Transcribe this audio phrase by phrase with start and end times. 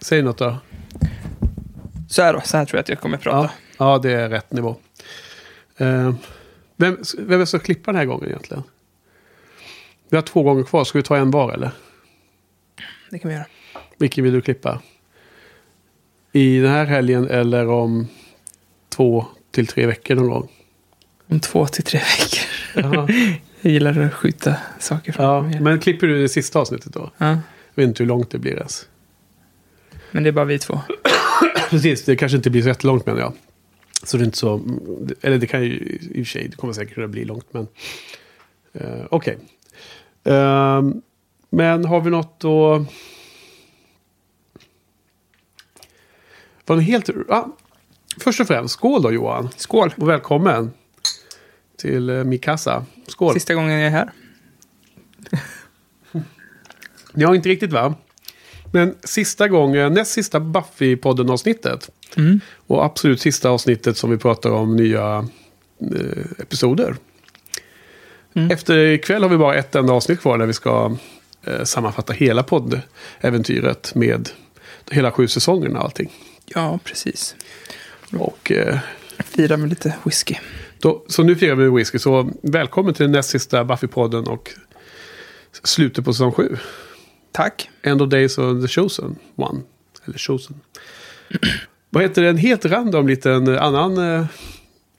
[0.00, 0.56] Säg något då.
[2.08, 3.50] Så här då, så här tror jag att jag kommer prata.
[3.78, 4.76] Ja, ja det är rätt nivå.
[5.76, 6.14] Eh,
[6.76, 8.62] vem, vem ska klippa den här gången egentligen?
[10.08, 10.84] Vi har två gånger kvar.
[10.84, 11.70] Ska vi ta en var eller?
[13.10, 13.46] Det kan vi göra.
[13.98, 14.80] Vilken vill du klippa?
[16.32, 18.08] I den här helgen eller om
[18.88, 20.48] två till tre veckor någon gång?
[21.28, 22.94] Om två till tre veckor.
[22.96, 23.08] Jaha.
[23.62, 25.60] Jag gillar att skjuta saker Ja, framför mig.
[25.60, 27.10] men klipper du det sista avsnittet då?
[27.18, 27.38] Ja, Jag
[27.74, 28.88] vet inte hur långt det blir ens.
[30.10, 30.80] Men det är bara vi två.
[31.70, 33.32] Precis, det kanske inte blir så jättelångt menar jag.
[34.02, 34.60] Så det är inte så...
[35.20, 37.68] Eller det kan ju i och för sig, det kommer säkert kunna bli långt men...
[38.80, 39.38] Uh, Okej.
[40.24, 41.02] Ehm,
[41.50, 42.84] men har vi något då...
[46.66, 47.10] Var det helt...
[47.28, 47.56] Ja,
[48.18, 49.48] först och främst, skål då Johan.
[49.56, 49.94] Skål!
[49.96, 50.72] Och välkommen
[51.76, 52.84] till uh, Mikasa.
[53.06, 53.34] Skål.
[53.34, 54.10] Sista gången jag är här.
[57.14, 57.94] Ja, inte riktigt va?
[58.72, 61.90] Men sista gången, näst sista Buffy-podden-avsnittet.
[62.16, 62.40] Mm.
[62.66, 65.28] Och absolut sista avsnittet som vi pratar om nya
[65.80, 66.96] eh, episoder.
[68.34, 68.50] Mm.
[68.50, 70.96] Efter ikväll har vi bara ett enda avsnitt kvar där vi ska
[71.44, 74.28] eh, sammanfatta hela poddäventyret med
[74.90, 76.12] hela sju säsongerna och allting.
[76.46, 77.36] Ja, precis.
[78.18, 78.78] Och, eh,
[79.18, 80.34] Fira med lite whisky.
[80.78, 81.98] då, så nu firar vi med whisky.
[81.98, 84.50] Så välkommen till den näst sista Buffy-podden och
[85.62, 86.56] slutet på säsong sju.
[87.32, 87.70] Tack.
[87.82, 89.60] End of Days of the Chosen One.
[90.04, 90.60] Eller Chosen.
[91.90, 92.28] Vad heter det?
[92.28, 94.26] En helt random liten eh, annan eh,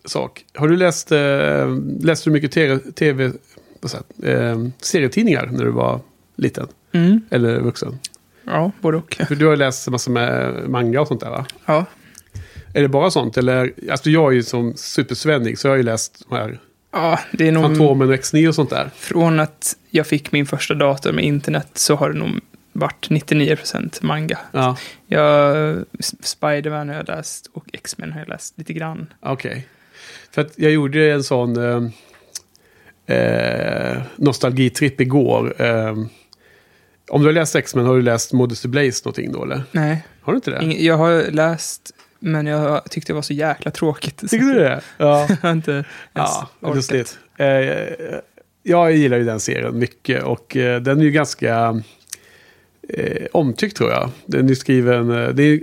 [0.06, 0.46] sak.
[0.54, 3.32] Har du läst, eh, läste du mycket tv, TV
[3.80, 6.00] vad säger, jag, eh, serietidningar när du var
[6.36, 6.68] liten?
[6.92, 7.22] Mm.
[7.30, 8.00] Eller vuxen?
[8.44, 9.18] Ja, både och.
[9.28, 11.46] För du har läst massor med manga och sånt där va?
[11.66, 11.86] Ja.
[12.74, 13.38] Är det bara sånt?
[13.38, 16.60] Eller, alltså jag är ju som supersvennig så jag har ju läst de här
[16.92, 17.64] ja, det är nog...
[17.64, 18.90] Fantomen och X9 och sånt där.
[18.96, 22.40] Från att jag fick min första dator med internet så har det nog
[22.74, 24.38] varit 99% manga.
[24.52, 25.78] Ja, Jag,
[26.22, 29.14] Spiderman har jag läst och X-Men har jag läst lite grann.
[29.20, 29.68] okej.
[30.32, 31.58] För att jag gjorde en sån
[33.08, 35.62] eh, eh, nostalgitripp igår.
[35.62, 35.96] Eh,
[37.10, 39.64] om du har läst X-Men, har du läst Modesty Blaze någonting då eller?
[39.72, 40.58] Nej, Har du inte det?
[40.60, 44.18] ing- jag har läst, men jag tyckte det var så jäkla tråkigt.
[44.30, 44.82] Tycker du det?
[44.98, 45.26] Ja.
[45.30, 46.76] Jag har inte ens ja, orkat.
[46.76, 47.20] lustigt.
[47.38, 47.48] Eh,
[48.64, 51.82] jag gillar ju den serien mycket och eh, den är ju ganska
[52.90, 54.10] eh, omtyckt tror jag.
[54.26, 55.62] Den är skriven, eh, det, är-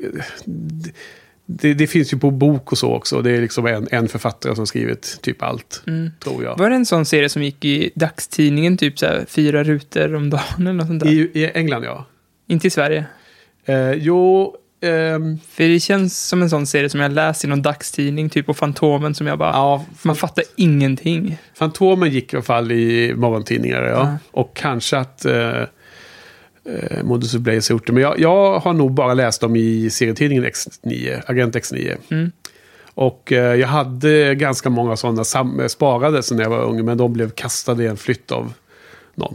[1.47, 3.23] det, det finns ju på bok och så också.
[3.23, 6.11] Det är liksom en, en författare som skrivit typ allt, Mm.
[6.21, 6.59] tror jag.
[6.59, 10.31] Var det en sån serie som gick i dagstidningen, typ så här, fyra rutor om
[10.31, 11.11] dagen eller något sånt där?
[11.11, 12.07] I, I England ja.
[12.47, 13.05] Inte i Sverige.
[13.65, 17.63] Eh, jo, ehm, För det känns som en sån serie som jag läst i någon
[17.63, 19.51] dagstidning, typ på Fantomen, som jag bara...
[19.51, 21.39] ja, Man fattar ingenting.
[21.55, 23.89] Fantomen gick i alla fall i morgontidningar, ja.
[23.91, 24.19] Ja.
[24.31, 25.61] Och kanske att eh,
[26.65, 27.93] eh, Modus Blaze har gjort det.
[27.93, 31.97] Men jag, jag har nog bara läst dem i serietidningen X9, Agent X9.
[32.11, 32.33] Mm.
[32.95, 36.99] Och eh, jag hade ganska många sådana sam- sparade sen när jag var ung, men
[36.99, 38.53] de blev kastade i en flytt av
[39.15, 39.35] någon.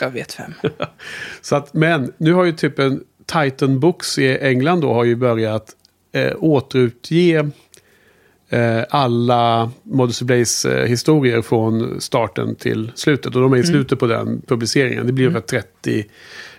[0.00, 0.52] Jag vet vem.
[1.40, 5.16] Så att, men nu har ju typ en Titan Books i England då har ju
[5.16, 5.70] börjat
[6.12, 7.44] eh, återutge
[8.48, 13.36] eh, alla Modus Blaze eh, historier från starten till slutet.
[13.36, 15.06] Och de är i slutet på den publiceringen.
[15.06, 16.04] Det blir ungefär 30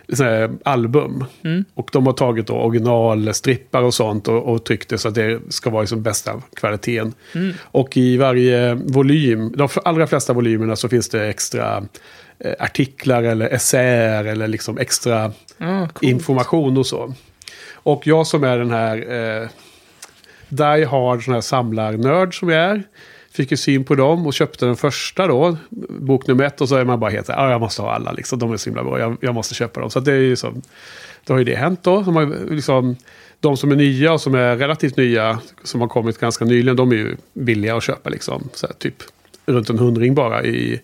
[0.09, 1.25] såna här album.
[1.43, 1.65] Mm.
[1.73, 5.41] Och de har tagit då originalstrippar och sånt och, och tryckt det så att det
[5.49, 7.13] ska vara i som bästa kvaliteten.
[7.33, 7.53] Mm.
[7.61, 11.83] Och i varje volym, de allra flesta volymerna så finns det extra
[12.59, 15.31] artiklar eller essäer eller liksom extra
[15.93, 16.09] cool.
[16.09, 17.13] information och så.
[17.73, 19.47] Och jag som är den här eh,
[20.49, 22.83] die hard sån här samlarnörd som jag är.
[23.31, 25.57] Fick ju syn på dem och köpte den första då,
[25.99, 26.61] bok nummer ett.
[26.61, 28.39] Och så är man bara helt "Ah, jag måste ha alla liksom.
[28.39, 29.89] De är så himla bra, jag, jag måste köpa dem.
[29.89, 30.53] Så det är ju så,
[31.23, 32.03] då har ju det hänt då.
[32.03, 32.95] Som har, liksom,
[33.39, 36.91] de som är nya och som är relativt nya, som har kommit ganska nyligen, de
[36.91, 38.49] är ju billiga att köpa liksom.
[38.53, 38.95] Så här, typ
[39.45, 40.81] runt en hundring bara i,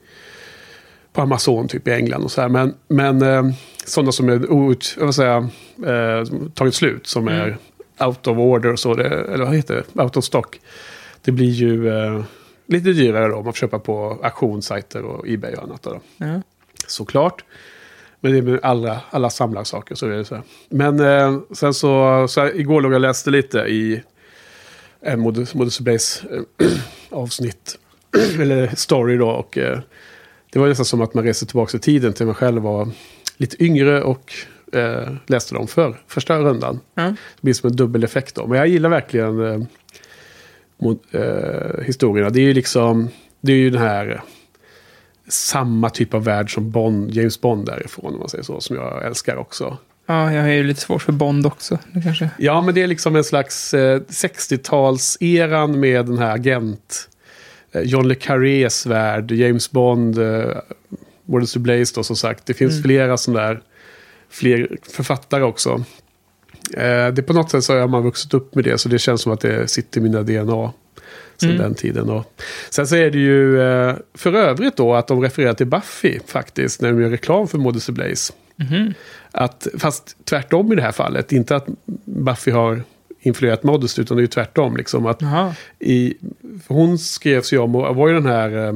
[1.14, 2.50] på Amazon typ i England och så här.
[2.50, 3.44] Men, men eh,
[3.86, 5.50] sådana som är out, jag vill säga,
[5.86, 6.24] eh,
[6.54, 7.58] tagit slut, som är
[8.00, 10.60] out of order, så det, eller vad heter det, out of stock.
[11.22, 12.24] Det blir ju eh,
[12.66, 15.82] lite dyrare då om man får köpa på auktionssajter och Ebay och annat.
[15.82, 16.02] Då.
[16.18, 16.42] Ja.
[16.88, 17.44] Såklart.
[18.20, 20.44] Men det är med alla, alla samlarsaker så är det så här.
[20.70, 24.02] Men eh, sen så, så här, igår låg jag och läste lite i
[25.02, 26.28] en Modus, Modus Blaze
[26.60, 26.68] eh,
[27.10, 27.78] avsnitt.
[28.40, 29.30] eller story då.
[29.30, 29.80] Och eh,
[30.54, 32.90] det var nästan som att man reser tillbaka i tiden till man själv var
[33.38, 34.34] lite yngre och
[34.74, 36.80] eh, läste dem för första rundan.
[36.96, 37.04] Ja.
[37.04, 38.48] Det blir som en dubbel effekt då.
[38.48, 39.62] Men jag gillar verkligen eh,
[40.78, 42.30] mod, eh, historierna.
[42.30, 43.10] Det är ju liksom,
[43.42, 44.22] det är ju den här
[45.28, 49.06] samma typ av värld som Bond, James Bond därifrån, om man säger så, som jag
[49.06, 49.78] älskar också.
[50.06, 51.80] Ja, jag har ju lite svårt för Bond också.
[52.04, 52.30] Kanske.
[52.38, 57.10] Ja, men det är liksom en slags eh, 60-talseran med den här agent.
[57.72, 60.58] Eh, John le Carrés värld, James Bond, eh,
[61.26, 62.46] Wardens to Blaze då som sagt.
[62.46, 62.84] Det finns Mm.
[62.84, 63.62] flera sådana där,
[64.30, 65.84] fler författare också.
[66.78, 69.22] Eh, det på något sätt så har man vuxit upp med det, så det känns
[69.22, 70.72] som att det sitter i mina DNA.
[71.38, 71.62] Sedan Mm.
[71.62, 72.10] den tiden.
[72.10, 76.20] Och sen så är det ju eh, för övrigt då att de refererar till Buffy
[76.28, 78.34] faktiskt när de gör reklam för Modus Blaze.
[78.56, 78.94] Mhm.
[79.32, 81.32] Att, fast tvärtom i det här fallet.
[81.32, 81.66] Inte att
[82.06, 82.84] Buffy har
[83.22, 84.78] influerat Modest utan det är ju tvärtom.
[84.78, 85.22] Liksom, att
[85.80, 86.14] i,
[86.68, 88.74] hon skrevs ju om och var ju den här eh,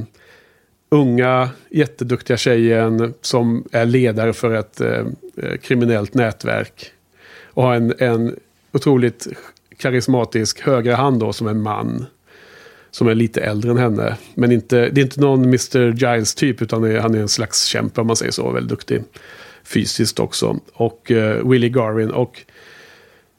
[0.89, 5.05] unga jätteduktiga tjejen som är ledare för ett eh,
[5.37, 6.91] eh, kriminellt nätverk.
[7.45, 8.35] Och har en, en
[8.71, 9.27] otroligt
[9.77, 12.05] karismatisk högra hand då som en man.
[12.91, 14.17] Som är lite äldre än henne.
[14.35, 15.91] Men inte, det är inte någon Mr.
[15.91, 18.51] Giles typ utan är- han är en slags kämpe om man säger så.
[18.51, 19.03] Väldigt duktig
[19.63, 20.59] fysiskt också.
[20.73, 22.11] Och eh, Willie Garvin.
[22.11, 22.41] Och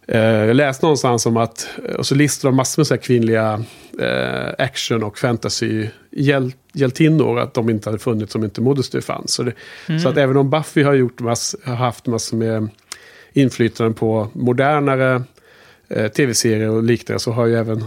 [0.06, 1.69] jag läste någonstans om att,
[1.99, 3.64] och så listar de massor med så kvinnliga
[4.00, 7.38] eh, action och fantasy hjäl, hjältinnor.
[7.38, 9.32] Att de inte hade funnits om inte Modesty fanns.
[9.32, 9.53] Så, det,
[10.03, 12.69] så att även om Buffy har, gjort mass, har haft massor med
[13.32, 15.23] inflytande på modernare
[15.88, 17.85] eh, tv-serier och liknande så har ju även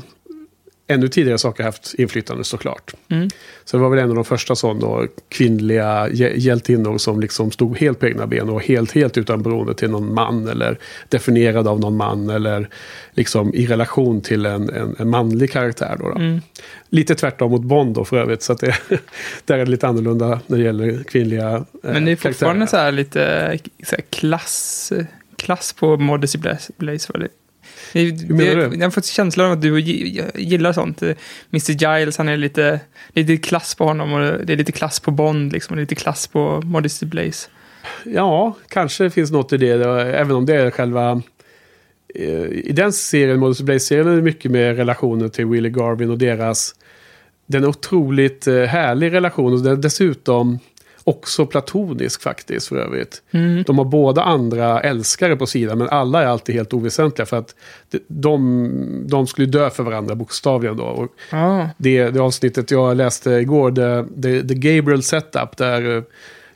[0.90, 2.94] ännu tidigare saker haft inflytande såklart.
[3.10, 3.30] Mm.
[3.66, 7.78] Så det var väl en av de första sådana kvinnliga hjä- hjältinnor som liksom stod
[7.78, 10.78] helt på egna ben och helt, helt utan beroende till någon man eller
[11.10, 12.70] definierad av någon man eller
[13.12, 15.96] liksom i relation till en, en, en manlig karaktär.
[16.00, 16.16] Då, då.
[16.16, 16.42] Mm.
[16.90, 18.76] Lite tvärtom mot Bond då för övrigt, så det,
[19.46, 22.66] där är det lite annorlunda när det gäller kvinnliga eh, Men det är fortfarande karaktärer.
[22.66, 24.92] så här lite så här klass,
[25.36, 26.72] klass på Modesty Blaze.
[26.78, 27.28] Blaze var det.
[27.94, 28.78] Hur menar du?
[28.78, 31.02] Jag har fått känslan av att du gi- gillar sånt.
[31.02, 31.12] Eh,
[31.52, 32.80] Mr Giles, han är lite,
[33.14, 35.74] det är lite klass på honom och det är lite klass på Bond liksom.
[35.74, 37.50] Och det är lite klass på Modesty Blaze.
[38.04, 39.78] Ja, kanske finns något i det.
[39.78, 41.22] då, Även om det är själva...
[42.16, 46.18] eh, I den serien, Modus Blaze-serien, är det mycket med relationen till Willie Garvin och
[46.18, 46.76] deras...
[47.46, 50.60] Den är otroligt eh, härlig relation och dessutom
[51.10, 53.22] också platonisk faktiskt för övrigt.
[53.32, 53.64] Mm.
[53.64, 57.56] De har båda andra älskare på sidan men alla är alltid helt oväsentliga för att
[58.08, 60.84] de, de, skulle dö för varandra bokstavligen då.
[60.84, 66.04] Och Ja, det, det avsnittet jag läste igår, the, the, the Gabriel Setup, där eh,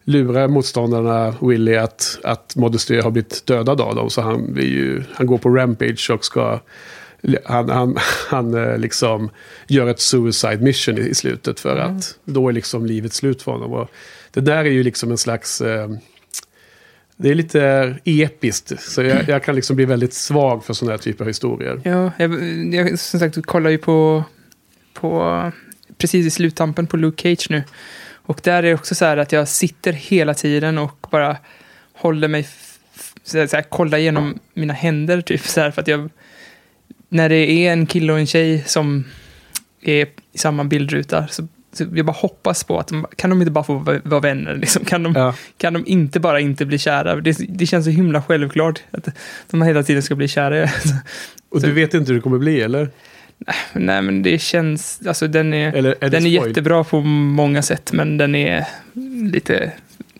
[0.03, 4.09] lurar motståndarna Willy att, att Modesty har blivit dödad av dem.
[4.09, 6.59] Så han, ju, han går på Rampage och ska...
[7.45, 7.97] Han, han,
[8.29, 9.29] han eh, liksom
[9.67, 11.97] gör ett suicide mission i, i slutet för Mm.
[11.97, 13.73] att då är liksom livet slut för honom.
[13.73, 13.89] Och
[14.33, 15.61] det där är ju liksom en slags...
[15.61, 15.89] Eh,
[17.17, 18.81] det är lite episkt.
[18.81, 21.81] Så jag, jag kan liksom bli väldigt svag för sådana här typer av historier.
[21.83, 22.33] ja jag,
[22.73, 24.23] jag som sagt kollar ju på,
[24.93, 25.51] på
[25.97, 27.63] precis i sluttampen på Luke Cage nu.
[28.25, 31.37] Och där är det också så här att jag sitter hela tiden och bara
[31.93, 32.47] håller mig,
[33.23, 36.09] så här, så här, kollar igenom mina händer typ så här för att jag,
[37.09, 39.05] när det är en kille och en tjej som
[39.81, 43.63] är i samma bildruta så, så jag bara hoppas på att kan de inte bara
[43.63, 44.85] få vara vara vänner liksom?
[44.85, 45.33] Kan de, Ja.
[45.57, 47.15] kan de inte bara inte bli kära?
[47.15, 49.07] Det, det känns så himla självklart att
[49.51, 50.63] de hela tiden ska bli kära.
[51.49, 52.89] Och Så- du vet inte hur det kommer bli, eller?
[53.73, 57.91] Nej, men det känns, alltså den är, Eller är den är jättebra på många sätt,
[57.93, 58.65] men den är
[59.31, 59.71] lite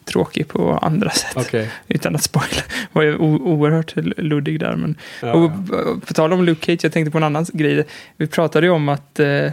[0.06, 1.32] tråkig på andra sätt.
[1.36, 1.70] Okej.
[1.88, 2.62] Utan att spoila.
[2.92, 4.76] var ju oerhört luddig där.
[4.76, 7.84] Men, Ja, och, och på tal om Luke Cage, jag tänkte på en annan grej.
[8.18, 9.52] Vi pratade ju om att, eh,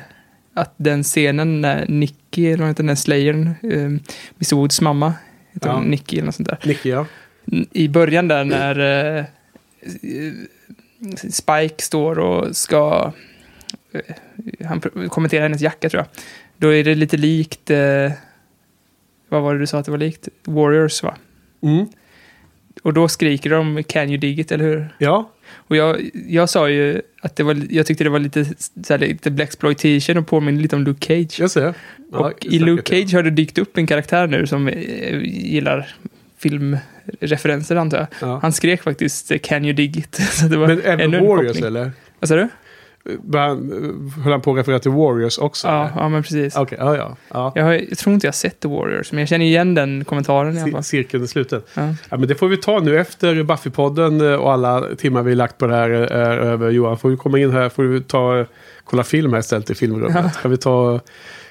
[0.55, 3.85] att den scenen när Nicky, eller vad heter den, Slayern, eh,
[4.37, 5.15] Mr Woods mamma,
[5.53, 5.75] heter Ja.
[5.75, 6.59] hon Nicky eller något sånt där.
[6.65, 7.07] Nicky, ja.
[7.73, 8.79] I början där när
[9.19, 9.25] eh,
[11.31, 13.13] Spike står och ska
[13.93, 14.17] eh,
[14.67, 16.07] han kommenterar hennes jacka tror jag.
[16.57, 18.13] Då är det lite likt, eh,
[19.29, 20.29] vad var det du sa att det var likt?
[20.45, 21.17] Warriors va?
[21.63, 21.87] Mm.
[22.83, 24.89] Och då skriker de Can you dig it, eller hur?
[24.99, 28.45] Ja, Och jag, jag sa ju att det var, jag tyckte det var lite,
[28.85, 31.41] så här, lite Blaxploitation och påminner lite om Luke Cage.
[31.41, 31.75] jag ser.
[32.13, 35.95] Ja, och i Luke Cage har det dykt upp en karaktär nu som eh, gillar
[36.39, 38.07] filmreferenser antar jag.
[38.21, 38.39] Ja.
[38.43, 40.15] Han skrek faktiskt Can you dig it?
[40.33, 41.93] Så det var Men även Warriors eller?
[42.21, 42.49] Vad sa du?
[44.25, 45.69] Höll han på att referera till Warriors också?
[45.69, 46.03] Ja, eller?
[46.03, 46.57] ja, men precis.
[46.57, 47.17] Okej, ja, ja.
[47.29, 47.53] ja.
[47.55, 50.05] Jag, har, jag tror inte jag har sett The Warriors, men jag känner igen den
[50.05, 50.83] kommentaren i alla Cir- fall.
[50.83, 51.63] Cirkeln är sluten.
[51.75, 51.95] Ja.
[52.11, 55.59] Ja, men det får vi ta nu efter Buffy-podden eh, och alla timmar vi lagt
[55.59, 56.71] på det här eh, är över.
[56.71, 58.47] Johan, får vi komma in här, får vi ta,
[58.85, 60.25] kolla film här istället i filmrummet.
[60.25, 60.31] Ja.
[60.43, 61.01] Kan vi ta,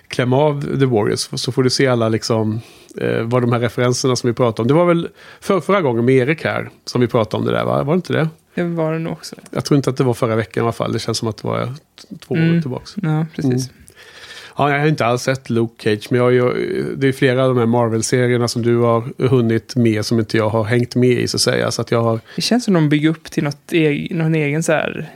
[0.10, 2.62] klämma av The Warriors så får du se alla liksom,
[3.02, 4.68] eh, vad de här referenserna som vi pratade om.
[4.68, 5.10] Det var väl
[5.42, 7.84] för, förra gången med Erik här som vi pratade om det där, va?
[7.84, 8.30] Var det inte det?
[8.64, 9.36] Det var det nog också.
[9.52, 10.94] Jag tror inte att det var förra veckan i alla fall.
[10.94, 11.74] Det känns som att det var
[12.20, 12.58] två Mm.
[12.58, 12.86] år tillbaka.
[12.96, 13.70] Ja, precis.
[14.60, 16.44] Ja, jag har inte alls sett Luke Cage, men jag ju,
[16.98, 20.50] det är flera av de här Marvel-serierna som du har hunnit med som inte jag
[20.50, 21.72] har hängt med i så att säga.
[21.72, 22.20] Så att jag har...
[22.36, 25.10] Det känns som de bygger upp till något egen, någon egen så här,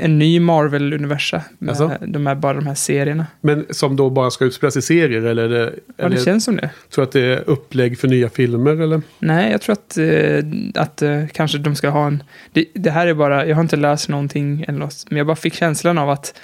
[0.00, 1.42] en ny Marvel-universa.
[1.58, 1.92] Med Alltså?
[2.06, 3.26] de här, bara de här serierna.
[3.40, 5.48] Men som då bara ska utspelas i serier eller?
[5.48, 6.70] det- Ja, eller det känns som det.
[6.90, 9.02] Tror du att det är upplägg för nya filmer eller?
[9.18, 10.44] Nej, jag tror att, eh,
[10.82, 12.22] att eh, kanske de ska ha en...
[12.52, 15.36] Det, det här är bara, jag har inte läst någonting eller något, men jag bara
[15.36, 16.34] fick känslan av att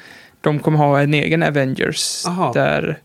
[0.42, 2.26] de kommer ha en egen Avengers.
[2.26, 2.52] Aha.
[2.52, 2.98] Där...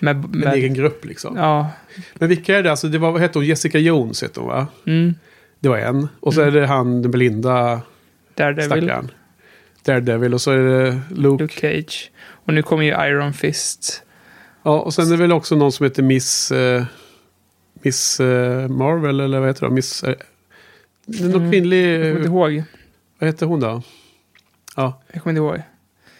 [0.00, 1.36] Med, Med en egen grupp liksom.
[1.36, 1.70] Ja.
[2.14, 2.70] Men vilka är det?
[2.70, 3.46] Alltså, det var, vad hette hon?
[3.46, 4.66] Jessica Jones hette hon va?
[4.86, 5.14] Mm,
[5.60, 6.08] Det var en.
[6.20, 6.54] Och så Mm.
[6.56, 7.80] är det han, den blinda
[8.34, 9.10] Daredevil, stackaren.
[9.84, 10.34] Daredevil.
[10.34, 11.42] Och så är det Luke.
[11.44, 12.10] Luke Cage.
[12.28, 14.02] Och nu kommer ju Iron Fist.
[14.62, 16.52] Ja, och sen är det väl också någon som heter Miss...
[16.52, 16.84] eh,
[17.82, 19.72] Miss eh, Marvel eller vad heter det?
[19.72, 20.04] Miss...
[20.04, 20.14] Uh,
[21.06, 21.84] någon Mm, kvinnlig...
[21.94, 22.62] Jag kommer inte ihåg.
[23.18, 23.82] Vad heter hon då?
[24.76, 25.02] Ja.
[25.12, 25.62] Jag kommer inte ihåg.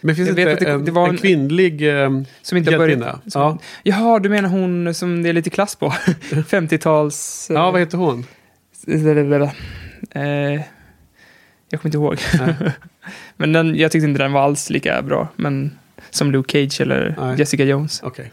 [0.01, 2.09] Men finns Jag det inte det- en, det var en en- kvinnlig eh,
[2.41, 3.19] Som inte hjältinna?
[3.33, 3.57] Ja.
[3.83, 5.89] Jaha, du menar hon som det är lite klass på?
[6.29, 7.47] 50-tals...
[7.53, 8.25] ja, vad heter hon?
[10.11, 10.21] Eh,
[11.71, 12.17] jag kommer inte ihåg.
[13.37, 15.27] Men den, jag tyckte inte den var alls lika bra.
[15.35, 15.71] Men
[16.09, 17.35] som Luke Cage eller Nej.
[17.39, 18.01] Jessica Jones.
[18.03, 18.31] Okej.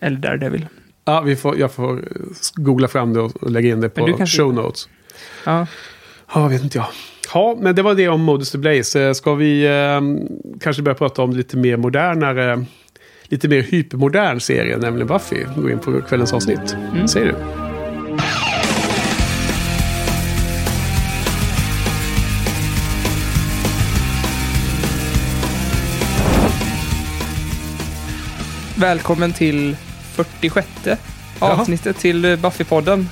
[0.00, 0.66] Eller Daredevil.
[1.04, 2.04] Ja, vi får, jag får
[2.54, 4.88] googla fram det och lägga in det på show notes.
[5.46, 5.66] Ja,
[6.34, 6.86] Ja, vet inte jag.
[7.34, 9.06] Ja, men det var det om Modus to Blaze.
[9.06, 10.00] Eh, Ska vi eh,
[10.60, 12.64] kanske börja prata om lite mer modernare,
[13.24, 15.44] lite mer hypermodern serie, nämligen Buffy.
[15.56, 16.76] Gå in på kvällens avsnitt.
[16.94, 17.08] Mm.
[17.08, 17.34] Säger du?
[28.78, 29.76] välkommen till
[30.12, 30.96] 46 Jaha.
[31.40, 33.06] avsnittet till eh, Buffy-podden.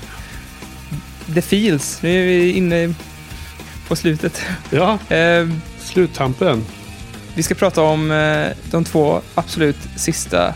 [1.35, 2.03] The Feels.
[2.03, 2.95] Nu är vi inne
[3.89, 4.43] på slutet.
[4.71, 6.65] Ja, Eh, sluttampen.
[7.35, 10.55] Vi ska prata om eh, de två absolut sista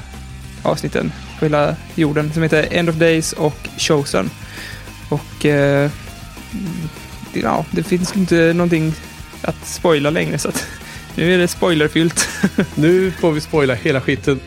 [0.63, 4.31] avsnitten på hela jorden som heter End of Days och Chosen.
[5.09, 5.91] Och eh,
[7.33, 8.95] ja, det finns inte någonting
[9.43, 10.67] att spoila längre så att
[11.15, 12.29] nu är det spoilerfyllt.
[12.75, 14.41] Nu får vi spoila hela skiten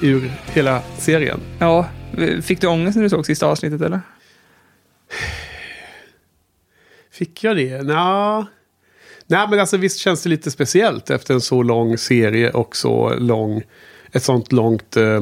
[0.00, 1.40] ur hela serien.
[1.58, 1.86] ja,
[2.42, 4.00] fick du ångest när du såg sista avsnittet eller?
[7.20, 7.82] Fick jag det?
[7.82, 8.46] Nja.
[9.26, 13.14] Nej, men alltså visst känns det lite speciellt efter en så lång serie och så
[13.14, 13.62] lång,
[14.12, 14.96] ett sånt långt...
[14.96, 15.20] Eh,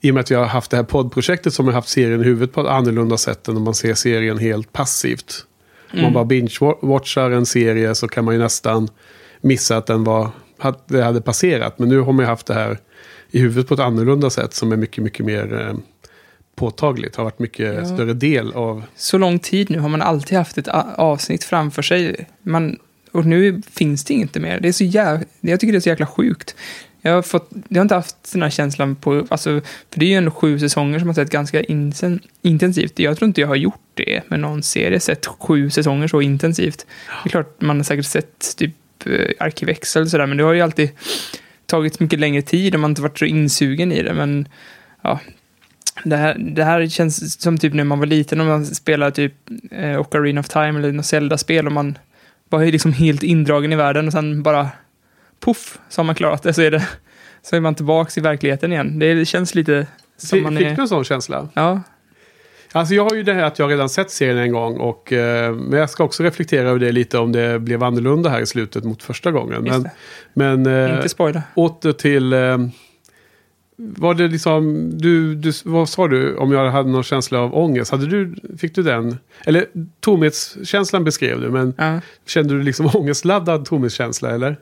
[0.00, 2.24] I och med att vi har haft det här poddprojektet som har haft serien i
[2.24, 5.46] huvudet på ett annorlunda sätt än om man ser serien helt passivt.
[5.92, 6.12] Om man Mm.
[6.14, 8.88] bara binge-watchar en serie så kan man ju nästan
[9.40, 10.30] missa att den var,
[11.02, 11.78] hade passerat.
[11.78, 12.78] Men nu har man ju haft det här
[13.30, 15.74] i huvudet på ett annorlunda sätt som är mycket, mycket mer eh,
[16.62, 17.16] påtagligt.
[17.16, 17.84] Har varit mycket Ja.
[17.84, 22.26] större del av Så lång tid nu har man alltid haft ett avsnitt framför sig.
[22.42, 22.78] Man,
[23.12, 24.60] och nu finns det inte mer.
[24.60, 26.54] Det är så jävla, jag tycker det är så jäkla sjukt.
[27.00, 30.08] Jag har, fått, jag har inte haft den här känslan på, alltså, för det är
[30.08, 32.98] ju ändå sju säsonger som har sett ganska insen, intensivt.
[32.98, 36.86] Jag tror inte jag har gjort det med någon serie, sett sju säsonger så intensivt.
[37.24, 38.74] Det är klart, man har säkert sett typ
[39.06, 40.90] eh, Arkivexel och sådär, men det har ju alltid
[41.66, 44.48] tagit mycket längre tid och man har inte varit så insugen i det, men
[45.02, 45.20] ja.
[46.04, 49.34] Det här, det här känns som typ när man var liten och man spelade typ
[49.70, 51.98] eh, Ocarina of Time eller något Zelda-spel och man
[52.48, 54.68] var ju liksom helt indragen i världen och sen bara
[55.40, 56.88] poff så har man klarat det så är det
[57.42, 58.98] så är man tillbaks i verkligheten igen.
[58.98, 60.76] Det känns lite som Fick man fick är...
[60.76, 61.48] du en sån känsla?
[61.54, 61.80] Ja,
[62.72, 64.76] Alltså jag har ju det här att jag redan sett serien en gång.
[64.76, 68.40] Och, eh, men jag ska också reflektera över det lite om det blev annorlunda här
[68.40, 69.62] i slutet mot första gången.
[69.62, 69.88] Men,
[70.34, 71.42] men eh, Inte spoila.
[71.54, 72.32] åter till...
[73.76, 74.90] Var det liksom...
[74.98, 77.90] Du, du, vad sa du om jag hade någon känsla av ångest?
[77.90, 79.18] Hade du, fick du den?
[79.46, 79.66] Eller
[80.00, 82.00] tomhetskänslan beskrev du, men Ja.
[82.26, 84.56] kände du liksom ångestladdad tomhetskänsla eller?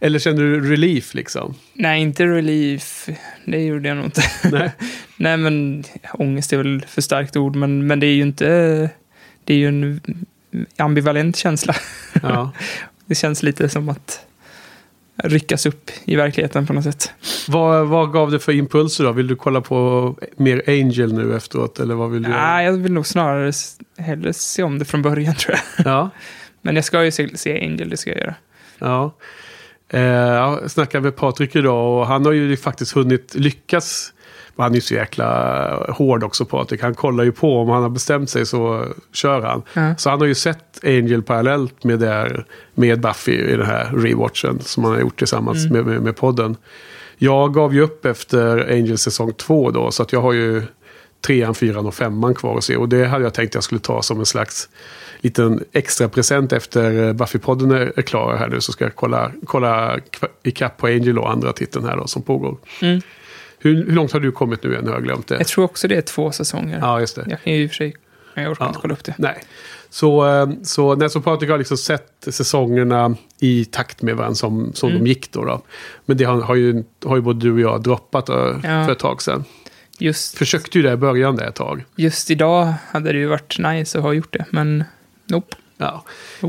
[0.00, 1.54] Eller kände du relief liksom?
[1.74, 3.08] Nej, inte relief.
[3.46, 4.22] Det gjorde jag nog inte.
[4.52, 4.72] Nej.
[5.16, 8.90] Nej, men ångest är väl för starkt ord, men, men det är ju inte...
[9.44, 10.00] Det är ju en
[10.76, 11.74] ambivalent känsla.
[12.22, 12.52] Ja.
[13.06, 14.26] Det känns lite som att
[15.16, 17.12] ryckas upp i verkligheten på något sätt.
[17.48, 19.12] vad, vad gav det för impulser då?
[19.12, 21.80] Vill du kolla på mer Angel nu efteråt?
[21.80, 22.28] Eller vad vill du?
[22.28, 23.52] Nej, jag vill nog snarare
[23.98, 25.86] hellre se om det från början tror jag.
[25.86, 26.10] Ja.
[26.62, 28.34] Men jag ska ju se, se Angel, det ska jag göra.
[28.78, 29.14] Ja.
[29.88, 34.12] Eh, jag snackade med Patrik idag och han har ju faktiskt hunnit lyckas.
[34.56, 36.82] Han är ju så jäkla hård också Patrik.
[36.82, 39.62] Han kollar ju på om han har bestämt sig så kör han.
[39.72, 39.94] Ja.
[39.96, 42.44] Så han har ju sett Angel parallellt med, det här,
[42.74, 45.72] med Buffy i den här rewatchen som han har gjort tillsammans Mm.
[45.76, 46.56] med, med, med podden.
[47.16, 50.62] Jag gav ju upp efter Angel säsong två då så att jag har ju
[51.26, 52.76] trean, fyran och femman kvar att se.
[52.76, 54.68] Och det hade jag tänkt att jag skulle ta som en slags
[55.20, 58.60] liten extra present efter Buffy-podden är, är klar här nu.
[58.60, 59.98] Så ska jag kolla, kolla
[60.42, 62.56] ikapp på Angel och andra titeln här då som pågår.
[62.82, 63.00] Mm.
[63.64, 64.86] Hur, hur långt har du kommit nu än?
[64.86, 65.34] Jag har glömt det.
[65.36, 66.78] Jag tror också det är två säsonger.
[66.82, 67.24] Ja, just det.
[67.28, 67.94] Jag kan ju i och för sig...
[68.34, 68.68] Jag orkar Ja.
[68.68, 69.14] inte kolla upp det.
[69.18, 69.44] Nej.
[69.90, 74.72] Så, eh, så, nej, så Patrik har liksom sett säsongerna i takt med varandra som,
[74.74, 75.04] som Mm.
[75.04, 75.62] de gick då, då.
[76.06, 78.60] Men det har, har, ju, har ju både du och jag droppat eh, Ja.
[78.86, 79.44] för ett tag sedan.
[79.98, 81.84] Just, Försökte ju det i början där ett tag.
[81.96, 84.84] just idag hade det ju varit nice att ha gjort det, men
[85.26, 85.56] nope.
[85.76, 86.04] Ja.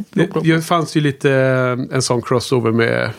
[0.10, 3.10] Det, det fanns ju lite eh, en sån crossover med,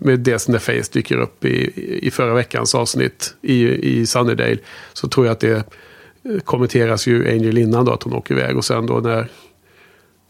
[0.00, 1.72] med det när Face dyker upp i,
[2.06, 4.58] i förra veckans avsnitt i, i Sunnydale.
[4.92, 8.56] Så tror jag att det eh, kommenteras ju Angel innan då att hon åker iväg.
[8.56, 9.28] Och sen då när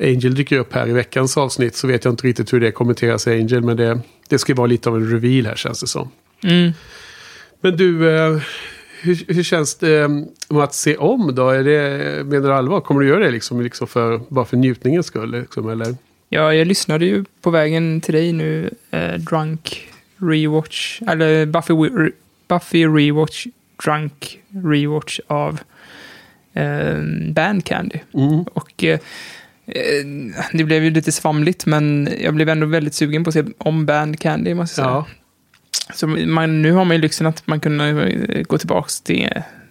[0.03, 3.27] Angel dyker upp här i veckans avsnitt så vet jag inte riktigt hur det kommenteras
[3.27, 3.63] i Angel.
[3.63, 6.11] Men det, det ska vara lite av en reveal här känns det som.
[6.43, 6.73] Mm.
[7.61, 8.41] Men du, eh,
[9.01, 10.09] hur, hur känns det eh,
[10.49, 11.51] med att se om då?
[11.51, 12.81] Är det, menar du allvar?
[12.81, 15.41] Kommer du göra det liksom, liksom för, bara för njutningens skull?
[15.41, 15.97] Liksom, eller?
[16.29, 22.13] Ja, jag lyssnade ju på vägen till dig nu, eh, Drunk Rewatch, eller Buffy, Re-
[22.49, 23.47] Buffy Rewatch,
[23.85, 25.61] Drunk Rewatch av
[26.53, 26.99] eh,
[27.33, 27.99] Band Candy.
[28.15, 28.43] Mm.
[28.43, 28.99] Och eh,
[29.67, 30.05] eh,
[30.53, 33.87] det blev ju lite svamligt, men jag blev ändå väldigt sugen på att se om
[33.87, 35.18] Band Candy, måste jag säga.
[35.95, 39.29] Så man, nu har man ju lyxen att man kan eh, gå tillbaka till,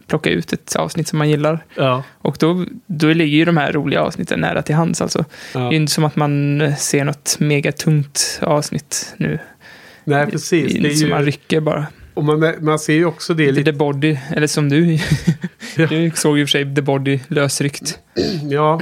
[0.08, 1.66] plocka ut ett avsnitt som man gillar.
[1.76, 2.04] Ja.
[2.20, 5.26] Och då, då ligger ju de här roliga avsnitten nära till hands alltså.
[5.54, 5.60] ja.
[5.60, 9.40] Det är inte som att man ser något megatungt avsnitt nu.
[10.04, 10.74] Nej, precis.
[10.74, 11.88] Det är som man ju, rycker bara.
[12.14, 13.72] och man, man ser ju också det lite...
[13.72, 15.00] The Body, eller som du.
[15.90, 18.00] Du såg ju för sig The Body lösryckt.
[18.50, 18.82] Ja,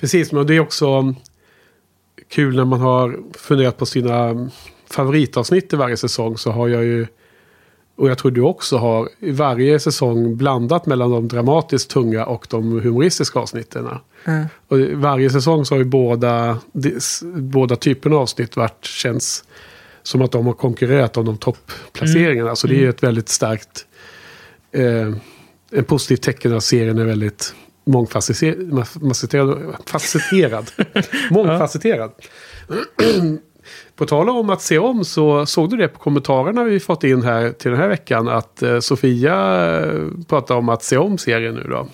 [0.00, 0.32] precis.
[0.32, 1.14] Men det är också
[2.30, 4.50] kul när man har funderat på sina
[4.90, 6.38] favoritavsnitt i varje säsong.
[6.38, 7.06] Så har jag ju,
[7.96, 12.46] och jag tror du också har, i varje säsong blandat mellan de dramatiskt tunga och
[12.50, 13.88] de humoristiska avsnitten.
[14.24, 14.44] Ja.
[14.68, 16.58] Och varje säsong så har ju båda,
[17.34, 19.44] båda typerna av avsnitt varit, känns
[20.02, 22.56] som att de har konkurrerat om de topplaceringarna.
[22.56, 23.86] Så det är ju ett väldigt starkt,
[24.72, 25.14] eh,
[25.70, 27.54] en positiv tecken att serien är väldigt
[27.84, 28.86] mångfacetterad.
[28.86, 29.76] Facetterad.
[29.86, 30.70] facetterad.
[31.30, 32.10] Mångfacetterad.
[33.96, 37.22] På tal om att se om så såg du det på kommentarerna vi fått in
[37.22, 39.34] här till den här veckan att eh, Sofia
[39.76, 41.88] eh, pratar om att se om serien nu då.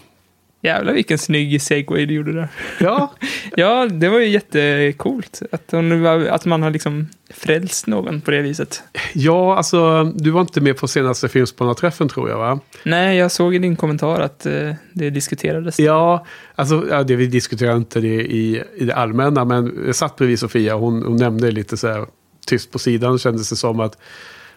[0.62, 2.48] Jävlar vilken snygg segway du gjorde där.
[2.80, 3.12] Ja,
[3.56, 5.42] Ja, det var ju jättecoolt.
[5.52, 8.82] Att, hon, att man har liksom frälst någon på det viset.
[9.12, 12.60] Ja, alltså du var inte med på senaste Filmspanarträffen tror jag va?
[12.82, 15.78] Nej, jag såg i din kommentar att eh, det diskuterades.
[15.78, 20.16] Ja, alltså ja, det vi diskuterar inte det i, i det allmänna, men jag satt
[20.16, 22.06] bredvid Sofia och hon, hon nämnde lite så här
[22.46, 23.98] tyst på sidan kändes det som att,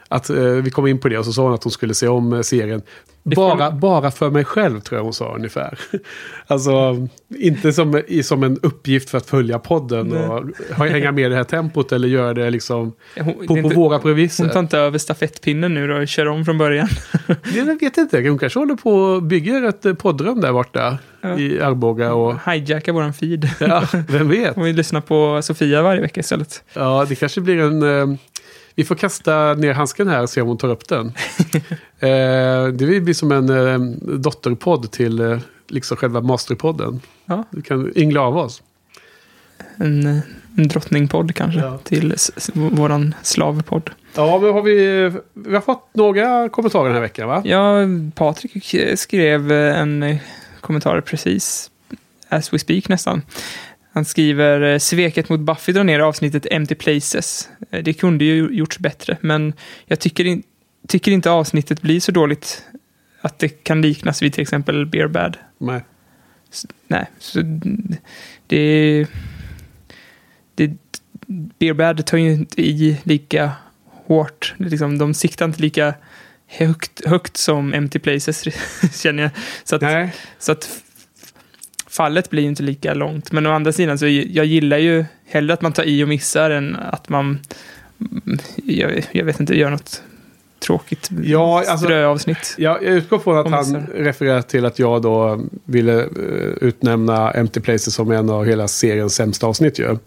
[0.10, 2.08] att eh, vi kom in på det och så sa hon att hon skulle se
[2.08, 2.82] om eh, serien.
[3.24, 5.80] Bara, bara för mig själv tror jag hon sa ungefär.
[6.50, 7.08] Alltså
[7.40, 10.28] inte som, som en uppgift för att följa podden Nej.
[10.28, 13.48] och hänga med i det här tempot eller göra det liksom Hon, på, det är
[13.48, 14.44] på inte- våra premisser.
[14.44, 16.88] hon tar inte över stafettpinnen nu då och kör om från början.
[17.56, 21.40] Jag vet inte, hon kanske håller på och bygger ett eh, poddrum där borta Ja.
[21.40, 22.14] i Arboga.
[22.14, 23.50] Och, Hijacka våran feed.
[23.60, 24.58] ja, vem vet?
[24.58, 26.64] Om vi lyssnar på Sofia varje vecka istället.
[26.74, 28.18] Ja, det kanske blir en...
[28.78, 31.08] Vi får kasta ner handsken här och se om hon tar upp den.
[32.00, 33.80] eh, det blir som en eh,
[34.18, 37.02] dotterpodd till eh, liksom själva masterpodden.
[37.26, 37.44] Ja.
[37.50, 38.62] Du kan yngla av oss.
[39.76, 40.18] En, eh,
[40.58, 41.60] en drottningpodd kanske.
[41.60, 41.78] Ja.
[41.78, 42.16] Till
[42.54, 43.90] våran slavpodd.
[44.16, 45.12] Ja, men har vi...
[45.34, 47.42] Vi har fått några kommentarer den här veckan, va?
[47.46, 47.76] Ja,
[48.16, 50.18] Patrik skrev eh, en eh,
[50.62, 51.72] kommentar precis
[52.30, 53.22] as we speak nästan.
[53.98, 57.50] Han skriver eh, sveket mot Buffy drar ner avsnittet Empty Places.
[57.72, 59.54] Eh, Det kunde ju gjorts bättre, men
[59.86, 60.44] jag tycker, in,
[60.88, 62.64] tycker inte avsnittet blir så dåligt
[63.22, 65.38] att det kan liknas vid till exempel Beer Bad.
[65.58, 65.82] Nej.
[66.88, 67.42] Nej, så
[68.48, 69.08] det...
[70.56, 70.72] det
[71.60, 73.52] Beer Bad tar ju inte i lika
[73.86, 74.54] hårt.
[74.58, 75.94] Liksom, de siktar inte lika
[76.48, 78.44] högt, högt som Empty Places,
[79.02, 79.32] känner jag.
[79.64, 80.14] Så att, Nej.
[80.40, 80.84] så att
[81.98, 83.32] fallet blir ju inte lika långt.
[83.32, 86.50] Men å andra sidan så jag gillar ju hellre att man tar i och missar
[86.50, 87.40] än att man,
[88.26, 90.02] mm, jag, jag vet inte, gör något
[90.60, 92.56] tråkigt Ja, alltså- ströavsnitt.
[92.58, 96.08] Ja, jag utgår från att han refererar till att jag då ville eh,
[96.62, 99.98] utnämna Empty Places som en av hela seriens sämsta avsnitt ju.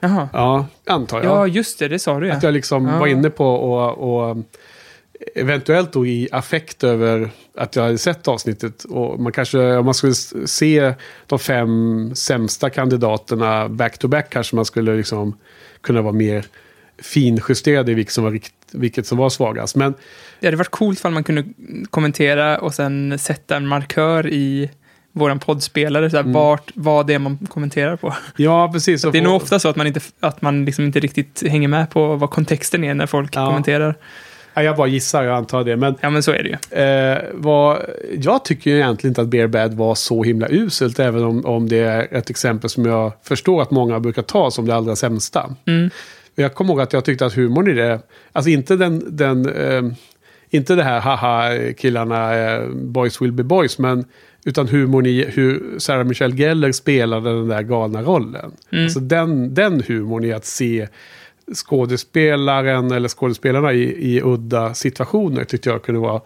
[0.00, 0.28] Jaha.
[0.32, 1.26] Ja, antar jag.
[1.26, 2.34] Ja, just det, det sa du ja.
[2.34, 2.98] Att jag liksom Ja.
[2.98, 4.36] var inne på och, och
[5.34, 8.84] eventuellt då i affekt över att jag hade sett avsnittet.
[8.84, 10.14] Och man kanske, om man skulle
[10.46, 10.94] se
[11.26, 15.36] de fem sämsta kandidaterna back to back kanske man skulle liksom
[15.80, 16.44] kunna vara mer
[17.02, 19.76] finjusterad i vilket som var rikt, vilket som var svagast.
[19.76, 19.94] Men
[20.40, 21.44] Det hade varit coolt om man kunde
[21.90, 24.70] kommentera och sen sätta en markör i
[25.14, 26.32] våran poddspelare, så här, Mm.
[26.34, 28.14] vart, vad det är man kommenterar på.
[28.36, 29.02] ja, precis.
[29.02, 31.90] Det är nog ofta så att man inte, att man liksom inte riktigt hänger med
[31.90, 33.46] på vad kontexten är när folk Ja.
[33.46, 33.94] kommenterar.
[34.54, 35.76] Ja, jag bara gissar, jag antar det.
[35.76, 36.82] Men Ja, men så är det ju.
[36.82, 37.82] Eh, vad,
[38.18, 41.68] jag tycker ju egentligen inte att Bear Bad var så himla uselt, även om, om
[41.68, 45.54] det är ett exempel som jag förstår att många brukar ta som det allra sämsta.
[45.66, 45.90] Mm.
[46.34, 48.00] Jag kommer ihåg att jag tyckte att humorn i det,
[48.32, 49.96] alltså inte den, den eh,
[50.50, 54.04] inte det här haha killarna, eh, boys will be boys, men
[54.44, 58.52] utan humorn i hur Sarah Michelle Gellar spelade den där galna rollen.
[58.72, 58.84] Mm.
[58.84, 60.88] Alltså den, den humorn i att se
[61.54, 66.20] skådespelaren eller skådespelarna i, i udda situationer tyckte jag kunde vara,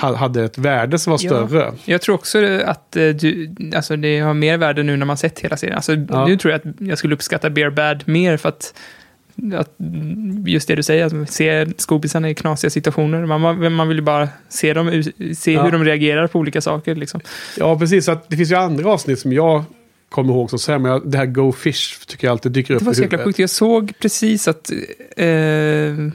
[0.00, 1.28] ha- hade ett värde som var Ja.
[1.46, 1.72] större.
[1.84, 5.40] Jag tror också att eh, du, alltså det har mer värde nu när man sett
[5.40, 5.76] hela serien.
[5.76, 6.26] Alltså, Ja.
[6.26, 8.74] Nu tror jag att jag skulle uppskatta Bear Bad mer för att,
[9.54, 9.70] att
[10.46, 13.26] just det du säger, att ser skobisarna i knasiga situationer.
[13.26, 15.02] Man, man, vill ju bara se, dem,
[15.36, 15.62] se Ja.
[15.62, 16.94] hur de reagerar på olika saker.
[16.94, 17.20] Liksom.
[17.58, 18.08] Ja, precis.
[18.08, 19.64] Att det finns ju andra avsnitt som jag
[20.14, 21.00] kommer ihåg som sämre.
[21.04, 23.28] Det här Go Fish tycker jag alltid dyker upp Det var i så jäkla huvudet.
[23.28, 23.38] sjukt.
[23.38, 24.70] Jag såg precis att
[25.16, 25.28] eh,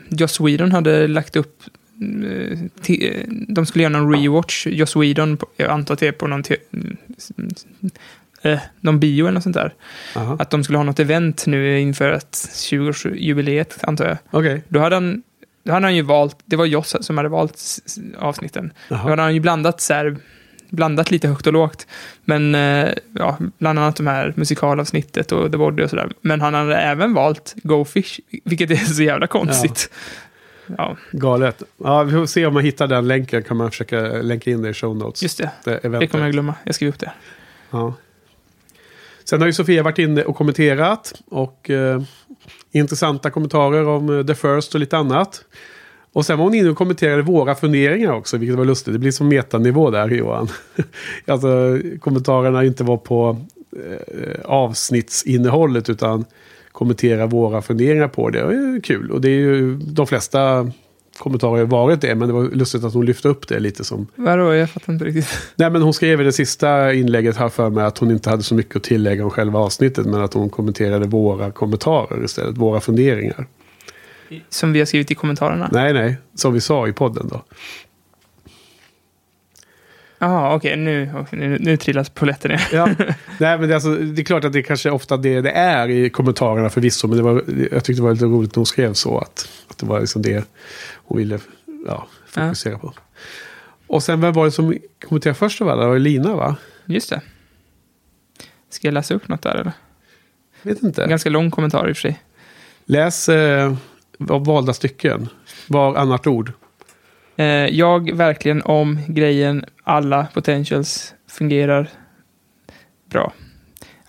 [0.09, 1.63] Joss Whedon hade lagt upp
[2.23, 2.59] eh,
[2.95, 6.43] eh, de skulle göra någon rewatch, Joss Whedon, jag antar att det är på någon,
[6.43, 6.57] te-
[8.41, 9.73] eh, någon bio eller något sånt där.
[10.15, 10.37] Aha.
[10.39, 14.17] Att de skulle ha något event nu inför ett 20-årsjubileet, antar jag.
[14.31, 14.63] Okej.
[14.67, 15.23] Då hade han,
[15.63, 17.61] då hade han ju valt, det var Joss som hade valt
[18.17, 18.73] avsnitten.
[18.89, 19.09] Då Jaha.
[19.09, 20.17] hade han ju blandat så här,
[20.69, 21.87] blandat lite högt och lågt.
[22.25, 26.11] Men eh, ja, bland annat de här musikalavsnittet och The Body och sådär.
[26.21, 29.89] Men han hade även valt Go Fish, vilket är så jävla konstigt.
[30.77, 31.63] Ja, Galet.
[31.77, 33.43] Ja, vi får se om man hittar den länken.
[33.43, 35.23] Kan man försöka länka in det i show notes.
[35.23, 35.51] just det.
[35.63, 36.55] det Det kommer jag glömma.
[36.63, 37.11] Jag skriver upp det.
[37.71, 37.93] Ja.
[39.23, 41.13] Sen har ju Sofia varit inne och kommenterat.
[41.25, 42.01] Och eh,
[42.71, 45.43] intressanta kommentarer om eh, The First och lite annat.
[46.13, 48.93] Och sen var hon inne och kommenterade våra funderingar också, vilket var lustigt.
[48.93, 50.47] Det blir som metanivå där, Johan.
[51.25, 53.37] alltså, kommentarerna inte var på
[53.75, 56.25] eh, avsnittsinnehållet, utan
[56.71, 58.39] kommentera våra funderingar på det.
[58.39, 59.11] Det är ju kul.
[59.11, 60.71] Och det är ju de flesta
[61.19, 64.07] kommentarer har varit det, men det var lustigt att hon lyfte upp det lite som
[64.15, 64.53] Vadå?
[64.53, 65.27] Jag fattar inte riktigt.
[65.55, 68.43] Nej, men hon skrev i det sista inlägget här för mig att hon inte hade
[68.43, 72.79] så mycket att tillägga om själva avsnittet, men att hon kommenterade våra kommentarer istället, våra
[72.79, 73.47] funderingar.
[74.49, 75.69] Som vi har skrivit i kommentarerna.
[75.71, 77.43] Nej, nej, som vi sa i podden då.
[80.21, 80.77] Jaha, okej.
[80.77, 82.67] nu, okej, nu, nu trillas polletten ner.
[82.73, 82.85] Ja.
[83.39, 85.89] nej, men det är, alltså, det är klart att det kanske ofta det det är
[85.89, 88.93] i kommentarerna förvisso, men det var, jag tyckte det var lite roligt när hon skrev
[88.93, 90.45] så, att, att det var liksom det
[90.93, 91.39] hon ville
[91.87, 92.93] ja, fokusera på.
[93.87, 95.61] Och sen, vem var det som kommenterade först?
[95.61, 95.75] Va?
[95.75, 96.55] Det var Lina, va?
[96.85, 97.21] Just det.
[98.69, 99.71] Ska jag läsa upp något där eller?
[100.61, 101.07] Vet En inte.
[101.07, 102.19] ganska lång kommentar i och för sig.
[102.85, 103.75] Läs eh,
[104.29, 105.29] av valda stycken.
[105.67, 106.51] Var annat ord.
[107.35, 111.89] Eh, jag verkligen om grejen alla potentials fungerar
[113.09, 113.33] bra.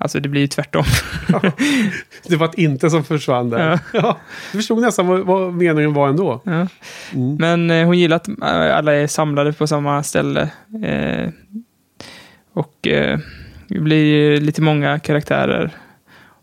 [0.02, 0.84] Alltså det blir ju tvärtom.
[2.28, 3.70] Det var ett inte som försvann där.
[3.70, 3.78] Ja.
[3.92, 4.18] Ja.
[4.52, 6.40] Jag förstod nästan vad, vad meningen var ändå.
[6.44, 6.66] Ja.
[7.14, 7.36] Mm.
[7.38, 10.50] Men eh, hon gillar att eh, alla är samlade på samma ställe.
[10.84, 11.28] Eh,
[12.52, 13.18] och eh,
[13.68, 15.70] det blir lite många karaktärer.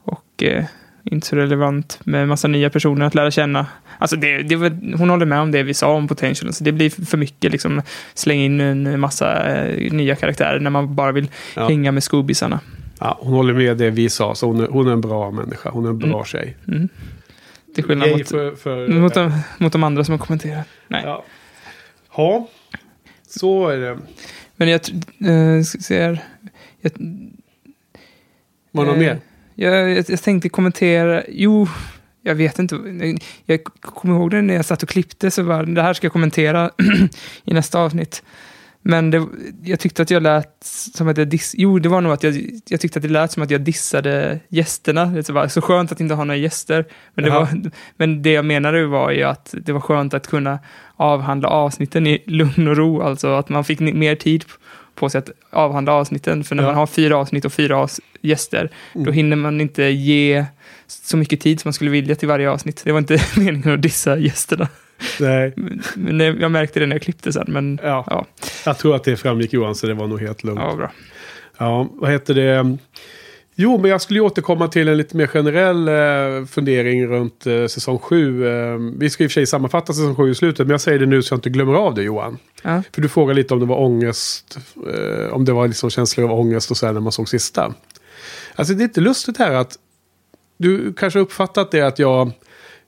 [0.04, 0.66] Och eh,
[1.12, 3.66] inte så relevant med massa nya personer att lära känna.
[3.98, 6.54] Alltså det, det var, hon håller med om det vi sa om potential.
[6.54, 7.82] Så det blir för mycket liksom
[8.14, 11.68] slänga in en massa eh, nya karaktärer när man bara vill Ja.
[11.68, 12.60] hänga med skobisarna.
[13.00, 15.70] Ja, hon håller med det vi sa, så hon är, hon är en bra människa.
[15.70, 16.26] Hon är en bra Mm.
[16.26, 16.58] tjej.
[16.68, 16.90] Mm.
[17.76, 20.68] Till skillnad mot, för, för, mot, de, mot de andra som har kommenterat.
[20.88, 21.02] Nej.
[21.06, 21.24] Ja.
[22.18, 22.48] ja,
[23.28, 23.98] så är det.
[24.56, 24.82] Men jag
[25.58, 26.20] eh, ska se här.
[26.82, 26.92] Jag,
[28.72, 29.20] Var det något Eh, mer?
[29.60, 31.68] Jag, jag, jag tänkte kommentera, jo,
[32.22, 32.76] jag vet inte.
[33.46, 36.12] Jag kommer ihåg det när jag satt och klippte, så var det här ska jag
[36.14, 36.72] kommentera
[37.46, 38.24] i nästa avsnitt.
[38.82, 39.28] Men det,
[39.64, 42.50] jag tyckte att jag lät som att jag diss, Jo, det var nog att jag,
[42.70, 45.06] jag tyckte att det lät som att jag dissade gästerna.
[45.06, 46.86] Det var så skönt att inte ha några gäster.
[47.14, 47.40] Men det, Jaha.
[47.40, 50.60] var, men det jag menade var ju att det var skönt att kunna
[50.96, 53.02] avhandla avsnitten i lugn och ro.
[53.02, 54.46] Alltså att man fick mer tid
[54.98, 56.44] på sig att avhandla avsnitten.
[56.44, 56.68] För när Ja.
[56.70, 57.88] man har fyra avsnitt och fyra
[58.22, 59.14] gäster, då Mm.
[59.14, 60.46] hinner man inte ge
[60.88, 62.82] så mycket tid som man skulle vilja till varje avsnitt.
[62.86, 64.68] Det var inte meningen att dissa gästerna.
[65.20, 65.54] Nej.
[65.96, 67.46] Men- jag märkte det när jag klippte sen.
[67.48, 68.04] Men Ja.
[68.10, 68.26] Ja.
[68.66, 70.60] Jag tror att det framgick Johan, så det var nog helt lugnt.
[70.64, 70.92] ja, bra.
[71.58, 72.78] Ja, vad heter det?
[73.60, 77.66] Jo, men jag skulle ju återkomma till en lite mer generell eh, fundering runt eh,
[77.66, 78.48] säsong 7.
[78.48, 81.00] Eh, vi ska i och för sig sammanfatta säsong 7 i slutet, men jag säger
[81.00, 82.38] det nu så jag inte glömmer av det Johan.
[82.62, 82.84] Ja.
[82.94, 84.58] För du frågar lite om det var ångest,
[84.94, 87.74] eh, om det var liksom känslor av ångest och så här när man såg sista.
[88.56, 89.78] Alltså det är inte lustigt här att
[90.58, 92.32] du kanske har uppfattat det att jag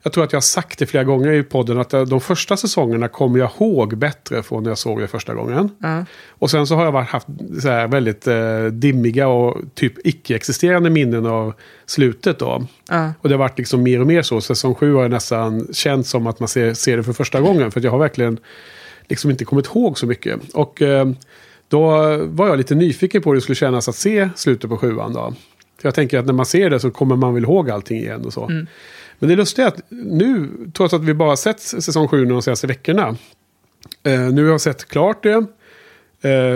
[0.04, 2.58] jag tror att jag har sagt det flera gånger i podden att eh, de första
[2.58, 5.70] säsongerna kommer jag ihåg bättre från när jag såg det första gången.
[5.80, 6.06] Ja.
[6.30, 7.28] Och sen så har jag varit, haft
[7.62, 11.54] så väldigt eh, dimmiga och typ icke-existerande minnen av
[11.86, 12.66] slutet då.
[12.90, 13.14] Ja.
[13.22, 14.42] Och det har varit liksom mer och mer så.
[14.42, 17.72] Säsong sju har jag nästan känt som att man ser, ser det för första gången.
[17.72, 18.40] För jag har verkligen
[19.08, 20.40] liksom inte kommit ihåg så mycket.
[20.54, 21.10] Och eh,
[21.68, 21.88] då
[22.26, 25.34] var jag lite nyfiken på hur det skulle kännas att se slutet på sjuan då.
[25.82, 28.26] För jag tänker att när man ser det så kommer man väl ihåg allting igen
[28.26, 28.46] och så.
[28.46, 28.68] Mm.
[29.20, 32.68] Men det lustiga är att nu, trots att vi bara sett säsong sju de senaste
[32.68, 33.16] veckorna.
[34.04, 35.32] Eh, nu har jag sett klart det.
[35.32, 35.42] Eh,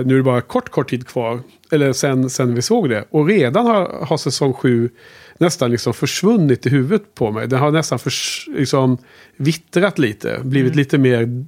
[0.05, 1.39] nu är det bara kort, kort tid kvar.
[1.71, 3.05] Eller sen, sen vi såg det.
[3.09, 4.89] Och redan har, har säsong sju
[5.37, 7.47] nästan liksom försvunnit i huvudet på mig.
[7.47, 8.97] Den har nästan förs, liksom
[9.37, 10.39] vittrat lite.
[10.43, 10.77] Blivit Mm.
[10.77, 11.45] lite mer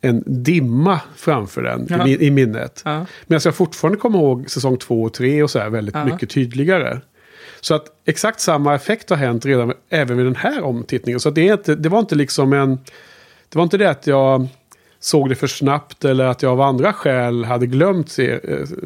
[0.00, 2.08] en dimma framför den Ja.
[2.08, 2.82] i, i minnet.
[2.84, 3.06] Ja.
[3.26, 6.04] Medan jag fortfarande kommer ihåg säsong två och tre och så här väldigt Ja.
[6.04, 7.00] mycket tydligare.
[7.60, 11.20] Så att exakt samma effekt har hänt redan även vid den här omtittningen.
[11.20, 12.78] Så det, är inte, det var inte liksom en...
[13.48, 14.48] Det var inte det att jag
[15.00, 18.36] såg det för snabbt eller att jag av andra skäl hade glömt eh,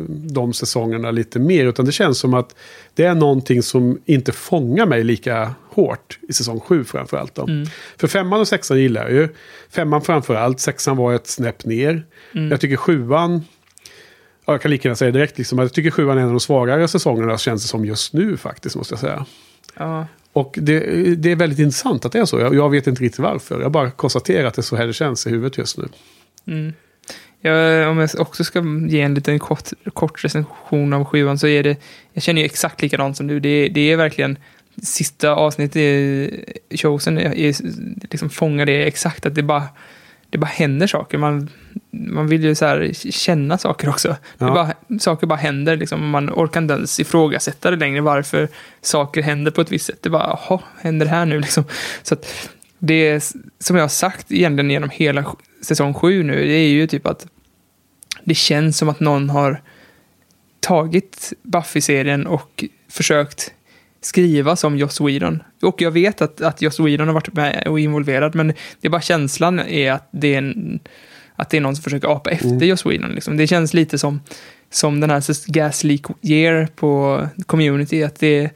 [0.08, 1.66] de säsongerna lite mer.
[1.66, 2.54] Utan det känns som att
[2.94, 7.34] det är någonting som inte fångar mig lika hårt i säsong sju framförallt.
[7.34, 7.42] Då.
[7.42, 7.66] Mm.
[7.96, 9.28] För femman och sexan gillar jag ju.
[9.70, 12.06] Femman framförallt, sexan var ett snäpp ner.
[12.34, 12.50] Mm.
[12.50, 13.44] Jag tycker sjuan,
[14.46, 16.40] ja, jag kan lika gärna säga direkt, liksom, jag tycker sjuan är en av de
[16.40, 19.26] svagare säsongerna känns det som just nu faktiskt, måste jag säga.
[19.76, 20.06] Ja.
[20.32, 20.80] Och det,
[21.14, 22.40] det är väldigt intressant att det är så.
[22.40, 23.60] Jag, jag vet inte riktigt varför.
[23.60, 25.88] Jag bara konstaterar att det är så här det känns i huvudet just nu.
[26.46, 26.72] Mm.
[27.40, 31.62] Jag, om jag också ska ge en liten kort, kort recension av sjuan så är
[31.62, 31.76] det,
[32.12, 33.40] jag känner ju exakt likadant som du.
[33.40, 34.38] Det, det är verkligen,
[34.82, 37.54] sista avsnittet i är, är,
[38.10, 39.64] liksom fångar det exakt, att det bara,
[40.32, 41.18] det bara händer saker.
[41.18, 41.48] Man,
[41.90, 44.08] man vill ju så här känna saker också.
[44.08, 44.54] Det Ja.
[44.54, 46.08] bara, saker bara händer, liksom.
[46.10, 48.48] man orkar inte ens ifrågasätta det längre, varför
[48.80, 49.98] saker händer på ett visst sätt.
[50.02, 51.64] Det bara, jaha, händer det här nu liksom?
[52.02, 53.22] Så att det är,
[53.58, 55.24] som jag har sagt egentligen genom hela
[55.62, 57.26] säsong sju nu, det är ju typ att
[58.24, 59.62] det känns som att någon har
[60.60, 63.52] tagit Buffy-serien och försökt
[64.02, 65.42] skriva som Joss Whedon.
[65.62, 68.46] Och jag vet att, att Joss Whedon har varit med och involverad, men
[68.80, 70.80] det är bara känslan är att det är, en,
[71.36, 72.68] att det är någon som försöker apa efter Mm.
[72.68, 73.10] Joss Whedon.
[73.10, 73.36] Liksom.
[73.36, 74.20] Det känns lite som,
[74.70, 78.50] som den här Gas Leak Year på Community, att det,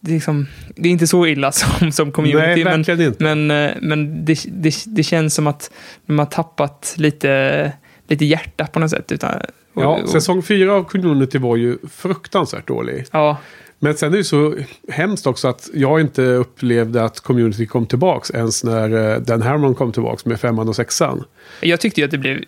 [0.00, 3.72] det, är liksom, det är inte så illa som, som Community, Nej, men, men, eh,
[3.80, 5.70] men det, det, det känns som att
[6.06, 7.72] de har tappat lite,
[8.08, 9.12] lite hjärta på något sätt.
[9.12, 9.32] Utan,
[9.74, 13.04] och, Ja, och, säsong fyra av Community var ju fruktansvärt dålig.
[13.12, 13.36] ja,
[13.78, 14.54] Men sen är det så
[14.88, 19.74] hemskt också att jag inte upplevde att Community kom tillbaks ens när eh, Dan Harmon
[19.74, 21.24] kom tillbaks med femman och sexan.
[21.60, 22.38] jag tyckte ju att det blev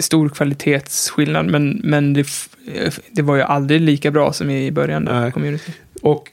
[0.00, 2.48] stor kvalitetsskillnad, men, men det, f-
[3.10, 5.32] det var ju aldrig lika bra som i början Nej.
[5.32, 5.72] Community.
[6.02, 6.28] Och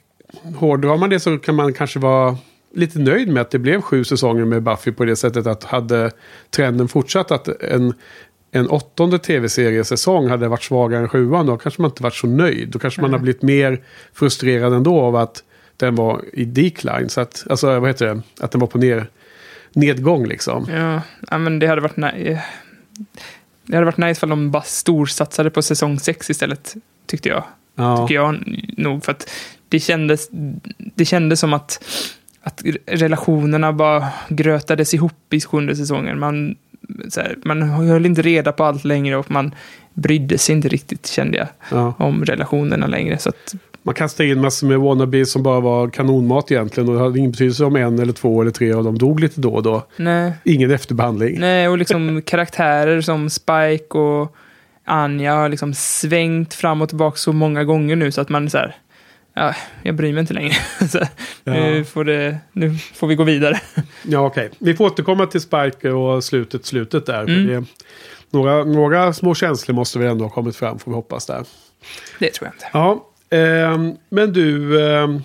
[0.56, 2.36] hårdrar man det så kan man kanske vara
[2.74, 6.10] lite nöjd med att det blev sju säsonger med Buffy på det sättet att hade
[6.50, 7.94] trenden fortsatt att en,
[8.50, 12.68] en åttonde tv-seriesäsong hade varit svagare än sjuan, då kanske man inte varit så nöjd.
[12.68, 13.80] Då kanske man har blivit mer
[14.12, 15.42] frustrerad ändå av att
[15.76, 17.08] den var i decline.
[17.08, 18.22] Så att, alltså vad heter det?
[18.40, 19.06] Att den var på ner,
[19.72, 20.66] nedgång liksom.
[20.70, 22.42] Ja, ja, men det hade varit nice.
[23.66, 26.74] Det hade varit nice om de bara storsatsade på säsong 6 istället,
[27.06, 27.44] tyckte jag.
[27.74, 27.96] Ja.
[27.96, 29.04] tycker jag nog.
[29.04, 29.30] För att
[29.68, 30.28] det kändes,
[30.94, 31.84] det kändes som att,
[32.40, 36.18] att relationerna bara grötades ihop i sjunde säsongen.
[36.18, 36.56] Man,
[37.16, 39.54] här, man höll inte reda på allt längre och man
[39.94, 41.94] brydde sig inte riktigt, kände jag, Ja.
[41.98, 43.18] om relationerna längre.
[43.18, 46.88] Så att, Man kastade in massor med wannabes som bara var kanonmat egentligen.
[46.88, 49.40] Och det hade ingen betydelse om en eller två eller tre av dem dog lite
[49.40, 49.86] då och då.
[49.96, 51.40] nej, Ingen efterbehandling.
[51.40, 54.36] nej, och liksom karaktärer som Spike och
[54.84, 58.58] Anja har liksom svängt fram och tillbaka så många gånger nu så att man så
[58.58, 58.76] här,
[59.36, 60.54] ja, jag bryr mig inte längre.
[60.90, 61.08] så, här,
[61.44, 61.84] nu, Ja.
[61.84, 63.60] får det, nu får vi gå vidare.
[64.02, 64.50] Ja, okej.
[64.58, 67.22] Vi får återkomma till Spike och slutet, slutet där.
[67.22, 67.46] Mm.
[67.46, 67.64] det,
[68.30, 71.44] några, några små känslor måste vi ändå ha kommit fram, får vi hoppas där.
[72.18, 72.66] Det tror jag inte.
[72.72, 73.06] Ja,
[73.38, 74.82] ehm, men du...
[74.90, 75.22] ehm,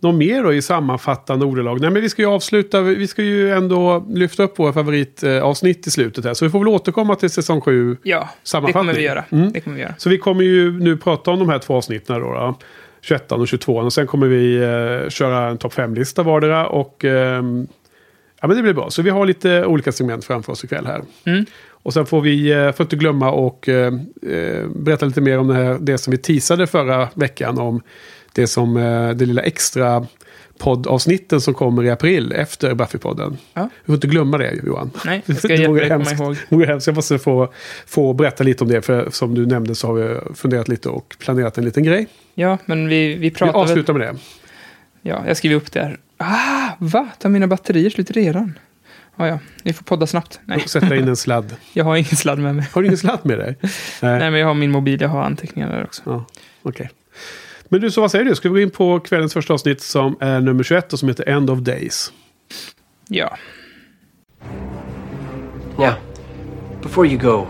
[0.00, 1.80] något mer då i sammanfattande ordalag?
[1.80, 2.80] Nej, men vi ska ju avsluta.
[2.80, 6.34] Vi ska ju ändå lyfta upp våra favoritavsnitt i slutet här.
[6.34, 7.96] Så vi får väl återkomma till säsong 7.
[8.02, 8.80] Ja, det Sammanfattning.
[8.80, 9.24] kommer vi göra.
[9.30, 9.52] Mm.
[9.52, 9.94] Det kommer vi göra.
[9.98, 12.32] Så vi kommer ju nu prata om de här två avsnitten då.
[12.32, 12.58] då
[13.00, 13.76] 21 och 22.
[13.76, 16.66] Och sen kommer vi eh, köra en topp 5-lista vardera.
[16.66, 17.66] Och ehm,
[18.40, 18.90] ja, men det blir bra.
[18.90, 21.02] Så vi har lite olika segment framför oss ikväll här.
[21.24, 21.44] Mm.
[21.82, 25.48] Och sen får vi, eh, får inte glömma och eh, eh, berätta lite mer om
[25.48, 27.58] det, här, det som vi teasade förra veckan.
[27.58, 27.82] Om
[28.32, 30.06] det som eh, det lilla extra
[30.58, 33.36] poddavsnitten som kommer i april efter Buffy-podden.
[33.54, 33.68] Ja.
[33.80, 34.90] Vi får inte glömma det Johan.
[35.04, 36.60] Nej, ska jag vore hjälpa dig komma ihåg.
[36.60, 36.86] Det hemskt.
[36.86, 37.52] Jag måste få,
[37.86, 38.82] få berätta lite om det.
[38.82, 42.06] För som du nämnde så har vi funderat lite och planerat en liten grej.
[42.34, 44.16] Ja, men vi, vi Vi pratar väl, avslutar med det.
[45.02, 45.98] Ja, jag skriver upp det här.
[46.16, 47.08] Ah, va?
[47.18, 48.58] Tar mina batterier slut redan?
[49.16, 50.40] Ja, ja, vi får podda snabbt.
[50.44, 51.56] Nej, Sätta in en sladd.
[51.72, 52.66] jag har ingen sladd med mig.
[52.72, 53.56] Har du ingen sladd med dig?
[53.62, 54.18] Nej.
[54.18, 56.02] Nej, men jag har min mobil, jag har anteckningar där också.
[56.04, 56.24] Ja,
[56.62, 56.90] okej.
[57.68, 58.34] Men du, så vad säger du?
[58.34, 61.28] Ska vi gå in på kvällens första avsnitt som är nummer 21 och som heter
[61.28, 62.12] End of Days?
[63.08, 63.36] Ja.
[65.78, 65.92] Now,
[66.82, 67.46] before you go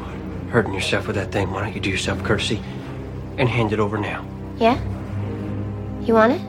[0.53, 2.59] hurting yourself with that thing, why don't you do yourself a courtesy
[3.39, 4.25] and hand it over now?
[4.61, 4.77] Yeah?
[6.07, 6.41] You want it?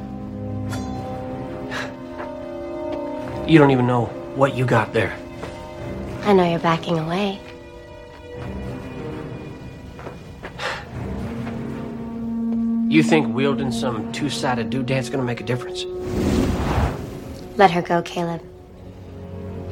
[3.47, 5.15] You don't even know what you got there.
[6.25, 7.39] I know you're backing away.
[12.89, 15.86] You think wielding some two-sided doodads gonna make a difference?
[17.56, 18.41] Let her go, Caleb.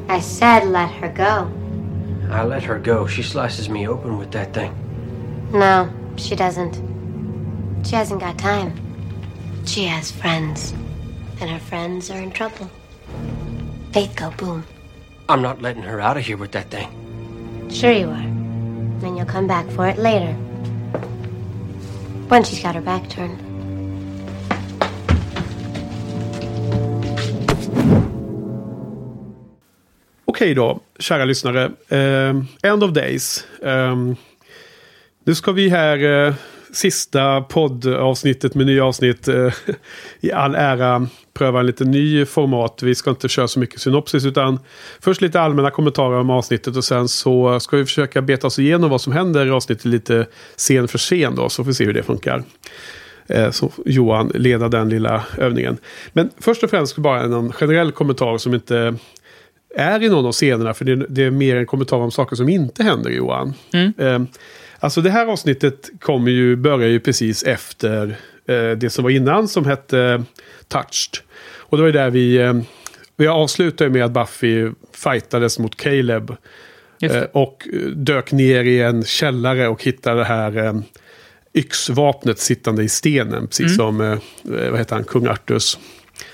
[0.08, 1.52] I said let her go.
[2.30, 3.08] I let her go.
[3.08, 4.72] She slices me open with that thing.
[5.52, 6.76] No, she doesn't.
[7.84, 8.80] She hasn't got time.
[9.66, 10.76] She has friends.
[11.42, 12.70] And her friends are in trouble.
[13.94, 14.64] Faith go boom.
[15.28, 17.68] I'm not letting her out of here with that thing.
[17.72, 18.28] Sure you are.
[19.02, 20.38] Then you'll come back for it later.
[22.30, 23.38] When she's got her back turned.
[30.26, 31.66] Okej då, kära lyssnare.
[31.66, 33.48] Uh, End of Days.
[33.62, 34.16] Um,
[35.24, 36.34] nu ska vi här, Uh,
[36.78, 39.54] sista poddavsnittet med nya avsnitt, eh,
[40.20, 42.80] i all ära pröva en lite ny format.
[42.84, 44.60] Vi ska inte köra så mycket synopsis utan
[45.00, 48.90] först lite allmänna kommentarer om avsnittet och sen så ska vi försöka beta oss igenom
[48.90, 50.26] vad som händer i avsnittet lite
[50.58, 52.44] scen för scen då, så får vi se hur det funkar.
[53.28, 55.78] Eh, Så Johan leda den lilla övningen.
[56.14, 58.96] Men först och främst bara en generell kommentar som inte
[59.76, 60.74] är i någon av scenerna.
[60.74, 63.54] För det, det är mer en kommentar om saker som inte händer Johan.
[63.98, 64.20] Eh,
[64.80, 69.48] alltså det här avsnittet kommer ju, börjar ju precis efter eh, det som var innan
[69.48, 70.24] som hette
[70.68, 71.24] Touched.
[71.56, 72.54] Och det var ju där vi, eh,
[73.18, 76.36] vi avslutade med att Buffy fightades mot Caleb.
[77.02, 80.80] Eh, och dök ner i en källare och hittade det här eh,
[81.54, 83.48] yxvapnet sittande i stenen.
[83.48, 85.80] Precis som, eh, vad heter han, kung Artus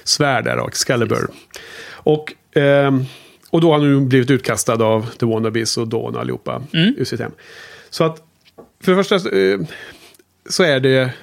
[0.03, 1.27] svärd där då, Excalibur.
[1.91, 3.05] Och, ehm,
[3.49, 7.19] och då har han nu blivit utkastad av The Wannabes och Dawn allihopa ur sitt
[7.19, 7.31] hem.
[7.89, 8.21] Så att,
[8.83, 9.59] för det första eh,
[10.49, 11.13] så är det...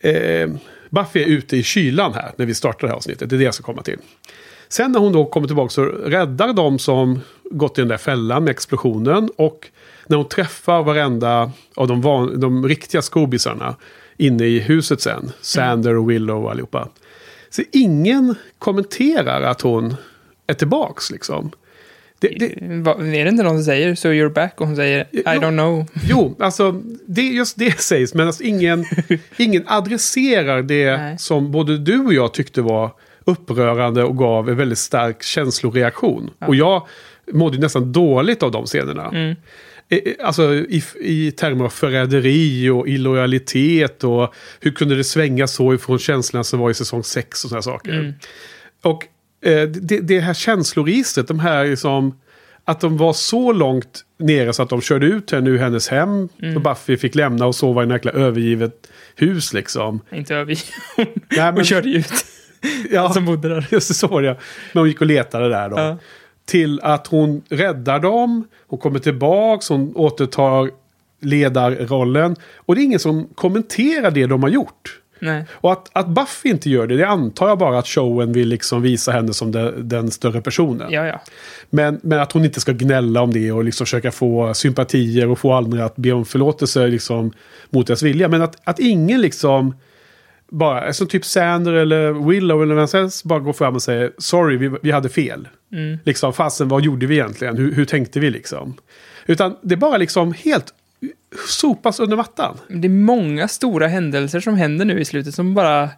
[0.00, 0.50] Eh,
[0.90, 3.30] Buffy är ute i kylan här när vi startar det här avsnittet.
[3.30, 3.98] Det är det jag ska komma till.
[4.68, 8.44] Sen när hon då kommer tillbaka så räddar de som gått i den där fällan
[8.44, 9.30] med explosionen.
[9.36, 9.68] Och
[10.06, 13.76] när hon träffar varenda av de, van, de riktiga skobisarna
[14.16, 15.32] inne i huset sen.
[15.40, 16.88] Sander och Willow och allihopa.
[17.50, 19.94] Så ingen kommenterar att hon
[20.46, 21.50] är tillbaks liksom.
[22.22, 25.06] Det, det, Va- Är det inte någon som säger so you're back och hon säger
[25.12, 25.86] I don't know?
[26.08, 28.84] Jo, alltså det, just det sägs, men alltså ingen,
[29.36, 31.18] ingen adresserar det Nej.
[31.18, 32.90] som både du och jag tyckte var
[33.24, 36.30] upprörande och gav en väldigt stark känsloreaktion.
[36.46, 36.86] Och jag
[37.32, 39.08] mådde nästan dåligt av de scenerna.
[39.08, 39.36] Mm.
[39.88, 45.46] Eh, eh, Alltså i, i termer av förräderi och illojalitet och hur kunde det svänga
[45.46, 47.92] så ifrån känslan som var i säsong 6 och sådana saker.
[47.92, 48.12] Mm.
[48.82, 49.04] Och
[49.66, 52.14] det, det här känsloregistret, de här liksom,
[52.64, 56.28] att de var så långt nere så att de körde ut henne ur hennes hem.
[56.42, 56.56] Mm.
[56.56, 60.00] Och Buffy fick lämna och sova i en jäkla övergivet hus liksom.
[60.12, 60.58] Inte över.
[60.96, 62.24] Nej, Hon men, körde ut
[62.90, 63.66] ja, som bodde där.
[63.70, 64.36] just det, så ja.
[64.72, 65.78] Men hon gick och letade där då.
[65.78, 65.98] Ja.
[66.44, 70.70] Till att hon räddar dem, hon kommer tillbaks, hon återtar
[71.20, 72.36] ledarrollen.
[72.56, 75.01] Och det är ingen som kommenterar det de har gjort.
[75.22, 75.44] Nej.
[75.50, 78.82] Och att, att Buffy inte gör det, det antar jag bara att showen vill liksom
[78.82, 80.92] visa henne som den, den större personen.
[80.92, 81.20] Ja, ja.
[81.70, 85.38] Men, men att hon inte ska gnälla om det och liksom försöka få sympatier och
[85.38, 87.32] få andra att be om förlåtelse liksom
[87.70, 88.28] mot deras vilja.
[88.28, 89.74] Men att, att ingen liksom
[90.48, 94.12] bara, som typ Sander eller Willow eller vem som helst bara går fram och säger
[94.18, 95.48] sorry, vi, vi hade fel.
[96.04, 97.56] Liksom, fasen vad gjorde vi egentligen?
[97.56, 98.74] Hur, hur tänkte vi liksom?
[99.26, 100.74] Utan det är bara liksom helt
[101.48, 102.58] sopas under mattan.
[102.68, 105.90] Det är många stora händelser som händer nu i slutet som bara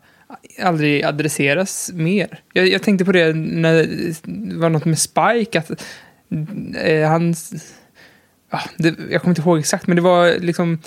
[0.62, 2.40] aldrig adresseras mer.
[2.52, 3.74] Jag, jag tänkte på det när
[4.22, 5.70] det var något med Spike, att
[6.76, 7.34] eh, han...
[8.50, 10.78] Ja, det, jag kommer inte ihåg exakt, men det var liksom...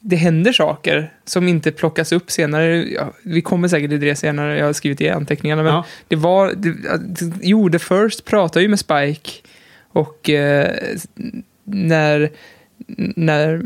[0.00, 2.84] Det händer saker som inte plockas upp senare.
[2.84, 5.62] Ja, vi kommer säkert till det senare, jag har skrivit i anteckningarna.
[5.62, 5.84] Men Ja.
[6.08, 6.52] det var...
[6.56, 6.74] Det,
[7.42, 9.30] jo, The First pratar ju med Spike
[9.88, 10.76] och eh,
[11.64, 12.30] när,
[13.16, 13.62] när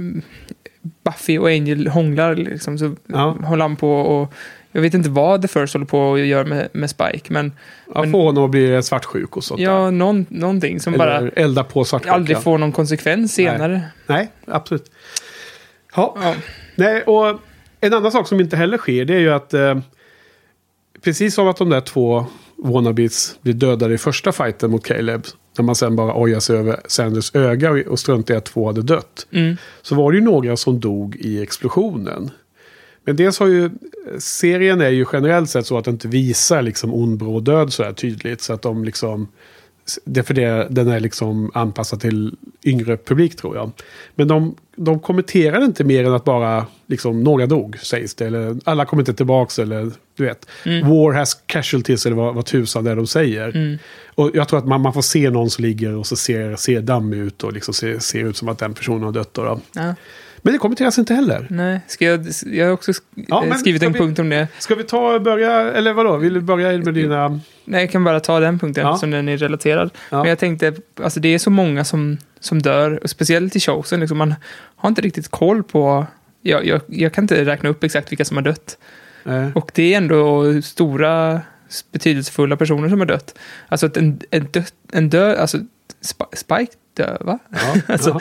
[1.05, 3.37] Buffy och Angel hånglar liksom, så Ja.
[3.45, 4.33] håller han på och
[4.73, 7.53] jag vet inte vad The First håller på och gör med, med Spike, men
[7.95, 11.33] Ja, Men- få honom att bli svartsjuk och sånt ja, någon, någonting som bara Eller
[11.39, 12.13] elda på svartsjuka.
[12.15, 13.83] aldrig får någon konsekvens senare.
[14.07, 14.91] Nej, absolut.
[15.97, 16.17] Ja.
[16.23, 16.35] Ja.
[16.77, 17.41] Nej, och
[17.81, 19.79] en annan sak som inte heller sker det är ju att eh,
[21.03, 25.23] precis som att de där två wannabes blir dödade i första fighten mot Caleb.
[25.61, 28.83] När man sen bara ojar sig över Sanders öga och struntade i att två hade
[28.83, 29.27] dött.
[29.31, 29.57] Mm.
[29.83, 32.31] Så var det ju några som dog i explosionen.
[33.05, 33.71] Men dels har ju,
[34.19, 37.83] serien är ju generellt sett så att den inte visar liksom ond bråd död så
[37.83, 38.41] här tydligt.
[38.41, 39.29] Så att de liksom,
[40.05, 42.35] det är för det den är liksom anpassad till
[42.65, 43.71] yngre publik tror jag.
[44.15, 48.27] Men de, de kommenterar inte mer än att bara liksom några dog sägs det.
[48.27, 50.47] Eller alla kommer inte tillbaka eller du vet.
[50.65, 53.79] War has casualties eller vad, vad tusan det är de säger.
[54.15, 56.81] Och jag tror att man, man får se någon som ligger och så ser, ser
[56.81, 59.35] dammig ut och liksom ser, ser ut som att den personen har dött.
[59.35, 59.61] Då, då.
[59.75, 59.95] Ja.
[60.43, 61.47] Men det kommenteras inte heller.
[61.51, 64.49] Nej, ska jag, jag har också sk- Ja, eh, skrivit en vi- punkt om det.
[64.59, 66.17] Ska vi ta och börja, eller vadå?
[66.17, 67.41] Vill du börja med dina...
[67.71, 68.91] Nej, jag kan bara ta den punkten Ja.
[68.91, 69.91] eftersom den är relaterad.
[70.11, 70.19] Ja.
[70.19, 74.01] Men jag tänkte, alltså det är så många som, som dör, och speciellt i showsen.
[74.01, 74.35] Liksom, man
[74.77, 76.07] har inte riktigt koll på...
[76.43, 78.79] Jag, jag, jag kan inte räkna upp exakt vilka som har dött.
[79.27, 81.41] Eh, Och det är ändå stora,
[81.93, 83.39] betydelsefulla personer som har dött.
[83.69, 85.37] Alltså att en, en, dött, en död...
[85.39, 85.59] Alltså,
[86.03, 87.39] Sp- Spike dör, va?
[87.51, 88.19] ja, Alltså.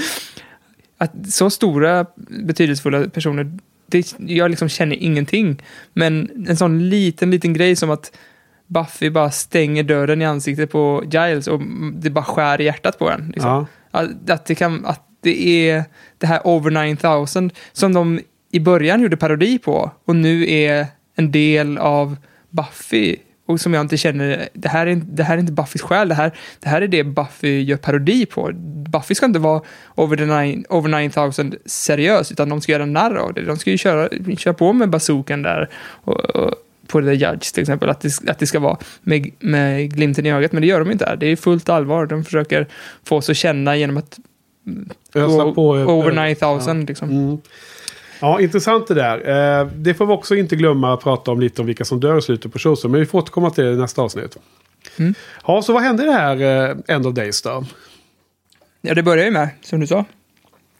[0.97, 2.05] Att så stora,
[2.43, 3.51] betydelsefulla personer,
[3.85, 5.63] det, jag liksom känner ingenting.
[5.93, 8.11] Men en sån liten, liten grej som att
[8.69, 11.61] Buffy bara stänger dörren i ansiktet på Giles och
[11.93, 13.31] det bara skär i hjärtat på en.
[13.33, 13.49] Liksom.
[13.51, 13.65] ja.
[13.91, 15.83] Att, att, det kan, att det är
[16.17, 18.19] det här over 9000 som de
[18.51, 22.17] i början gjorde parodi på och nu är en del av
[22.49, 23.15] Buffy.
[23.47, 26.15] Och som jag inte känner, det här är, det här är inte Buffys själ, det
[26.15, 28.51] här, det här är det Buffy gör parodi på.
[28.89, 29.61] Buffy ska inte vara
[29.95, 33.41] over, the nine, over 9000 seriös, utan de ska göra narr av det.
[33.41, 35.69] De ska ju köra, köra på med bazookan där
[36.03, 36.53] och, och,
[36.89, 40.31] på The Judge till exempel, att det, att det ska vara med, med glimten i
[40.31, 41.15] ögat, men det gör de inte här.
[41.15, 42.05] Det är fullt allvar.
[42.05, 42.67] De försöker
[43.03, 44.19] få oss att känna genom att
[45.15, 47.09] Ösa på, over eh, 9000 liksom.
[47.09, 47.37] Mm.
[48.21, 49.17] Ja, intressant det där.
[49.61, 52.17] Eh, det får vi också inte glömma att prata om lite om vilka som dör
[52.17, 52.91] i slutet på showsen.
[52.91, 54.37] Men vi får återkomma till det i nästa avsnitt.
[54.97, 55.13] Mm.
[55.47, 57.65] Ja, så vad hände i det här eh, End of Days då?
[58.81, 60.05] Ja, det börjar ju med, som du sa,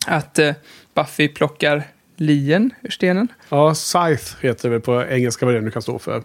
[0.07, 0.53] att eh,
[0.93, 1.83] Buffy plockar
[2.19, 3.27] lien ur stenen.
[3.49, 6.23] Ja, Scythe heter det väl på engelska vad det nu kan stå för.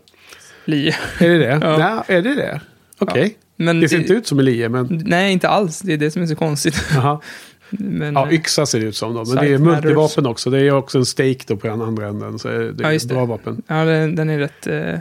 [0.64, 0.94] Lie.
[1.18, 1.58] Är det det?
[1.62, 1.78] Ja.
[2.08, 2.60] Nej, är det det?
[2.98, 3.36] Okej.
[3.56, 5.02] Men Det ser inte ut som en lie, men...
[5.06, 5.80] Nej, inte alls.
[5.80, 6.84] Det är det som är så konstigt.
[6.96, 7.22] Aha.
[7.70, 9.24] Men, Ja, eh, yxa ser det ut som då.
[9.24, 10.50] Men det är multivapen också.
[10.50, 12.38] Det är också en stake då på den andra änden.
[12.38, 13.14] Så det Ja, är just ett det.
[13.14, 13.62] bra vapen.
[13.66, 14.98] ja, den, den är rätt, eh,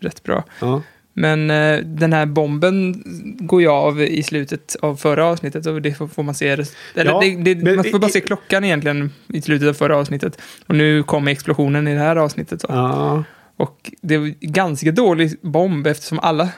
[0.00, 0.44] rätt bra.
[0.60, 0.82] Ja.
[1.18, 3.02] Men eh, den här bomben
[3.38, 6.48] går ju av i slutet av förra avsnittet och det får, får man se.
[6.48, 10.38] Eller Ja, det, det, man får bara se klockan egentligen i slutet av förra avsnittet.
[10.66, 12.60] Och nu kommer explosionen i det här avsnittet.
[12.60, 12.66] Så.
[12.70, 13.24] Ja.
[13.56, 16.48] Och det är ganska dålig bomb eftersom alla,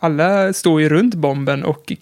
[0.00, 1.92] alla står ju runt bomben och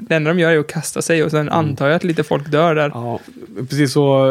[0.00, 2.50] det enda de gör är att kasta sig och sen antar jag att lite folk
[2.50, 2.90] dör där.
[2.94, 3.20] Ja,
[3.58, 4.30] precis så.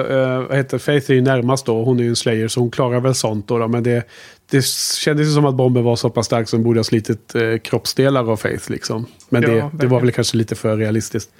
[0.52, 1.84] Heter Faith är ju närmast då.
[1.84, 3.58] Hon är ju en slayer så hon klarar väl sånt då.
[3.58, 4.08] då men det,
[4.50, 4.66] det
[4.98, 8.32] kändes ju som att bomben var så pass stark som borde ha slitit uh, kroppsdelar
[8.32, 9.06] av Faith liksom.
[9.30, 11.32] Men Ja, det, det var väl kanske lite för realistiskt.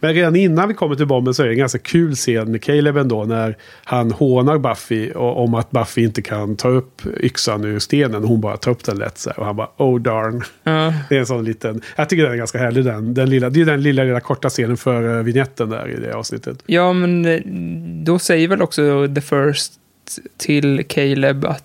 [0.00, 2.62] Men redan innan vi kommer till bomben så är det en ganska kul scen med
[2.62, 3.24] Caleb ändå.
[3.24, 8.24] När han hånar Buffy och, om att Buffy inte kan ta upp yxan ur stenen.
[8.24, 10.44] Hon bara tar upp den lätt så här, Och han bara oh darn.
[10.62, 13.14] Ja, Det är en sån liten, jag tycker den är ganska härlig den.
[13.14, 16.14] den lilla, det är den lilla, lilla korta scenen för uh, vignetten där i det
[16.14, 16.58] avsnittet.
[16.66, 17.40] ja, men eh,
[18.04, 19.72] då säger väl också The First
[20.38, 21.64] till Caleb att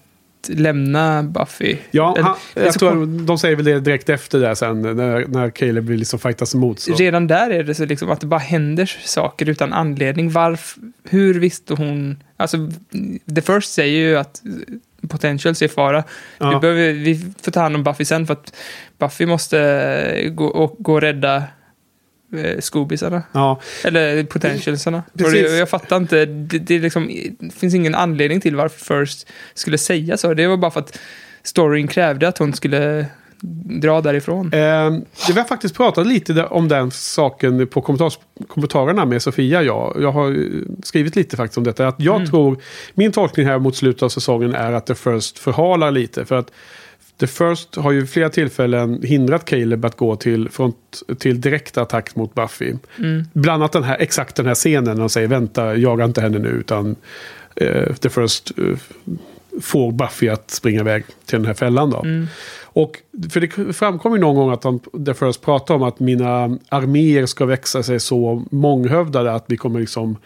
[0.50, 1.78] lämna Buffy.
[1.92, 5.50] Ja, han, är jag tror de säger väl det direkt efter det sen när, när
[5.50, 6.80] Caleb vill liksom fightas emot.
[6.80, 6.94] Så.
[6.94, 10.30] Redan där är det så liksom att det bara händer saker utan anledning.
[10.30, 12.24] Varf, hur visste hon...
[12.38, 12.58] Alltså,
[13.36, 14.42] The First säger ju att
[15.10, 15.98] potentials är fara.
[15.98, 16.04] Vi,
[16.38, 16.60] Ja.
[16.60, 18.54] behöver, vi får ta hand om Buffy sen för att
[18.98, 21.44] Buffy måste gå och, gå och rädda
[22.38, 23.24] eh, Scoobisarna.
[23.32, 25.04] Ja, Eller potentialsarna.
[25.14, 25.52] Och Precis.
[25.52, 26.26] jag fattar inte.
[26.26, 30.34] Det, det, liksom, det finns ingen anledning till varför First skulle säga så.
[30.34, 31.00] Det var bara för att
[31.44, 33.06] storyn krävde att hon skulle
[33.82, 34.54] dra därifrån.
[34.54, 34.92] eh,
[35.28, 39.64] vi har faktiskt pratat lite om den saken på kommentars, kommentarerna med Sofia.
[39.64, 40.38] Jag, jag har
[40.84, 41.88] skrivit lite faktiskt om detta.
[41.88, 42.28] Att jag Mm.
[42.28, 42.58] tror,
[42.94, 46.26] min tolkning här mot slutet av säsongen är att The First förhalar lite.
[46.26, 46.52] För att
[47.18, 52.16] The First har ju flera tillfällen hindrat Caleb att gå till, front, till direkt attack
[52.16, 52.74] mot Buffy.
[53.00, 53.24] Mm.
[53.34, 56.40] Bland annat den här, exakt den här scenen när de säger vänta, jaga inte henne
[56.40, 56.96] nu utan
[57.56, 58.78] eh, The First eh,
[59.62, 62.00] får Buffy att springa iväg till den här fällan då.
[62.00, 62.28] Mm.
[62.64, 66.60] Och för det framkom ju någon gång att han, The First pratade om att mina
[66.70, 70.18] arméer ska växa sig så månghövdade att vi kommer liksom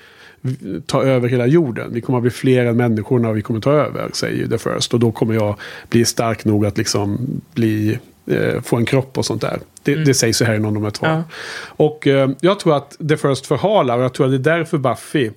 [0.86, 1.90] ta över hela jorden.
[1.94, 4.58] Vi kommer att bli fler än människorna och vi kommer ta över, säger ju The
[4.58, 4.94] First.
[4.94, 5.56] Och då kommer jag
[5.90, 7.20] bli stark nog att liksom
[7.54, 9.60] bli, eh, få en kropp och sånt där.
[9.84, 11.06] Det, det sägs så här i någon av de här två.
[11.06, 11.24] Ja.
[11.68, 14.78] Och eh, jag tror att The First förhalar och jag tror att det är därför
[14.78, 15.30] Buffy,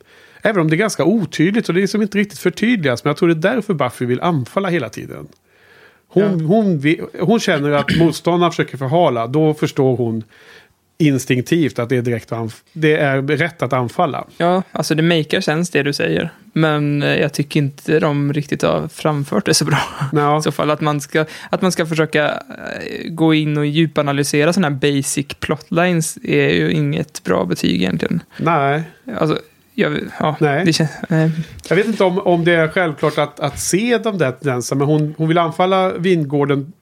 [0.43, 3.17] även om det är ganska otydligt och det är som inte riktigt förtydligas, men jag
[3.17, 5.27] tror det är därför Buffy vill anfalla hela tiden.
[6.09, 9.27] Hon, hon, vi- hon känner att motståndaren försöker förhala.
[9.27, 10.25] Då förstår hon
[11.07, 12.33] instinktivt att det är, direkt
[12.73, 14.25] det är rätt att anfalla.
[14.37, 16.31] Ja, alltså det maker sense det du säger.
[16.53, 19.79] Men eh, jag tycker inte de riktigt har framfört det så bra.
[20.13, 23.67] Ja, I så fall att man ska, att man ska försöka eh, gå in och
[23.67, 28.23] djupanalysera sådana här basic plotlines är ju inget bra betyg egentligen.
[28.37, 28.83] nej.
[29.19, 29.39] Alltså,
[29.75, 30.73] jag, ja, Nej.
[30.73, 30.91] känns...
[31.09, 31.31] nej.
[31.69, 34.79] Jag vet inte om, om det är självklart att, att se de där tendenserna.
[34.79, 36.73] Men hon, hon vill anfalla vingården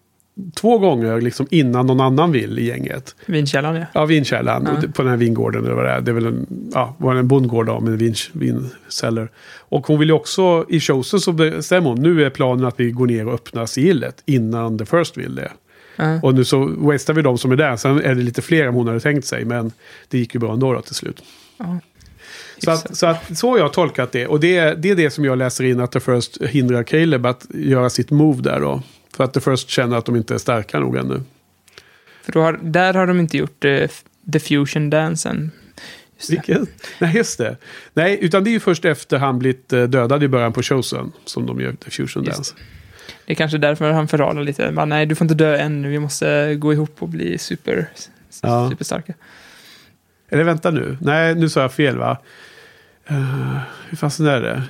[0.61, 3.15] två gånger liksom innan någon annan vill i gänget.
[3.27, 3.87] Vinkällan, ja.
[3.95, 5.65] Ja, vinkällan det- på den här vingården.
[5.65, 6.01] Eller vad det är.
[6.01, 9.29] Det är väl en, ja, var en bondgård med vin, vinceller.
[9.59, 12.91] Och hon vill ju också, i Chosen så bestämmer hon, nu är planen att vi
[12.91, 15.53] går ner och öppnar sigillet innan The First vill det.
[15.97, 16.21] Ja.
[16.23, 17.77] Och nu så wastar vi de som är där.
[17.77, 19.45] Sen är det lite fler än hon hade tänkt sig.
[19.45, 19.73] Men
[20.09, 21.23] det gick ju bra ändå då till slut.
[21.59, 21.81] Ja.
[22.65, 24.27] Så, att, så, att, så har jag tolkat det.
[24.27, 27.47] Och det, det är det som jag läser in att The First hindrar Caleb att
[27.55, 28.83] göra sitt move där då.
[29.21, 31.23] För att The First känner att de inte är starka nog ännu.
[32.23, 33.91] För har, där har de inte gjort eh,
[34.33, 34.91] The Fusion.
[34.91, 35.51] Just det.
[36.31, 36.69] Vilket?
[36.99, 37.57] Nej, just det.
[37.95, 41.13] Nej, utan det är ju först efter han blivit eh, dödad i början på Chosen
[41.25, 42.55] som de gör The Fusion Just Dance.
[43.27, 44.73] Det är kanske därför han förhalar lite.
[44.73, 45.89] Bara, nej, du får inte dö än.
[45.91, 47.89] Vi måste gå ihop och bli super,
[48.43, 48.71] Ja.
[48.71, 49.15] superstarka.
[50.29, 50.99] Eller vänta nu.
[51.01, 52.19] Nej, nu sa jag fel va?
[53.11, 53.59] Uh,
[53.89, 54.63] hur fasen är det?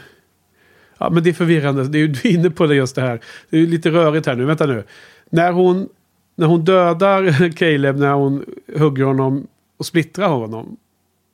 [1.01, 1.85] Ja, men det är förvirrande.
[1.89, 3.21] Det är ju du är inne på det just det här.
[3.51, 4.45] Det är ju lite rörigt här nu.
[4.45, 4.85] Vänta nu.
[5.31, 5.89] När hon,
[6.37, 8.45] när hon dödar Caleb, när hon
[8.79, 9.47] hugger honom
[9.79, 10.77] och splittrar honom.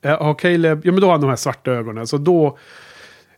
[0.05, 2.07] eh, Har Caleb, ja men då har han de här svarta ögonen.
[2.07, 2.59] Så då,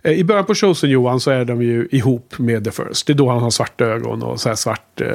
[0.03, 3.07] eh, i början på Chosen Johan så är de ju ihop med The First.
[3.07, 5.07] Det är då han har svarta ögon och så här svart, eh,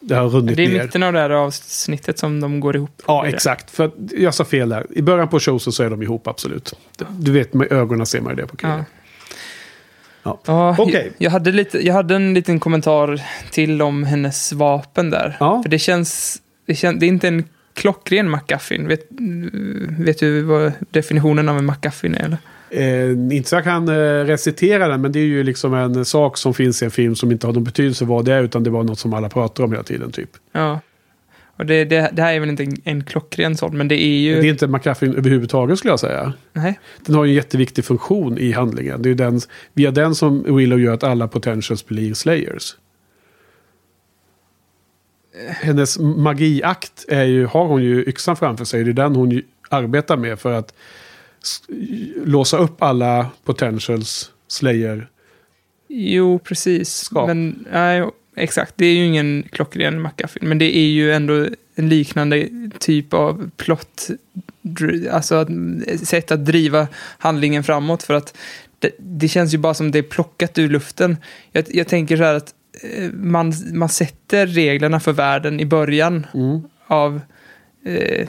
[0.00, 0.82] det har runnit Det är ner.
[0.84, 3.02] mitten av det här avsnittet som de går ihop.
[3.06, 3.70] Ja, exakt.
[3.70, 4.86] För jag sa fel där.
[4.90, 6.74] I början på Chosen så är de ihop, absolut.
[7.10, 8.78] Du vet, med ögonen ser man ju det på killen.
[8.78, 8.84] Ja.
[10.24, 10.40] Ja.
[10.46, 11.04] Ja, Okej.
[11.04, 13.20] jag, jag, hade lite, jag hade en liten kommentar
[13.50, 15.36] till om hennes vapen där.
[15.40, 15.62] Ja.
[15.62, 17.00] För det känns, det känns...
[17.00, 17.44] Det är inte en
[17.74, 18.88] klockren McGuffin.
[18.88, 19.06] Vet,
[19.98, 22.24] vet du vad definitionen av en McGuffin är?
[22.24, 22.38] Eller?
[22.70, 26.38] Eh, inte så jag kan eh, recitera den, men det är ju liksom en sak
[26.38, 28.70] som finns i en film som inte har någon betydelse vad det är, utan det
[28.70, 30.30] var något som alla pratar om hela tiden, typ.
[30.52, 30.80] Ja.
[31.56, 34.18] Och det, det, det här är väl inte en, en klockren sån, men det är
[34.18, 34.40] ju...
[34.40, 36.32] Det är inte McCaffrey överhuvudtaget, skulle jag säga.
[36.52, 36.78] Nej.
[37.06, 39.02] Den har ju en jätteviktig funktion i handlingen.
[39.02, 39.40] Det är den,
[39.72, 42.76] via den som Willow gör att alla potentials blir slayers.
[45.48, 48.84] Hennes magiakt är ju, har hon ju yxan framför sig.
[48.84, 50.74] Det är den hon ju arbetar med för att
[52.24, 55.08] låsa upp alla potentials slayer.
[55.88, 57.10] Jo, precis.
[57.12, 58.72] Men, nej, exakt.
[58.76, 63.50] Det är ju ingen klockren McGuffin, men det är ju ändå en liknande typ av
[63.56, 64.08] plott.
[65.10, 65.48] Alltså att,
[66.04, 68.36] sätt att driva handlingen framåt för att
[68.78, 71.16] det, det känns ju bara som det är plockat ur luften.
[71.52, 76.26] Jag, jag tänker så här att eh, man, man sätter reglerna för världen i början
[76.34, 76.62] Mm.
[76.86, 77.20] av
[77.86, 78.28] eh,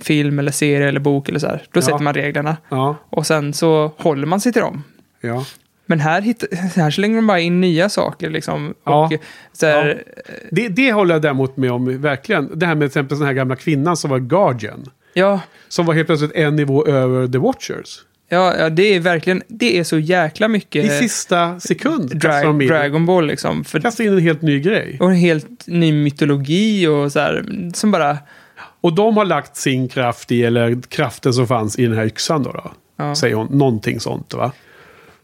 [0.00, 1.62] film eller serie eller bok eller så här.
[1.72, 1.82] Då Ja.
[1.82, 4.82] sätter man reglerna Ja, och sen så håller man sig till dem.
[5.20, 5.44] ja.
[5.86, 6.44] Men här, hitt,
[6.76, 8.74] här slänger de bara in nya saker liksom.
[8.84, 9.04] Ja.
[9.04, 9.12] Och
[9.52, 10.02] så här,
[10.50, 12.58] Det, det håller jag däremot med om, verkligen.
[12.58, 14.84] Det här med till exempel den här gamla kvinnan som var Guardian.
[15.14, 17.98] ja, Som var helt plötsligt en nivå över The Watchers.
[18.28, 22.68] ja, ja, det är verkligen, det är så jäkla mycket I sista sekund kastar drag,
[22.68, 23.64] Dragon Ball liksom.
[23.64, 24.96] För, kastar in en helt ny grej.
[25.00, 28.18] och en helt ny mytologi och så här, som bara,
[28.80, 32.42] Och de har lagt sin kraft i, eller kraften som fanns i den här yxan
[32.42, 32.52] då.
[32.52, 32.72] då.
[32.96, 33.14] ja.
[33.14, 33.46] Säger hon.
[33.58, 34.52] Någonting sånt va?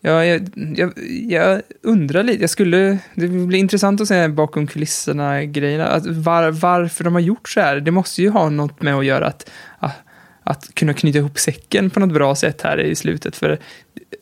[0.04, 0.92] Ja, jag, jag,
[1.28, 5.86] jag undrar lite, jag skulle, det blir intressant att se bakom kulisserna grejerna.
[5.86, 9.04] Att var, varför de har gjort så här, det måste ju ha något med att
[9.04, 9.96] göra att, att,
[10.44, 13.36] att kunna knyta ihop säcken på något bra sätt här i slutet.
[13.36, 13.58] För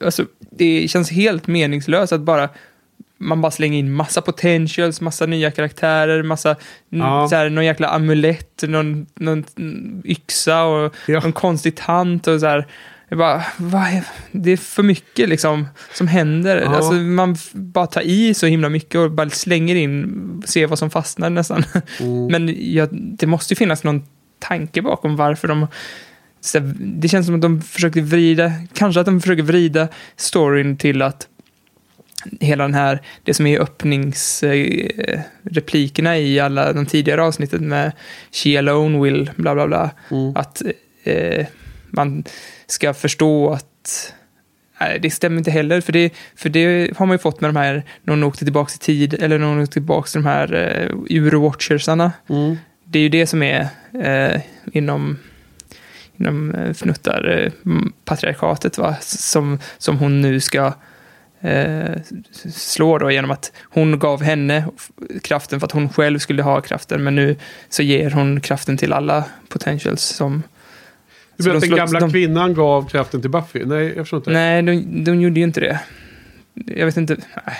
[0.05, 2.49] alltså, det känns helt meningslöst att bara
[3.23, 6.57] man bara slänger in massa potentials, massa nya karaktärer, massa
[6.89, 7.29] Ja.
[7.29, 9.45] så här, någon jäkla amulett, någon, någon
[10.05, 11.21] yxa och Ja.
[11.21, 12.67] någon konstig tant och så här.
[13.11, 13.45] Jag bara,
[13.89, 16.61] är, det är för mycket liksom som händer.
[16.61, 16.77] Ja.
[16.77, 20.91] Alltså, man bara tar i så himla mycket och bara slänger in, ser vad som
[20.91, 21.65] fastnar nästan.
[22.01, 22.27] Mm.
[22.27, 24.03] Men ja, det måste ju finnas någon
[24.39, 25.67] tanke bakom varför de...
[26.55, 31.03] Här, det känns som att de försöker vrida, kanske att de försöker vrida storyn till
[31.03, 31.29] att
[32.41, 37.93] hela den här, det som är öppningsreplikerna i alla de tidigare avsnitten med
[38.33, 39.91] She alone will, bla bla bla.
[40.11, 40.37] Mm.
[40.37, 40.63] Att
[41.05, 41.47] eh,
[41.91, 42.25] man
[42.73, 44.15] ska förstå att
[44.81, 47.57] Nej, det stämmer inte heller, för det, för det har man ju fått med de
[47.57, 50.55] här, när hon åkte tillbaka i tid, eller när hon åkte tillbaka till de här
[50.55, 52.13] uh, Eurowatchersarna.
[52.29, 52.57] Mm.
[52.85, 53.69] Det är ju det som är
[54.03, 54.41] eh,
[54.73, 55.19] inom,
[56.17, 57.51] inom eh, fnuttar
[58.05, 58.97] patriarkatet, va?
[59.01, 60.75] Som, som hon nu ska
[61.41, 61.97] eh,
[62.53, 64.65] slår då genom att hon gav henne
[65.23, 67.05] kraften för att hon själv skulle ha kraften.
[67.05, 67.37] Men nu
[67.69, 70.43] så ger hon kraften till alla potentials som...
[71.45, 73.65] Du menar att de den gamla de- kvinnan gav kraften till Buffy?
[73.65, 74.31] Nej, jag förstår inte.
[74.31, 75.81] Nej, de, de gjorde ju inte det.
[76.67, 77.17] Jag vet inte.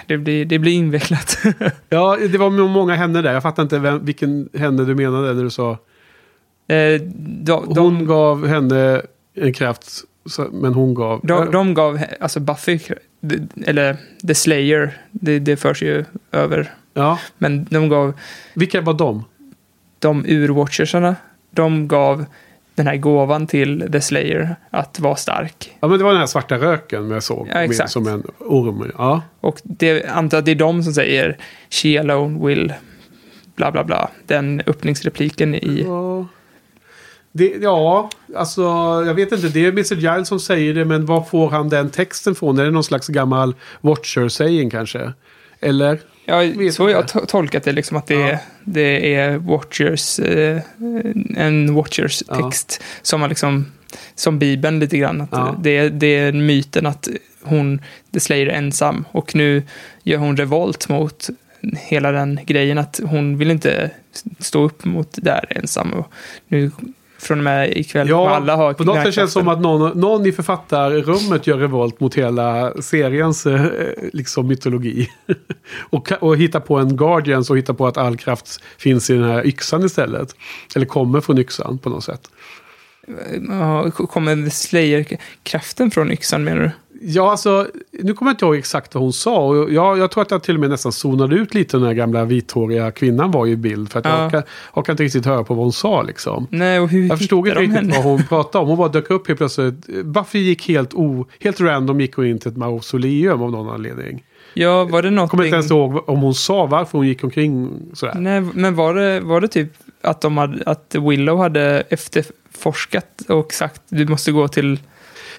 [0.07, 1.39] Det blir, det blir invecklat.
[1.89, 3.33] Ja, det var många henne där.
[3.33, 5.71] Jag fattar inte vem, vilken henne du menade när du sa.
[6.69, 7.01] Eh,
[7.43, 9.03] de, Hon gav henne
[9.35, 9.91] en kraft,
[10.53, 11.21] men hon gav...
[11.23, 12.79] de, de gav, alltså Buffy,
[13.67, 16.71] eller The Slayer, det, det förs ju över.
[16.95, 18.13] Ja, Men de gav
[18.55, 19.25] vilka var de?
[19.99, 21.17] de urwatchersarna,
[21.51, 22.25] de gav
[22.75, 25.77] den här gåvan till The Slayer att vara stark.
[25.81, 27.49] Ja, men det var den här svarta röken jag såg.
[27.53, 28.93] Ja, med, som en orm.
[28.99, 29.23] Ja.
[29.41, 31.39] Och det, antar att det är de som säger
[31.71, 32.73] She alone will
[33.57, 34.11] bla bla bla.
[34.27, 35.85] Den öppningsrepliken i...
[35.87, 36.27] Ja.
[37.33, 38.63] Det, ja, alltså
[39.07, 39.49] jag vet inte.
[39.49, 39.95] Det är Mr.
[39.95, 42.59] Giles som säger det, men var får han den texten från?
[42.59, 45.13] Är det någon slags gammal Watcher-saying kanske?
[45.61, 45.99] Eller?
[46.31, 48.29] Ja, så har jag to- tolkat det liksom att det, Ja.
[48.29, 50.61] är, det är Watchers, eh,
[51.37, 52.35] en Watchers Ja.
[52.51, 53.67] text som har liksom,
[54.15, 55.21] som Bibeln lite grann.
[55.21, 55.57] Att Ja.
[55.63, 57.09] det, är- det är myten att
[57.43, 57.81] hon,
[58.13, 59.63] The Slayer ensam och nu
[60.03, 61.29] gör hon revolt mot
[61.79, 63.91] hela den grejen att hon vill inte
[64.39, 65.93] stå upp mot där ensam.
[65.93, 66.13] Och
[66.49, 66.71] nu
[67.21, 70.01] från och med ikväll Ja, alla ha på något sätt känns det som att någon,
[70.01, 73.67] någon i författarrummet gör revolt mot hela seriens eh,
[74.13, 75.09] liksom mytologi.
[75.91, 79.25] och, och hittar på en Guardians och hittar på att all kraft finns i den
[79.25, 80.37] här yxan istället.
[80.77, 82.31] Eller kommer från yxan på något sätt.
[83.49, 86.71] Ja, kommer Slayer-kraften från yxan menar du?
[87.03, 89.39] Ja, alltså, nu kommer jag inte ihåg exakt vad hon sa.
[89.47, 91.97] Och jag, jag tror att jag till och med nästan zonade ut lite när den
[91.97, 93.91] gamla vithåriga kvinnan var i bild.
[93.93, 94.31] För att Ja.
[94.33, 94.43] jag
[94.75, 96.47] orkar inte riktigt höra på vad hon sa liksom.
[96.51, 97.93] Nej, och hur Jag förstod inte riktigt henne?
[97.95, 98.69] vad hon pratade om.
[98.69, 99.87] Hon bara dök upp helt plötsligt.
[100.05, 104.23] Buffy gick helt, o, helt random gick hon in till ett mausoleum av någon anledning.
[104.55, 105.31] Ja, var det Jag något?
[105.31, 108.15] kommer inte ens ihåg om hon sa varför hon gick omkring sådär.
[108.19, 109.73] Nej, men var det, var det typ
[110.03, 114.79] att, de hade, att Willow hade efterforskat och sagt du måste gå till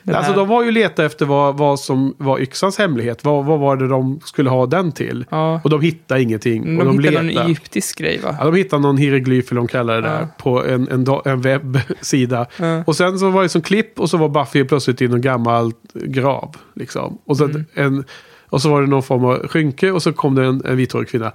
[0.04, 0.38] den Alltså här.
[0.40, 3.24] de var ju leta efter vad, vad som var yxans hemlighet.
[3.26, 5.26] Vad, vad var det de skulle ha den till?
[5.30, 6.64] Ja, Och de hittade ingenting.
[6.66, 7.46] de, och de hittade letade.
[7.46, 8.36] egyptisk grej va?
[8.40, 10.20] Ja, de hittade någon hieroglyf eller de kallar det där.
[10.22, 10.28] Ja.
[10.38, 12.46] På en, en, en webbsida.
[12.58, 12.84] Ja.
[12.88, 15.72] Och sen så var det som klipp och så var Buffy plötsligt i någon gammal
[15.94, 16.56] grav.
[16.76, 17.18] Liksom.
[17.26, 17.66] Och, så Mm.
[17.74, 18.04] en,
[18.50, 21.10] och så var det någon form av skynke och så kom det en, en vithårig
[21.10, 21.32] kvinna.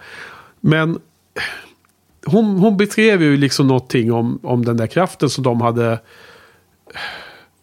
[0.60, 0.98] Men
[2.26, 5.98] hon, hon beskrev ju liksom någonting om, om den där kraften som de hade...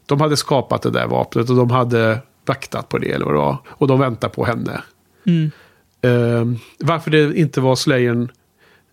[0.05, 3.39] De hade skapat det där vapnet och de hade vaktat på det eller vad det
[3.39, 3.57] var.
[3.67, 4.83] Och de väntar på henne.
[5.25, 5.51] Mm.
[6.01, 8.31] Eh, varför det inte var Slayern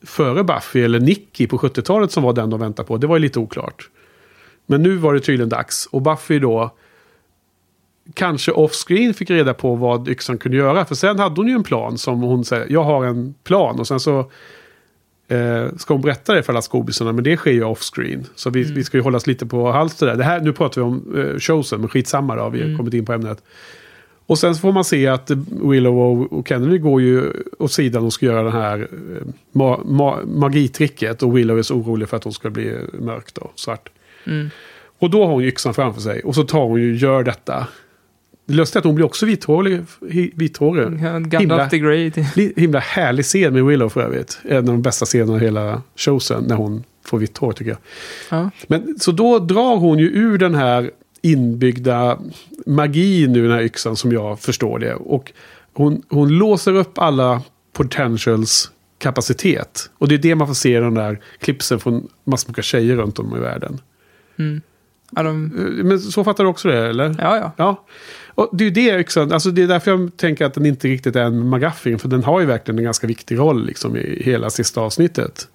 [0.03, 3.23] före Buffy eller Nicky på 70-talet som var den de väntade på, det var ju
[3.23, 3.91] lite oklart.
[4.67, 5.87] Men nu var det tydligen dags.
[5.87, 6.71] Och Buffy då
[8.15, 10.85] kanske off-screen fick reda på vad yxan kunde göra.
[10.85, 13.81] För sen hade hon ju en plan som hon säger, jag har en plan.
[13.81, 14.31] Och sen så
[15.31, 18.27] eh, ska hon berätta det för alla skobisarna, men det sker ju off-screen.
[18.35, 20.17] Så vi, vi ska ju hållas lite på halster där.
[20.17, 23.07] Det här, nu pratar vi om eh, Chosen, men skitsamma då, vi har kommit in
[23.07, 23.43] på ämnet.
[24.27, 25.31] Och sen får man se att
[25.63, 29.81] Willow och, och Kennedy går ju åt sidan och ska göra det här eh, ma,
[29.85, 31.23] ma, magitricket.
[31.23, 33.89] Och Willow är så orolig för att hon ska bli mörk då, svart.
[34.27, 34.51] Mm.
[34.99, 36.23] Och då har hon ju yxan framför sig.
[36.23, 37.67] Och så tar hon ju, gör detta.
[38.51, 39.81] Det lustiga är att hon blir också vithårig.
[40.35, 40.85] vithårig.
[41.03, 42.13] Ja, Himla- the Grey.
[42.35, 44.39] Li- Himla härlig scen med Willow för övrigt.
[44.45, 46.45] En av de bästa scenerna i hela showsen.
[46.45, 47.79] När hon får vitt hår tycker jag.
[48.39, 48.51] Ja.
[48.67, 50.91] Men så då drar hon ju ur den här
[51.23, 52.19] inbyggda
[52.67, 54.95] magin nu, den här yxan som jag förstår det.
[54.95, 55.33] Och
[55.73, 57.43] hon, hon låser upp alla
[57.73, 59.91] potentials kapacitet.
[59.99, 62.97] Och det är det man får se i de där klippsen från massor av tjejer
[62.97, 63.79] runt om i världen.
[64.39, 64.61] Mm.
[65.11, 65.27] De,
[65.79, 67.15] Eh, Men så fattar du också det, eller?
[67.19, 67.53] ja, ja.
[67.57, 67.85] Ja.
[68.41, 71.17] Och det är det yxan, alltså det är därför jag tänker att den inte riktigt
[71.17, 71.99] är en McGuffin.
[71.99, 75.49] För den har ju verkligen en ganska viktig roll liksom, i hela sista avsnittet.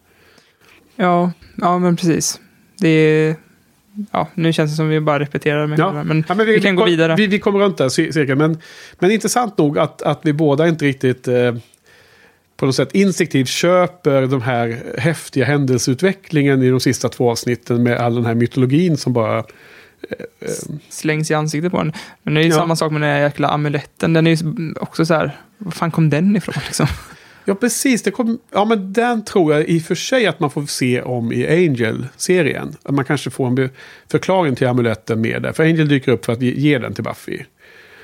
[0.95, 2.39] Ja, ja men precis.
[2.79, 3.35] Det är...
[4.11, 6.03] Ja, nu känns det som vi bara repeterar med Ja.
[6.03, 7.15] men, Ja, men vi, kan gå vidare.
[7.15, 8.35] Vi, vi kommer runt där cir- cirka.
[8.35, 8.57] Men,
[8.99, 11.55] men intressant nog att, att vi båda inte riktigt eh,
[12.57, 17.97] på något sätt instinktivt köper de här häftiga händelseutvecklingen i de sista två avsnitten med
[17.97, 19.43] all den här mytologin som bara...
[20.89, 21.93] Slängs i ansiktet på en.
[22.23, 22.55] Men det är ju Ja.
[22.55, 24.13] samma sak med den här jäkla amuletten.
[24.13, 26.87] Den är ju också så här, var fan kom den ifrån liksom?
[27.45, 28.03] Ja, precis.
[28.03, 31.01] Det kom, ja, men den tror jag i och för sig att man får se
[31.01, 32.75] om i Angel-serien.
[32.83, 33.69] Att man kanske får en
[34.11, 35.51] förklaring till amuletten med där.
[35.53, 37.39] För Angel dyker upp för att ge, den till Buffy.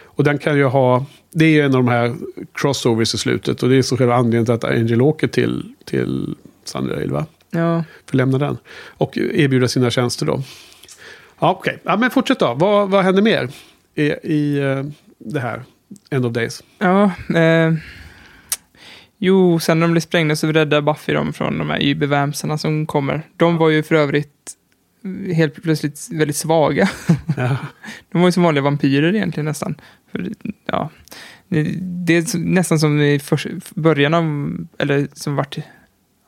[0.05, 1.05] Och den kan ju ha...
[1.33, 2.15] Det är ju en av de här
[2.53, 3.63] crossovers i slutet.
[3.63, 6.35] Och det är så själva anledningen till att Angel åker till, till
[6.65, 7.25] Sunnydale, va?
[7.51, 8.57] Ja, För att lämna den.
[8.87, 10.43] Och erbjuda sina tjänster då.
[11.41, 11.79] Ja, okej.
[11.83, 12.53] Ja, men fortsätt då.
[12.53, 13.49] Vad, vad händer mer
[13.95, 14.83] i, i eh,
[15.17, 15.63] det här?
[16.09, 16.63] End of Days.
[16.77, 17.73] Ja, eh,
[19.17, 22.85] jo, sen när de blir sprängda så räddar Buffy dem från de här ybevamsarna som
[22.85, 23.21] kommer.
[23.37, 24.55] De var ju för övrigt
[25.35, 26.89] helt plötsligt väldigt svaga.
[27.37, 27.57] Ja.
[28.11, 29.75] De var ju som vanliga vampyrer egentligen nästan.
[30.11, 30.29] För,
[30.65, 30.89] ja,
[31.79, 33.19] det, är nästan som i
[33.75, 35.57] början av, eller som vart,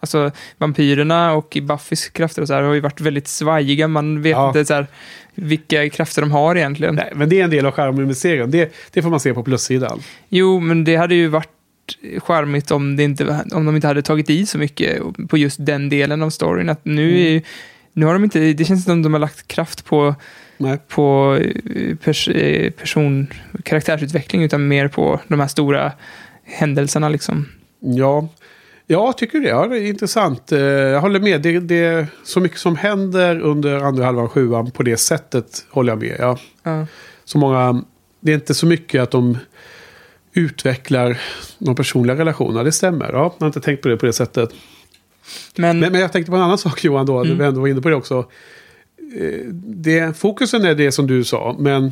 [0.03, 3.87] alltså vampyrerna och i Buffys krafter och så här har ju varit väldigt svajiga.
[3.87, 4.47] Man vet Ja.
[4.47, 4.87] inte så här,
[5.35, 6.95] vilka krafter de har egentligen.
[6.95, 8.51] Nej, men det är en del av charmen med serien.
[8.51, 9.99] Det, det får man se på plussidan.
[10.29, 11.49] Jo, men det hade ju varit
[12.17, 15.89] charmigt om, det inte, om de inte hade tagit i så mycket på just den
[15.89, 16.69] delen av storyn.
[16.69, 17.41] Att nu, är, ju-
[17.93, 20.15] nu har de inte, det känns som de har lagt kraft på,
[20.57, 20.77] Nej.
[20.87, 23.27] på eh, pers, eh, person,
[23.63, 25.91] karaktärsutveckling, utan mer på de här stora
[26.43, 27.09] händelserna.
[27.09, 27.45] Liksom.
[27.79, 28.27] Ja,
[28.87, 29.47] jag tycker det.
[29.49, 30.51] Ja, det är intressant.
[30.51, 31.41] Eh, Jag håller med.
[31.41, 35.91] Det, det är så mycket som händer under andra halvan sjuan på det sättet håller
[35.91, 36.15] jag med.
[36.19, 36.37] Ja.
[36.63, 36.85] Ja.
[37.25, 37.83] Så många,
[38.19, 39.37] det är inte så mycket att de
[40.33, 41.21] utvecklar
[41.57, 42.63] de personliga relationerna.
[42.63, 43.05] Det stämmer.
[43.13, 44.49] Ja, jag har inte tänkt på det på det sättet.
[45.55, 47.19] Men, Men, men jag tänkte på en annan sak Johan då.
[47.23, 47.37] Mm.
[47.37, 48.25] Vi ändå var inne på det också.
[49.19, 51.55] Eh, Det, fokusen är det som du sa.
[51.59, 51.91] Men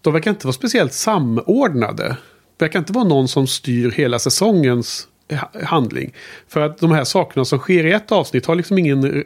[0.00, 2.16] de verkar inte vara speciellt samordnade.
[2.56, 5.08] Det verkar inte vara någon som styr hela säsongens
[5.64, 6.14] handling.
[6.48, 9.24] För att de här sakerna som sker i ett avsnitt har liksom ingen,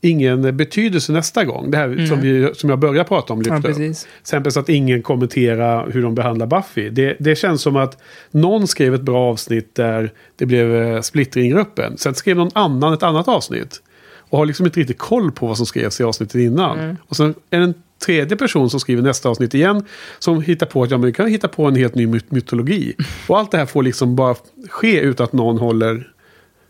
[0.00, 1.70] ingen betydelse nästa gång.
[1.70, 3.40] Det här som, vi, som jag började prata om.
[3.40, 3.62] Mm.
[3.66, 3.74] ja.
[3.74, 6.90] Till exempel så att ingen kommenterar hur de behandlar Buffy.
[6.90, 7.98] Det, det känns som att
[8.30, 11.98] någon skrev ett bra avsnitt där det blev eh, splittring i gruppen.
[11.98, 13.82] Sen skrev någon annan ett annat avsnitt.
[14.28, 16.96] Och har liksom inte riktigt koll på vad som skrevs i avsnittet innan.
[17.08, 19.84] Och sen är det en tredje person som skriver nästa avsnitt igen.
[20.18, 22.94] Som hittar på att ja, men vi kan hitta på en helt ny myt- mytologi.
[23.26, 24.34] Och allt det här får liksom bara
[24.70, 26.12] ske utan att någon håller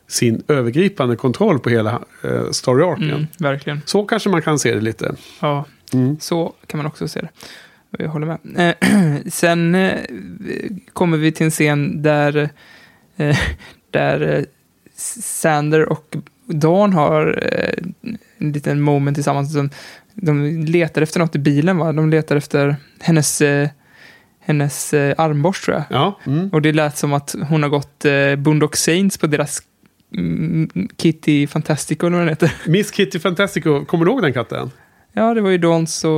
[0.08, 3.10] sin övergripande kontroll på hela eh, story-arken.
[3.10, 3.80] Mm, verkligen.
[3.84, 5.14] Så kanske man kan se det lite.
[5.40, 6.16] Ja, Mm.
[6.20, 7.28] så kan man också se det.
[7.98, 8.74] Jag håller med.
[8.82, 9.92] Eh, Sen eh,
[10.92, 12.48] kommer vi till en scen där,
[13.16, 13.36] eh,
[13.90, 14.44] där eh,
[15.22, 16.16] Sander och
[16.46, 19.56] Dawn har eh, en liten moment tillsammans.
[20.16, 21.92] De, letar efter något i bilen, va?
[21.92, 23.68] De letar efter hennes, eh,
[24.40, 25.84] hennes eh, armborst, tror jag.
[25.90, 26.48] Ja, mm.
[26.48, 29.62] Och det lät som att hon har gått eh, Boondock Saints på deras
[30.16, 32.52] mm, Kitty Fantastico, eller vad den heter.
[32.66, 34.70] Miss Kitty Fantastico, kommer du ihåg den katten?
[35.18, 36.12] Ja, det var ju Dawns och...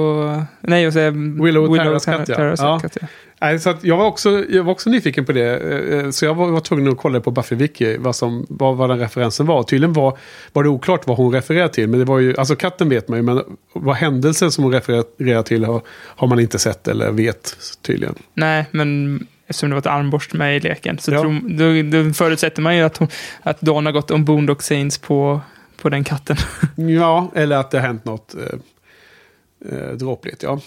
[0.61, 1.99] Nej, jag säger Willow ja.
[1.99, 2.81] Terras Ja.
[3.01, 3.07] ja.
[3.41, 5.57] Nej, så jag, var också, jag var också nyfiken på det.
[5.93, 8.91] eh, Så jag var, var tvungen att kolla på Buffy Wiki vad, som, vad, vad
[8.91, 9.63] den referensen var.
[9.63, 10.19] Tydligen var,
[10.53, 11.89] var det oklart vad hon refererar till.
[11.89, 13.43] Men det var ju, alltså katten vet man ju, men
[13.73, 18.15] vad händelsen som hon refererar till har, har man inte sett eller vet tydligen.
[18.35, 21.21] Nej, men eftersom det var ett armborst med i leken så Ja.
[21.21, 21.41] tror,
[21.93, 23.09] då, då förutsätter man ju att, hon,
[23.43, 25.41] att Dawn har gått om Boondock Saints på,
[25.83, 26.37] på den katten.
[26.77, 28.35] Ja, eller att det har hänt något
[29.65, 30.43] eh, eh, dråpligt.
[30.43, 30.61] Ja.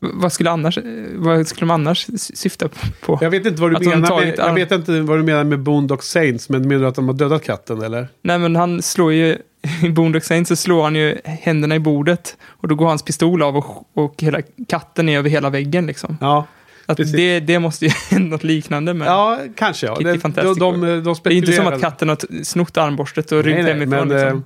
[0.00, 0.78] vad, skulle annars,
[1.14, 2.68] vad skulle de annars syfta
[3.00, 3.18] på?
[3.20, 5.60] Jag vet inte vad du Att menar med, jag vet inte vad du menar med
[5.60, 8.08] Boondock Saints, men menar du att de har dödat katten eller?
[8.22, 9.38] Nej, men han slår ju...
[9.82, 13.42] I Boondock Saints så slår han ju händerna i bordet och då går hans pistol
[13.42, 16.18] av och, och hela katten är över hela väggen liksom.
[16.20, 16.46] Ja,
[16.86, 19.08] Att det, det måste ju hända något liknande med.
[19.08, 19.96] ja kanske ja.
[19.96, 23.44] Kitty De, de, de, de det är inte som att katten har snott armborstet och
[23.44, 24.08] nej, hemifrån.
[24.08, 24.44] men, liksom.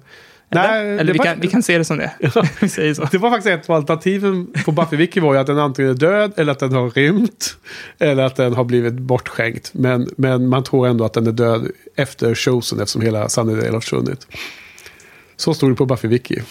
[0.52, 2.10] Nej, Eller vi, var- kan, vi kan se det som det.
[2.60, 3.08] vi säger så.
[3.12, 5.94] Det var faktiskt ett av alternativen på Buffy Wiki var ju att den antingen är
[5.94, 7.56] död eller att den har rymt.
[7.98, 9.70] Eller att den har blivit bortskänkt.
[9.74, 13.80] Men, men man tror ändå att den är död efter Chosen eftersom hela Sunnydale har
[13.80, 14.26] försvunnit.
[15.36, 16.42] Så stod det på Buffy Wiki.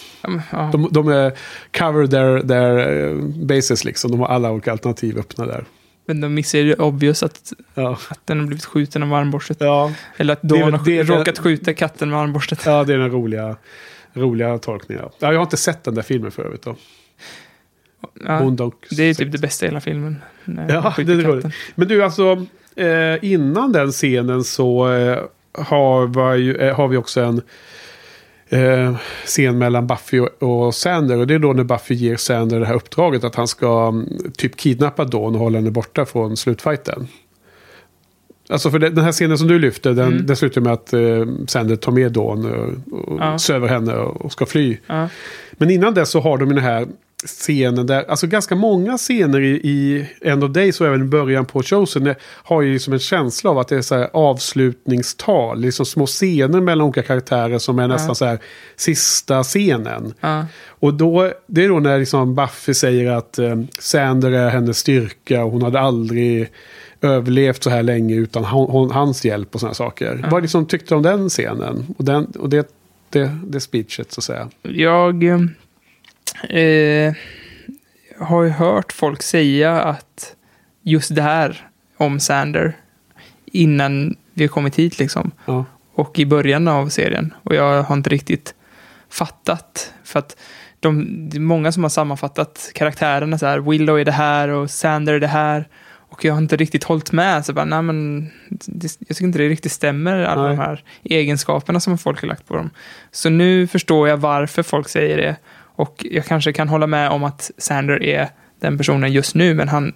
[0.50, 0.68] Ja.
[0.72, 1.32] De, de är
[1.78, 3.14] cover their, their eh,
[3.46, 4.10] bases liksom.
[4.10, 5.64] De har alla olika alternativ öppna där.
[6.12, 9.56] Men de missar ju det obvious att, Ja, att den har blivit skjuten av armborstet.
[9.60, 12.62] ja, Eller att Det Dawn har det råkat skjuta katten med armborstet.
[12.66, 13.56] ja det är den roliga,
[14.12, 15.04] roliga tolkningen.
[15.18, 16.62] Ja, jag har inte sett den där filmen för övrigt.
[16.62, 16.76] Då.
[18.26, 18.54] Ja,
[18.90, 20.16] det är typ det bästa i hela filmen.
[20.44, 21.24] Ja, det är roligt.
[21.24, 21.52] katten.
[21.74, 22.46] Men du, alltså
[22.76, 25.18] eh, innan den scenen så eh,
[25.52, 27.42] har, ju, eh, har vi också en
[28.52, 31.18] eh, scen mellan Buffy och, och Sander.
[31.18, 34.08] Och det är då när Buffy ger Sander det här uppdraget att han ska mm,
[34.36, 37.08] typ kidnappa Dawn och hålla henne borta från slutfighten.
[38.48, 40.26] Alltså för det, den här scenen som du lyfter, den, Mm.
[40.26, 41.00] den slutar med att eh,
[41.46, 43.38] Sander tar med Dawn och, och Ja.
[43.38, 44.76] söver henne och, och ska fly.
[44.86, 45.08] Ja.
[45.52, 46.86] Men innan det så har de den här
[47.26, 51.44] scenen där, alltså ganska många scener i, i End of Days och även i början
[51.44, 55.60] på Chosen eh, har ju liksom en känsla av att det är så här avslutningstal,
[55.60, 58.38] liksom små scener mellan olika karaktärer som är nästan så här
[58.76, 60.14] sista scenen.
[60.20, 60.46] Ja.
[60.66, 65.44] Och då, det är då när liksom Buffy säger att eh, Sander är hennes styrka
[65.44, 66.50] och hon hade aldrig
[67.00, 70.26] överlevt så här länge utan hon, hans hjälp och sådana saker.
[70.30, 71.94] Vad liksom tyckte du om den scenen?
[71.98, 72.68] Och, den, och det,
[73.10, 74.48] det, det speechet så att säga.
[74.62, 75.24] Jag
[76.48, 77.14] eh,
[78.18, 80.34] har ju hört folk säga att
[80.82, 82.76] just det här om Sander
[83.44, 85.30] innan vi har kommit hit liksom.
[85.44, 85.64] Ja.
[85.94, 87.34] Och i början av serien.
[87.42, 88.54] Och jag har inte riktigt
[89.10, 89.92] fattat.
[90.04, 90.36] För att
[90.80, 93.58] de, det är många som har sammanfattat karaktärerna så här.
[93.58, 95.68] Willow är det här och Sander är det här.
[95.84, 97.46] Och jag har inte riktigt hållit med.
[97.46, 100.56] Så bara, nej men, det, jag tycker inte det riktigt stämmer, alla Nej.
[100.56, 102.70] de här egenskaperna som folk har lagt på dem.
[103.10, 105.36] Så nu förstår jag varför folk säger det.
[105.74, 108.28] Och jag kanske kan hålla med om att Sander är
[108.60, 109.92] den personen just nu, men han,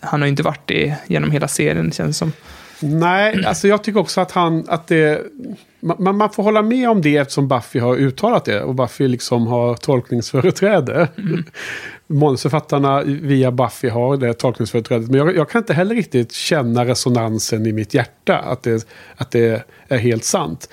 [0.00, 2.32] han har ju inte varit det genom hela serien, känns som.
[2.82, 5.22] Nej, alltså jag tycker också att han, att det,
[5.80, 8.62] man, man får hålla med om det eftersom Buffy har uttalat det.
[8.62, 11.08] Och Buffy liksom har tolkningsföreträde.
[11.18, 11.44] Mm.
[12.06, 15.10] Manusförfattarna via Buffy har det tolkningsföreträdet.
[15.10, 18.38] Men jag, jag kan inte heller riktigt känna resonansen i mitt hjärta.
[18.38, 20.68] Att det, att det är helt sant.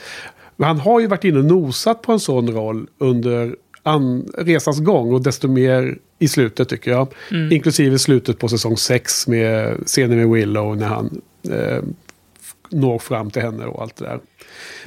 [0.60, 3.55] Han har ju varit inne och nosat på en sån roll under
[3.88, 5.13] an, resans gång.
[5.13, 7.07] Och desto mer i slutet tycker jag.
[7.51, 11.83] Inklusive slutet på säsong 6 med scenen med Willow när han eh,
[12.69, 14.19] når fram till henne och allt det där.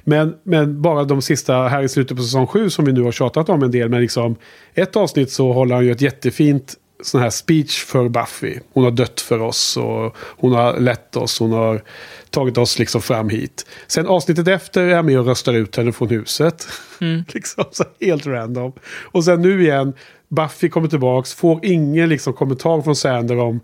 [0.05, 3.12] Men, men bara de sista här i slutet på säsong 7 som vi nu har
[3.12, 3.88] tjatat om en del.
[3.88, 4.36] Men liksom
[4.74, 8.59] ett avsnitt så håller han ju ett jättefint sån här speech för Buffy.
[8.72, 11.38] Hon har dött för oss och hon har lett oss.
[11.38, 11.82] Hon har
[12.30, 13.66] tagit oss liksom fram hit.
[13.86, 16.68] Sen avsnittet efter är han med och röstar ut henne från huset.
[17.28, 18.72] liksom så helt random.
[19.03, 19.92] Och sen nu igen,
[20.28, 23.61] Buffy kommer tillbaks, får ingen liksom kommentar från Sander om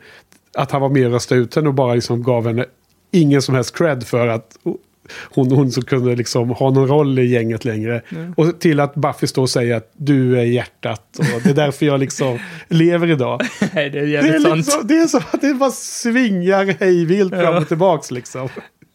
[0.54, 2.66] att han var med och röstade ut henne och bara liksom gav henne
[3.10, 4.56] ingen som helst cred för att
[5.22, 8.02] hon, hon så kunde liksom ha någon roll i gänget längre.
[8.36, 11.86] Och till att Buffy står och säger att du är hjärtat och det är därför
[11.86, 12.38] jag liksom
[12.68, 13.40] lever idag.
[13.74, 14.56] Nej, det är Det jävligt är, sant.
[14.56, 17.60] liksom, det är som att det bara svingar hejvilt fram Ja.
[17.60, 18.48] och tillbaks liksom.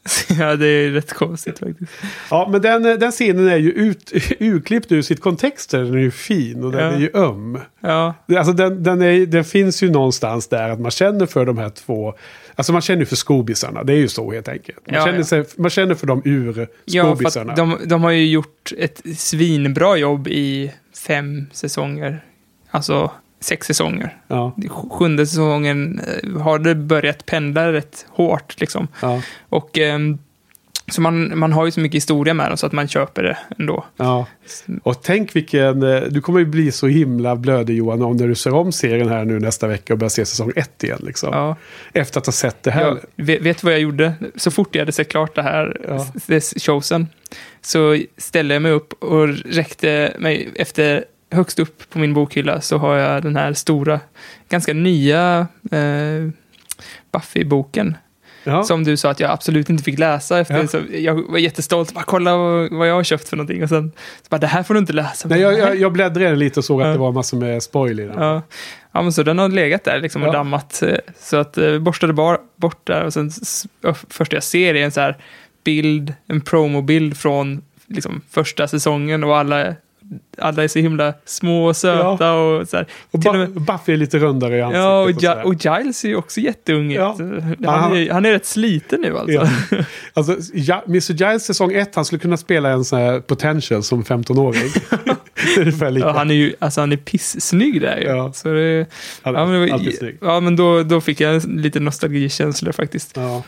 [0.40, 1.92] Ja, det är rätt konstigt faktiskt.
[2.30, 5.70] Ja, men den, den scenen är ju ut, urklippt ur sitt kontext.
[5.72, 6.92] Den är ju fin och den Ja.
[6.92, 7.60] är ju öm.
[7.80, 11.58] Ja, Alltså den, den, är, den finns ju någonstans där att man känner för de
[11.58, 12.14] här två.
[12.56, 13.84] Alltså man känner ju för skobisarna.
[13.84, 14.78] Det är ju så helt enkelt.
[14.88, 15.24] Man, Ja, känner, ja.
[15.24, 17.52] Sig, man känner för de ur ja skobisarna.
[17.52, 20.72] att de, de har ju gjort ett svinbra jobb i
[21.08, 22.24] fem säsonger.
[22.72, 23.12] Alltså
[23.42, 24.18] sex säsonger.
[24.28, 24.56] Ja,
[24.92, 28.88] Sjunde säsongen eh, har det börjat pendla rätt hårt liksom.
[29.02, 30.18] ja, Och ehm,
[30.92, 33.38] så man, man har ju så mycket historia med dem så att man köper det
[33.60, 33.86] ändå.
[33.98, 34.26] ja.
[34.84, 35.84] Och tänk vilken...
[35.84, 39.10] eh, Du kommer ju bli så himla blödig Johan om när du ser om serien
[39.10, 41.00] här nu nästa vecka och börjar se säsong ett igen.
[41.04, 41.30] Liksom.
[41.34, 41.56] Ja.
[41.94, 42.84] Efter att ha sett det här.
[43.16, 44.14] Jag vet, vet vad jag gjorde?
[44.36, 45.82] Så fort jag hade sett klart det här
[46.28, 46.40] Ja.
[46.60, 47.08] showsen
[47.62, 52.78] så ställde jag mig upp och räckte mig efter högst upp på min bokhylla så
[52.78, 54.00] har jag den här stora,
[54.50, 56.30] ganska nya eh,
[57.12, 57.96] Buffy-boken.
[58.44, 58.64] Ja.
[58.64, 60.40] Som du sa att jag absolut inte fick läsa.
[60.40, 60.68] Efter, Ja.
[60.68, 61.94] så jag var jättestolt.
[61.94, 62.38] Bara, kolla
[62.72, 63.64] vad, jag har köpt för någonting.
[63.64, 65.28] Och sen så bara, det här får du inte läsa.
[65.28, 66.94] Nej, jag, jag, jag bläddrade lite och såg att Ja.
[66.94, 68.16] det var massor med spoil i den.
[68.20, 68.42] Ja.
[68.92, 70.84] ja, men så den har legat där liksom och dammat.
[70.84, 73.32] eh, Så att eh, borstade bara bort där och sen
[74.10, 75.18] första jag ser är en så här
[75.64, 79.76] bild, en promobild från liksom första säsongen och alla,
[80.38, 82.88] alla är så himla små och söta och så här.
[83.12, 84.82] Och och med- Buffy är lite rundare i ansiktet.
[84.84, 85.54] Ja, och, och ja, och
[85.84, 86.92] Giles är ju också jätteung.
[86.92, 87.16] Ja.
[87.20, 89.34] Han, han- är, han är rätt sliten nu alltså.
[89.72, 89.84] Ja.
[90.14, 91.12] Alltså, ja, Mr.
[91.14, 94.72] Giles säsong 1, han skulle kunna spela en sån här potential som 15-åring.
[95.60, 96.08] ungefär lika.
[96.08, 98.04] Ja, han är ju alltså, han är pissnygg där ju.
[98.08, 98.34] Ja.
[98.34, 98.86] Så det,
[99.22, 100.18] Han ja, men, alltid snygg.
[100.22, 103.12] ja, men då, då fick jag lite nostalgikänslor faktiskt.
[103.16, 103.44] Ja.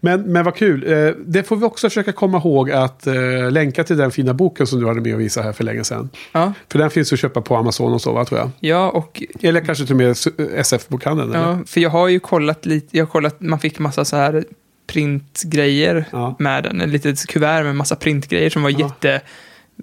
[0.00, 0.92] Men, men vad kul.
[0.92, 4.66] Eh, det får vi också försöka komma ihåg att eh, länka till den fina boken
[4.66, 6.10] som du hade med och visa här för länge sedan.
[6.32, 8.50] Ja, För den finns att köpa på Amazon och så, va, tror jag.
[8.60, 10.16] ja och Eller kanske till och med
[10.56, 11.30] SF-bokhandeln.
[11.34, 11.40] eller?
[11.48, 14.44] Ja, för jag har ju kollat lite, jag har kollat, man fick massa så här
[14.86, 16.36] printgrejer Ja.
[16.38, 16.80] med den.
[16.80, 18.78] Ett litet kuvert med massa printgrejer som var Ja.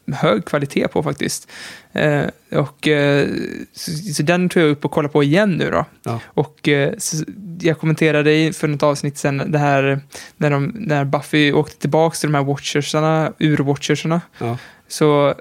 [0.05, 1.51] Jättehög kvalitet på faktiskt.
[1.93, 3.27] Eh, och eh,
[3.73, 5.85] så, så den tog jag upp och kollade på igen nu då.
[6.03, 6.19] Ja.
[6.25, 7.23] Och eh, så,
[7.61, 9.99] jag kommenterade för något avsnitt sen det här
[10.37, 14.21] när, de, när Buffy åkte tillbaka till de här watchersarna, ur-watchersarna.
[14.37, 14.57] Ja.
[14.87, 15.33] Så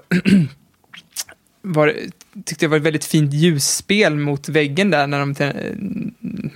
[1.61, 1.93] var,
[2.45, 5.35] tyckte jag var ett väldigt fint ljusspel mot väggen där när de...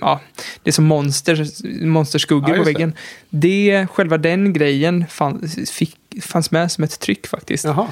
[0.00, 0.20] Ja,
[0.62, 1.46] det är som monster,
[1.86, 2.72] monsterskuggor Ja, på just det.
[2.72, 2.92] väggen.
[3.30, 7.64] Det, själva den grejen fanns, fick, fanns med som ett tryck faktiskt.
[7.64, 7.86] Jaha,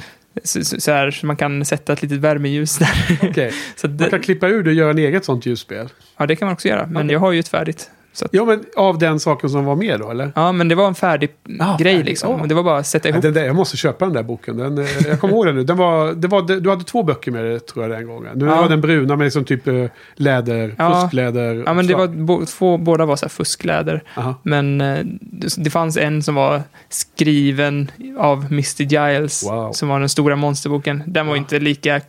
[0.44, 3.18] Så, så, så, här, så man kan sätta ett litet värmeljus där.
[3.22, 3.52] okej.
[3.76, 5.88] så att Man det, kan klippa ur det och göra en eget sånt ljusspel.
[6.16, 6.86] ja, det kan man också göra.
[6.86, 7.12] Men Okej.
[7.12, 7.90] jag har ju ett färdigt.
[8.12, 10.32] Så att, Ja, men av den saken som var med då, eller?
[10.34, 11.30] ja, men det var en färdig
[11.60, 12.04] Ah, grej färdig.
[12.04, 12.30] liksom.
[12.30, 12.40] Ja.
[12.40, 13.22] Och Det var bara att sätta Ja, ihop.
[13.22, 14.56] den där, jag måste köpa den där boken.
[14.56, 15.64] Den, eh, jag kommer ihåg den nu.
[15.64, 18.38] Den var, det var, du hade två böcker med det, tror jag, den gången.
[18.38, 18.60] Nu Ja.
[18.62, 19.84] var den bruna med liksom typ eh,
[20.14, 21.00] läder, Ja.
[21.02, 21.62] fuskläder.
[21.66, 24.02] Ja, men det var bo, två, båda var så här fuskläder.
[24.16, 24.34] Aha.
[24.42, 28.82] Men eh, det, det fanns en som var skriven av Mr.
[28.82, 29.72] Giles, Wow.
[29.72, 31.02] som var den stora monsterboken.
[31.06, 31.38] Den var Ja.
[31.38, 32.00] inte lika...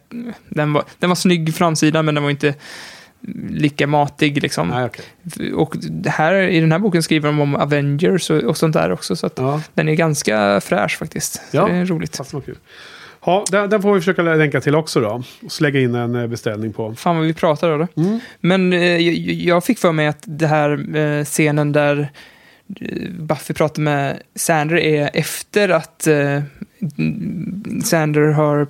[0.49, 2.53] Den var, den var snygg framsida, men den var inte...
[3.49, 4.67] lika matig liksom.
[4.67, 5.53] Nej, okej.
[5.53, 9.15] Och här, i den här boken skriver de om Avengers och, och sånt där också.
[9.15, 11.33] Så att Ja, den är ganska fräsch faktiskt.
[11.33, 11.65] Så Ja.
[11.67, 12.15] det är roligt.
[12.17, 12.57] fast kul.
[13.25, 15.23] Ja, den, den får vi försöka länka till också då.
[15.45, 16.95] Och så lägga in en eh, beställning på.
[16.95, 17.87] Fan vad vi pratar då.
[18.01, 18.19] Mm.
[18.39, 22.11] Men eh, jag, jag fick för mig att det här eh, scenen där
[22.81, 26.41] eh, Buffy pratar med Sander är efter att eh,
[27.83, 28.67] Sander har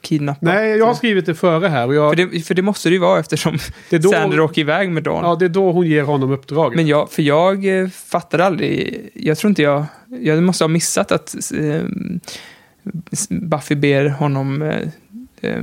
[0.00, 0.42] kidnappat.
[0.42, 1.86] Nej, jag har skrivit det före här.
[1.86, 3.58] Och jag, För det, för det måste det ju vara eftersom
[3.90, 5.24] det är då, Sander åker iväg med Dawn.
[5.24, 6.76] Ja, det är då hon ger honom uppdraget.
[6.76, 9.84] Men jag, för jag eh, fattade aldrig, jag tror inte jag,
[10.20, 11.82] jag måste ha missat att eh,
[13.28, 14.88] Buffy ber honom eh,
[15.40, 15.62] eh,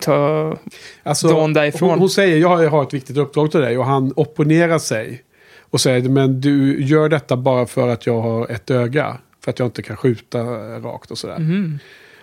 [0.00, 0.56] ta
[1.02, 1.90] Alltså, Dawn därifrån.
[1.90, 5.22] Hon, hon säger jag har ett viktigt uppdrag till dig och han opponerar sig.
[5.60, 9.16] Och säger men du gör detta bara för att jag har ett öga.
[9.40, 10.42] För att jag inte kan skjuta
[10.78, 11.38] rakt och sådär.
[11.38, 11.78] Mhm.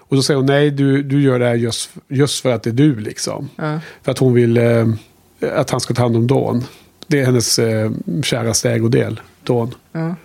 [0.09, 2.69] Och då säger hon nej du, du gör det här just, just för att det
[2.69, 3.49] är du liksom.
[3.55, 3.79] Ja.
[4.03, 4.87] För att hon vill eh,
[5.41, 6.63] att han ska ta hand om Dawn.
[7.07, 7.91] Det är hennes eh,
[8.23, 9.75] käraste ägodel, Dawn.
[9.91, 10.15] Ja,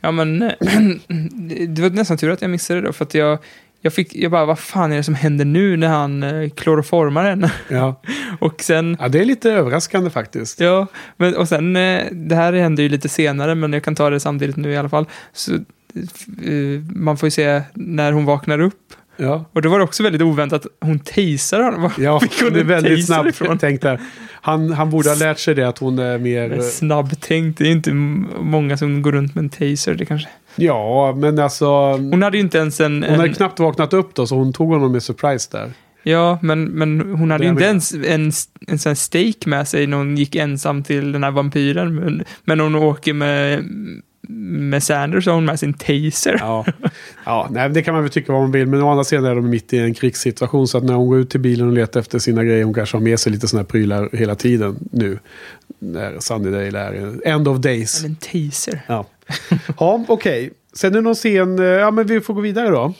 [0.00, 0.52] ja men eh,
[1.68, 3.38] det var nästan tur att jag missade det då, för att jag,
[3.80, 7.24] jag fick, jag bara, vad fan är det som händer nu när han eh, kloroformar
[7.24, 7.52] henne?
[7.68, 8.00] Ja.
[8.38, 10.60] Och sen, ja, det är lite överraskande faktiskt.
[10.60, 14.10] ja, men, och sen, eh, det här händer ju lite senare, men jag kan ta
[14.10, 15.06] det samtidigt nu i alla fall.
[15.32, 15.58] Så,
[16.94, 18.94] man får ju se när hon vaknar upp.
[19.16, 21.82] Ja, Och då var det också väldigt oväntat att hon tasar honom.
[21.82, 23.58] Var ja det är väldigt snabbt ifrån?
[23.58, 24.00] tänkt där.
[24.32, 26.48] Han, han borde ha lärt sig det att hon är mer...
[26.48, 30.28] Men Snabbtänkt, det är inte många som går runt med en taser, det kanske.
[30.56, 31.66] Ja, men alltså...
[31.92, 33.02] Hon hade ju inte ens en...
[33.02, 35.72] Hon hade en knappt vaknat upp då, så hon tog honom med surprise där.
[36.02, 38.32] Ja, men, men hon hade ju inte ens en,
[38.66, 41.94] en sån steak med sig när hon gick ensam till den här vampyren.
[41.94, 43.64] Men, men hon åker med,
[44.28, 46.36] med Sanders så har hon med sin taser.
[46.40, 46.64] Ja,
[47.24, 48.66] ja nej, det kan man väl tycka vad man vill.
[48.66, 50.68] Men å andra sidan är de mitt i en krigssituation.
[50.68, 52.96] Så att när hon går ut till bilen och letar efter sina grejer, hon kanske
[52.96, 55.18] har med sig lite sådana här prylar hela tiden nu.
[55.78, 58.02] När Sunnydale är end of days.
[58.02, 58.80] Men en taser.
[58.86, 59.06] Ja,
[59.78, 60.52] ja okej.
[60.76, 62.94] Sen är det någon scen, eh, ja men vi får gå vidare då.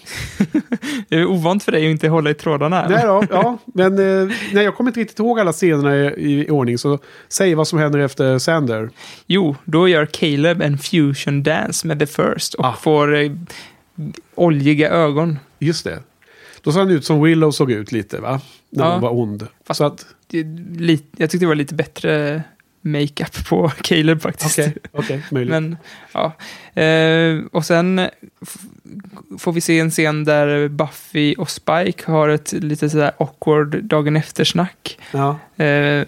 [1.08, 2.88] Det är ovant för dig att inte hålla i trådarna.
[2.88, 3.58] Nej då, ja.
[3.74, 6.78] Men eh, nej, jag kommer inte riktigt ihåg alla scenerna i, i ordning.
[6.78, 6.98] Så
[7.28, 8.90] säg vad som händer efter Sander.
[9.26, 12.72] Jo, då gör Caleb en fusion dance med The First och Ah.
[12.72, 13.32] får eh,
[14.34, 15.38] oljiga ögon.
[15.58, 15.98] Just det.
[16.62, 18.40] Då såg han ut som Willow såg ut lite va?
[18.70, 18.92] När Ja.
[18.92, 19.46] hon var ond.
[19.66, 20.06] Fast- Så att,
[20.78, 22.42] lite, jag tyckte det var lite bättre
[22.84, 24.58] makeup på Caleb faktiskt.
[24.58, 25.50] okej, okej, möjligt.
[25.50, 25.76] Men,
[26.12, 26.32] ja.
[26.82, 28.08] Eh, och sen
[29.38, 34.16] får vi se en scen där Buffy och Spike har ett lite sådär awkward dagen
[34.16, 34.98] efter-snack.
[35.12, 35.38] ja.
[35.56, 36.04] Eh,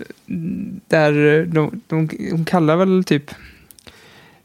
[0.89, 3.31] där de, de, de kallar väl typ...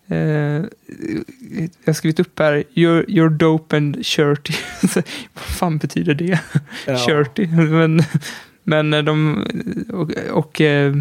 [0.07, 4.53] Eh, jag har skrivit upp här, you're, you're dope and shirty.
[5.33, 6.39] Vad fan betyder det?
[6.87, 6.97] Ja.
[6.97, 7.47] Shirty.
[7.47, 8.03] Men,
[8.63, 9.45] men de...
[9.89, 10.95] Och, och eh,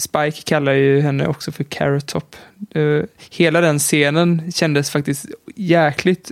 [0.00, 2.36] Spike kallar ju henne också för Carrot Top.
[2.74, 5.26] Eh, hela den scenen kändes faktiskt
[5.56, 6.30] jäkligt,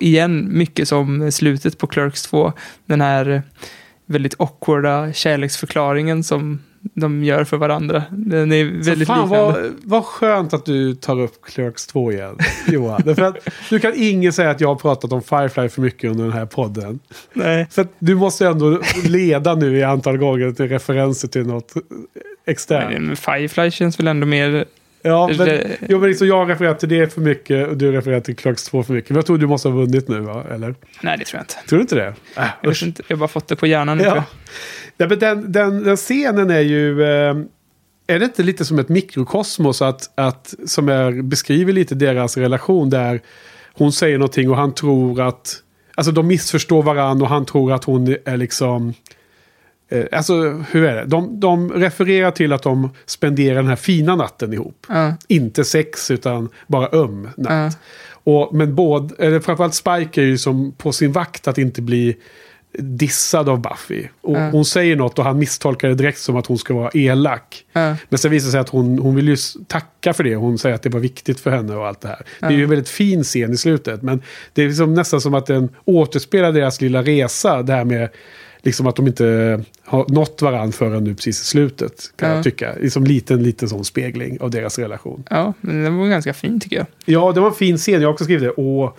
[0.00, 2.52] igen, mycket som slutet på Clerks 2.
[2.86, 3.42] Den här
[4.06, 6.58] väldigt awkwarda kärleksförklaringen som
[6.94, 8.02] de gör för varandra.
[8.10, 9.60] Den är Så väldigt fan liknande.
[9.62, 12.38] vad, vad skönt att du tar upp Clerks 2 igen,
[12.68, 13.02] Johan.
[13.04, 13.36] Därför att
[13.70, 16.46] du kan ingen säga att jag har pratat om Firefly för mycket under den här
[16.46, 16.98] podden.
[17.32, 17.66] Nej.
[17.70, 21.74] För du måste ändå leda nu i antal gånger till referenser till något
[22.46, 23.02] externt.
[23.02, 24.64] Men Firefly känns väl ändå mer...
[25.02, 28.20] Ja, men, det- jo, men liksom, jag refererar till det för mycket och du refererar
[28.20, 29.10] till Clerks 2 för mycket.
[29.10, 30.44] Men jag tror du måste ha vunnit nu, va?
[30.50, 30.74] Eller?
[31.02, 31.68] Nej, det tror jag inte.
[31.68, 32.14] Tror du inte det?
[32.36, 34.24] Äh, Jag, vet inte, jag har bara fått det på hjärnan Ja.
[34.96, 37.02] Ja, men den, den, den scenen är ju...
[37.02, 37.36] Eh,
[38.06, 42.90] är det inte lite som ett mikrokosmos att, att, som är, beskriver lite deras relation
[42.90, 43.20] där
[43.72, 45.56] hon säger någonting och han tror att...
[45.94, 48.94] Alltså de missförstår varandra och han tror att hon är liksom...
[49.88, 51.04] Eh, alltså hur är det?
[51.04, 54.86] De, de refererar till att de spenderar den här fina natten ihop.
[54.88, 55.14] Ja.
[55.28, 57.72] Inte sex utan bara öm natt.
[57.72, 57.80] Ja.
[58.32, 62.16] Och, men både, eller framförallt Spike är ju som på sin vakt att inte bli
[62.78, 64.08] dissad av Buffy.
[64.20, 64.50] Och Ja.
[64.50, 67.64] Hon säger något och han misstolkar det direkt som att hon ska vara elak.
[68.08, 70.34] Men sen visar det sig att hon, hon vill ju tacka för det.
[70.34, 72.22] Hon säger att det var viktigt för henne och allt det här.
[72.40, 74.02] Det är ju en väldigt fin scen i slutet.
[74.02, 74.22] Men
[74.52, 77.62] det är liksom nästan som att den återspelar deras lilla resa.
[77.62, 78.08] Det här med
[78.66, 82.12] liksom att de inte har nått varandra förrän nu precis i slutet.
[82.16, 82.34] Kan Ja.
[82.34, 82.74] jag tycka.
[82.80, 85.24] Liksom liten, liten sån spegling av deras relation.
[85.30, 86.86] ja, men den var ganska fin tycker jag.
[87.04, 87.94] Ja, det var en fin scen.
[88.00, 88.52] Jag har också skrivit det.
[88.56, 88.92] Åh,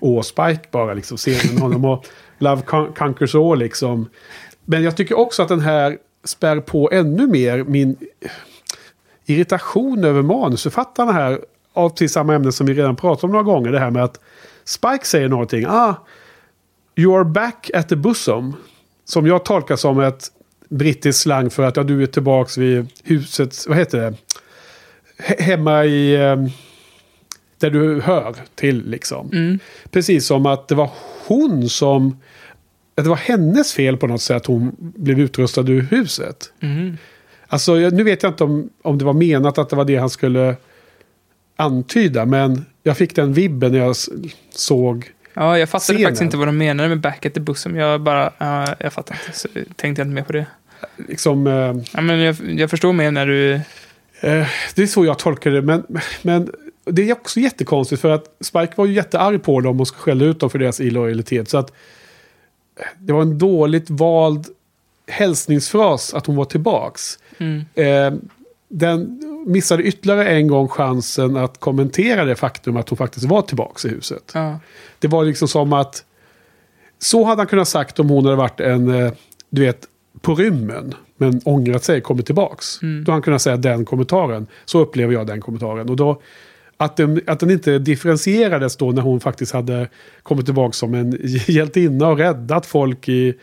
[0.00, 1.16] åh Spike bara liksom.
[1.16, 2.04] Scenen med honom och
[2.38, 4.08] Love Con- Conquers All liksom.
[4.64, 7.96] Men jag tycker också att den här spär på ännu mer min
[9.26, 11.40] irritation över manusförfattarna här.
[11.72, 13.72] Av precis samma ämne som vi redan pratat om några gånger.
[13.72, 14.20] Det här med att
[14.64, 15.66] Spike säger någonting.
[15.68, 15.94] Ah,
[16.96, 18.56] you are back at the bosom.
[19.04, 20.24] Som jag tolkar som ett
[20.68, 24.14] brittisk slang för att ja, du är tillbaks vid huset, vad heter det?
[25.18, 26.14] He- hemma i...
[26.14, 26.36] Eh,
[27.58, 29.58] där du hör till liksom.
[29.90, 30.90] Precis som att det var
[31.26, 32.16] hon som...
[32.94, 36.52] Att det var hennes fel på något sätt hon blev utrustad ur huset.
[37.46, 39.96] Alltså jag- nu vet jag inte om, om det var menat att det var det
[39.96, 40.56] han skulle
[41.56, 42.26] antyda.
[42.26, 43.96] Men jag fick den vibben när jag
[44.54, 45.10] såg...
[45.40, 46.02] Ja, jag fattade Scenen.
[46.02, 47.76] faktiskt inte vad de menade med back at the bosom.
[47.76, 49.38] Jag bara, ja, jag fattar inte.
[49.38, 50.46] Så tänkte jag inte mer på det.
[51.08, 53.52] Liksom, eh, Ja, men jag, jag förstår mer när du...
[54.20, 55.62] Eh, det är så jag tolkar det.
[55.62, 55.86] Men,
[56.22, 56.50] men
[56.84, 60.40] det är också jättekonstigt för att Spike var ju jättearg på dem och skällde ut
[60.40, 61.48] dem för deras illojalitet.
[61.50, 61.70] Så att
[62.76, 64.46] eh, det var en dåligt vald
[65.06, 67.18] hälsningsfras att hon var tillbaks.
[67.38, 67.64] Mm.
[67.74, 68.20] Eh,
[68.72, 73.84] den missade ytterligare en gång chansen att kommentera det faktum att hon faktiskt var tillbaks
[73.84, 74.32] i huset.
[74.34, 74.60] Ja.
[74.98, 76.04] Det var liksom som att...
[76.98, 79.12] Så hade han kunnat sagt om hon hade varit en, eh,
[79.50, 79.86] du vet,
[80.20, 80.94] på rymmen.
[81.16, 82.82] Men ångrat sig, kommit tillbaks.
[82.82, 83.04] Mm.
[83.04, 84.46] Då hade han kunnat säga den kommentaren.
[84.64, 85.88] Så upplever jag den kommentaren.
[85.88, 86.22] Och då,
[86.76, 89.88] att den, att den inte differentierades då när hon faktiskt hade
[90.22, 93.34] kommit tillbaks som en hjältinna och räddat folk i,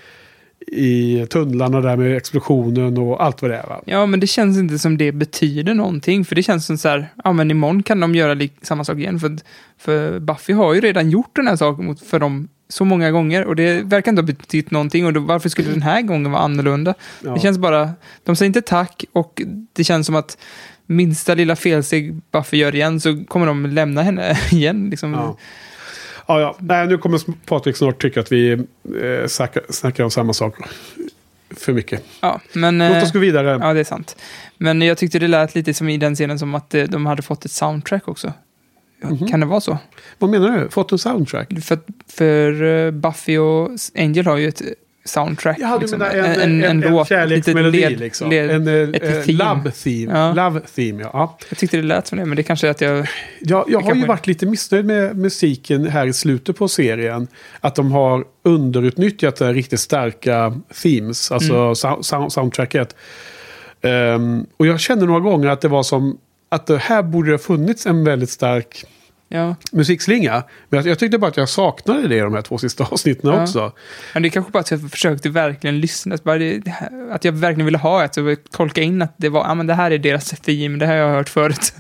[0.68, 3.68] i tunnlarna där med explosionen och allt vad det är.
[3.68, 3.82] Va?
[3.86, 6.26] ja, men det känns inte som det betyder någonting.
[6.26, 9.20] För det känns som så här, ja men imorgon kan de göra samma sak igen.
[9.20, 9.38] För,
[9.78, 13.46] för Buffy har ju redan gjort den här saken mot, för dem så många gånger.
[13.46, 15.06] Och det verkar inte ha betytt någonting.
[15.06, 16.94] Och då, varför skulle den här gången vara annorlunda?
[17.24, 17.34] Ja.
[17.34, 17.92] Det känns bara,
[18.24, 19.42] de säger inte tack och
[19.74, 20.38] det känns som att
[20.86, 24.90] minsta lilla felsteg Buffy gör igen så kommer de lämna henne igen.
[24.90, 25.14] Liksom.
[25.14, 25.38] Ja.
[26.28, 26.56] Ja, ja.
[26.60, 30.56] Nej, nu kommer Patrik snart tycka att vi eh, snackar, snackar om samma sak
[31.56, 32.04] för mycket.
[32.22, 33.60] Ja, men, Låt eh, oss gå vidare.
[33.62, 34.18] Ja, det är sant.
[34.58, 37.22] Men jag tyckte det lät lite som i den scenen som att eh, de hade
[37.22, 38.28] fått ett soundtrack också.
[38.28, 39.28] Ja, Mhm.
[39.28, 39.78] Kan det vara så?
[40.20, 40.70] Vad menar du?
[40.70, 41.50] Fått en soundtrack?
[41.64, 44.62] För, för eh, Buffy och Angel har ju ett
[45.08, 45.58] soundtrack.
[45.60, 46.02] Ja, du liksom.
[46.02, 48.30] en, en, en, en, låt, kärleksmelodi lite led- liksom.
[48.30, 49.38] led- en ett eh, theme.
[49.44, 50.20] love theme.
[50.20, 50.34] Ja.
[50.34, 51.10] Love theme, ja.
[51.14, 51.38] ja.
[51.50, 53.08] Jag tyckte det lät som det, men det kanske är att jag...
[53.40, 57.28] Jag, jag har ju varit lite missnöjd med musiken här i slutet på serien.
[57.60, 60.54] Att de har underutnyttjat det riktigt starka
[60.84, 61.76] themes, alltså Mm.
[61.76, 62.96] sou- sou- soundtracket.
[63.82, 66.18] Ehm, och jag kände några gånger att det var som
[66.50, 68.86] att det här borde ha funnits en väldigt stark
[69.30, 70.44] Ja, musikslinga.
[70.70, 73.30] Men jag, jag tyckte bara att jag saknade det i de här två sista avsnitten
[73.30, 73.44] Ja.
[73.44, 73.72] också.
[74.14, 76.16] men det är kanske bara att jag försökte verkligen lyssna.
[76.24, 76.62] Det,
[77.12, 79.74] att jag verkligen ville ha ett, så tolka in att det var, ja men det
[79.74, 81.74] här är deras theme, det här har jag hört förut.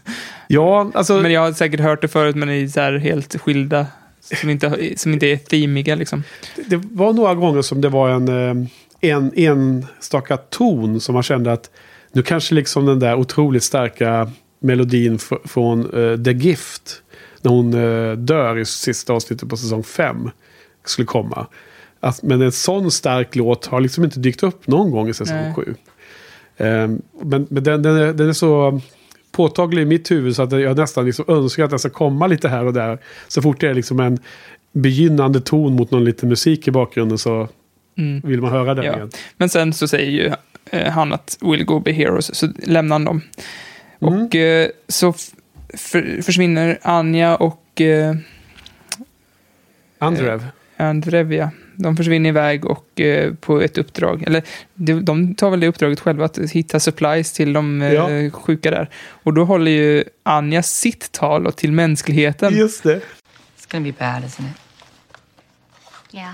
[0.48, 1.22] Ja, alltså...
[1.22, 3.88] Men jag har säkert hört det förut, men i så här helt skilda,
[4.20, 6.24] som inte, som inte är themiga liksom.
[6.70, 8.68] Det var några gånger som det var en, eh,
[9.02, 11.70] en enstaka ton som man kände att
[12.14, 17.02] nu kanske liksom den där otroligt starka melodin från eh, The Gift
[17.42, 20.30] när hon eh, dör i sista avsnittet på säsong 5
[20.86, 21.48] skulle komma.
[22.00, 25.38] Att, men en sån stark låt har liksom inte dykt upp någon gång i säsong
[25.38, 25.54] Nej.
[25.56, 25.76] 7.
[26.58, 27.02] men
[27.50, 28.82] men den, den, är, den är så
[29.32, 32.50] påtaglig i mitt huvud så att jag nästan liksom önskar att den ska komma lite
[32.50, 33.00] här och där.
[33.28, 34.20] Så fort det är liksom en
[34.74, 37.48] begynnande ton mot någon liten musik i bakgrunden så
[37.98, 38.22] Mm.
[38.24, 38.96] vill man höra den Ja.
[38.96, 39.10] igen.
[39.38, 40.32] Men sen så säger ju
[40.72, 43.22] eh, han att we'll go be heroes, så lämnar han dem.
[44.02, 44.14] Mm.
[44.26, 45.14] Och eh, så
[45.74, 48.15] för, försvinner Anja och eh,
[49.99, 50.47] Andrev.
[50.78, 51.51] Andrevia.
[51.76, 54.24] De försvinner iväg och eh, på ett uppdrag.
[54.28, 54.43] Eller
[54.74, 58.30] de, de tar väl det uppdraget själva, att hitta supplies till de eh, Ja.
[58.32, 58.89] sjuka där.
[59.24, 62.57] Och då håller ju Anja sitt tal och till mänskligheten.
[62.57, 62.95] Just det.
[63.57, 64.57] It's gonna be bad, isn't it?
[66.15, 66.34] Yeah.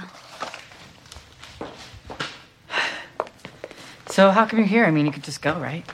[4.10, 4.88] So how come you're here?
[4.88, 5.86] I mean, you could just go, right?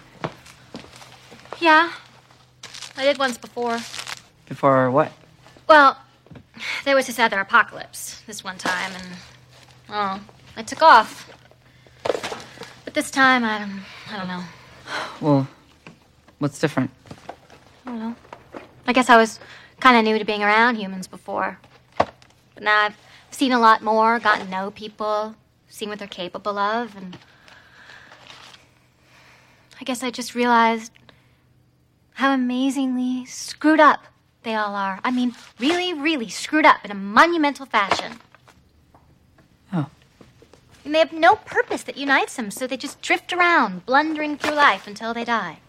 [1.61, 1.87] Yeah.
[2.99, 3.79] I did once before.
[4.49, 5.13] Before what?
[5.69, 5.97] Well,
[6.83, 9.07] there was this other apocalypse this one time, and
[9.87, 10.19] well,
[10.57, 11.31] I took off.
[12.83, 13.65] But this time, I,
[14.11, 14.43] I don't know.
[15.21, 15.47] Well,
[16.39, 16.91] what's different?
[17.85, 18.15] I don't know.
[18.85, 19.39] I guess I was
[19.79, 21.57] kind of new to being around humans before,
[21.97, 22.97] but now I've
[23.31, 25.35] seen a lot more, gotten to know people,
[25.69, 27.17] seen what they're capable of, and
[29.79, 30.91] I guess I just realized
[32.19, 34.03] how amazingly screwed up
[34.43, 34.99] they all are.
[35.05, 38.19] I mean, really, really screwed up in a monumental fashion.
[39.71, 39.89] Oh.
[40.83, 44.55] And they have no purpose that unites them, so they just drift around, blundering through
[44.55, 45.59] life until they die.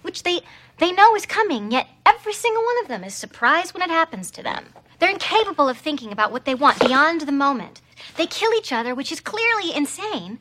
[0.00, 0.40] Which they
[0.78, 4.30] they know is coming, yet every single one of them is surprised when it happens
[4.30, 4.64] to them.
[4.98, 7.82] They're incapable of thinking about what they want beyond the moment.
[8.16, 10.38] They kill each other, which is clearly insane.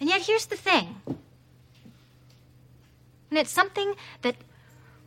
[0.00, 0.96] And yet here's the thing.
[3.30, 4.36] And it's something that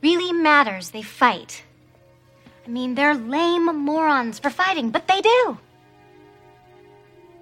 [0.01, 0.91] really matters.
[0.91, 1.63] They fight.
[2.65, 5.57] I mean, they're lame morons for fighting, but they do.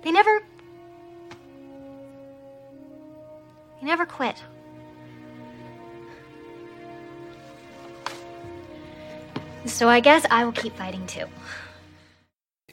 [0.02, 0.42] They never.
[3.80, 4.44] They never quit.
[9.66, 11.26] So I guess I will keep fighting too.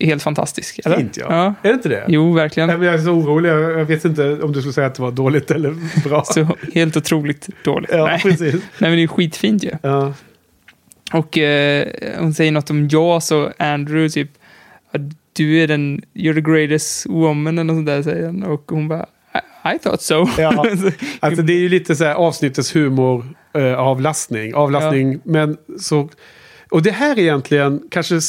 [0.00, 0.80] Helt fantastisk.
[0.84, 0.96] Eller?
[0.96, 1.26] Fint ja.
[1.28, 1.54] ja.
[1.62, 2.04] Är det inte det?
[2.08, 2.66] Jo, verkligen.
[2.68, 3.50] Nej, men Jag är så orolig.
[3.50, 5.74] Jag jag vet inte om du skulle säga att det var dåligt eller
[6.08, 6.24] bra.
[6.26, 7.90] Så helt otroligt dåligt.
[7.92, 8.20] ja, Nej.
[8.22, 8.52] precis.
[8.78, 9.70] Nej, men det är skitfint ju.
[9.82, 10.14] Ja.
[11.12, 11.88] Och eh,
[12.18, 14.30] hon säger något om Jaws och Andrew, typ.
[14.92, 15.00] "Ja,
[15.32, 18.42] Du är den, you're the greatest woman, eller något sånt där säger han.
[18.42, 19.06] Och hon bara,
[19.64, 20.28] I, I thought so.
[20.38, 20.66] Ja.
[21.20, 24.54] Alltså det är ju lite så här avsnittets humor, eh, avlastning.
[24.54, 26.08] Avlastning, men så...
[26.70, 28.20] Och det här är egentligen kanske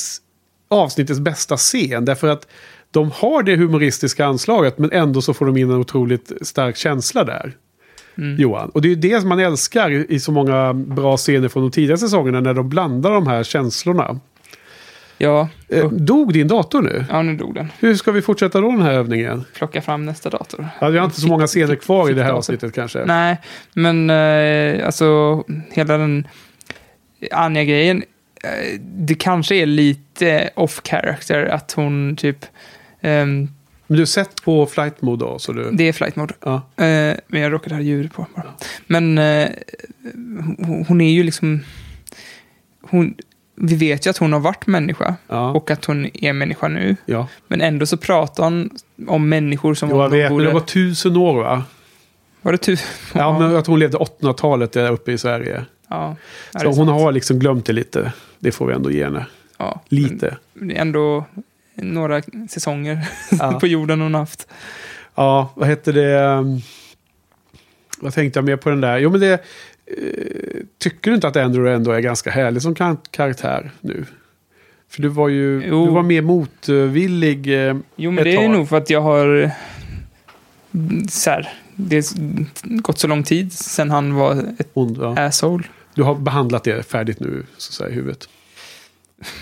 [0.69, 2.05] avsnittets bästa scen.
[2.05, 2.47] Därför att
[2.91, 7.23] de har det humoristiska anslaget men ändå så får de in en otroligt stark känsla
[7.23, 7.53] där.
[8.37, 8.69] Johan.
[8.69, 11.71] Och det är ju det som man älskar i så många bra scener från de
[11.71, 14.19] tidigare säsongerna när de blandar de här känslorna.
[15.17, 17.05] ja, Eh, dog din dator nu?
[17.09, 17.67] ja, nu dog den.
[17.79, 19.43] Hur ska vi fortsätta då den här övningen?
[19.53, 20.67] Plocka fram nästa dator.
[20.81, 23.05] Ja, vi har inte så många scener kvar i det här avsnittet kanske.
[23.05, 23.37] Nej,
[23.73, 26.27] men eh, alltså hela den
[27.31, 28.03] Anja-grejen.
[28.43, 32.45] Eh, det kanske är lite off character att hon typ...
[33.01, 33.47] ehm,
[33.87, 35.39] Men du har sett på flight mode då?
[35.39, 35.71] Så du...
[35.71, 36.33] det är flight mode.
[36.43, 36.53] Ja.
[36.55, 38.53] Eh, men jag råkade ha ljudet på bara.
[38.87, 39.47] Men eh,
[40.57, 41.63] hon- hon är ju liksom...
[42.81, 43.15] Hon,
[43.55, 45.51] vi vet ju att hon har varit människa Ja.
[45.51, 46.95] och att hon är människa nu.
[47.05, 47.27] ja.
[47.47, 48.69] Men ändå så pratar hon
[49.07, 50.45] om människor som Jo, jag vet, men borde...
[50.45, 51.63] det var tusen år va?
[52.41, 52.77] Var det tu...
[53.13, 55.65] Ja, men att hon levde 1800-talet där uppe i Sverige.
[55.89, 56.15] ja.
[56.53, 56.89] Ja, Så hon sant.
[56.89, 58.13] har liksom glömt det lite.
[58.39, 59.25] Det får vi ändå ge henne.
[59.57, 59.81] ja.
[59.89, 60.37] Lite.
[60.61, 61.25] Är ändå
[61.75, 63.07] några säsonger
[63.39, 63.59] Ja.
[63.59, 64.47] på jorden hon haft.
[65.15, 66.19] Ja, vad hette det?
[66.23, 66.61] um,
[68.01, 68.97] Vad tänkte jag mer på den där?
[68.97, 69.33] Jo, men det...
[69.33, 74.05] eh, tycker du inte att Andrew ändå är ganska härlig som kar- karaktär nu?
[74.89, 75.85] För du var ju Jo.
[75.85, 77.67] du var mer motvillig.
[77.69, 78.49] eh, Jo, men det är tag.
[78.49, 79.51] nog för att jag har...
[81.09, 85.19] Så här, det har gått så lång tid sedan han var ett ond, ja.
[85.19, 85.63] asshole.
[85.99, 88.29] Du har behandlat det färdigt nu, så att säga, i huvudet.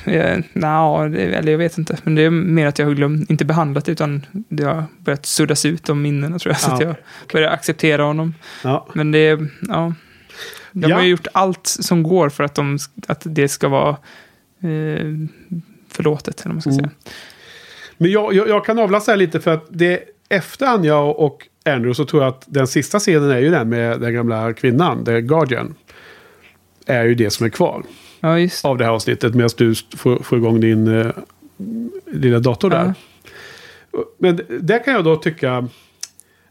[0.06, 1.98] Eh, Nja, eller jag vet inte.
[2.04, 5.66] Men det är mer att jag har glömt, inte behandlat utan det har börjat suddas
[5.66, 6.60] ut de minnena tror jag.
[6.62, 6.96] Så Ja, att jag
[7.34, 8.34] börjar acceptera honom.
[8.64, 9.94] Ja, Men det ja.
[10.72, 12.78] De har ju gjort allt som går för att, de,
[13.08, 13.90] att det ska vara
[14.62, 15.06] eh,
[15.90, 16.80] förlåtet, eller vad man ska Mm.
[16.80, 16.90] säga.
[17.98, 21.94] Men jag, jag, jag kan avlasta här lite för att det efter Anja och Andrew
[21.94, 25.22] så tror jag att den sista scenen är ju den med den gamla kvinnan, The
[25.22, 25.76] Guardian.
[26.88, 27.84] Är ju det som är kvar
[28.20, 31.12] Ja, just av det här avsnittet medan du får, får igång din uh,
[32.12, 32.94] lilla dator där.
[34.18, 35.68] Men där kan jag då tycka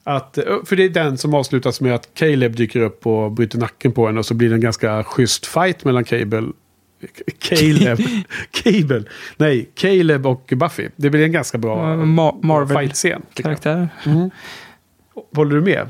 [0.05, 3.59] att, eh, för det är den som avslutas med att Caleb dyker upp och bryter
[3.59, 6.45] nacken på henne och så blir det en ganska schysst fight mellan Cable
[7.39, 7.99] Caleb.
[8.51, 9.05] Cable.
[9.37, 10.89] Nej, Caleb och Buffy.
[10.97, 13.23] Det blir en ganska bra Ja, Ma- Marvel- fight-scen.
[13.35, 13.63] tycker jag.
[13.63, 13.89] Karaktär.
[14.07, 14.31] Mm.
[15.35, 15.89] Håller du med?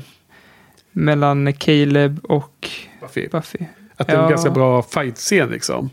[0.91, 2.69] Mellan Caleb och
[3.01, 3.27] Buffy?
[3.31, 3.59] Buffy.
[3.97, 4.29] Att det är en Ja.
[4.29, 5.89] ganska bra fight-scen liksom.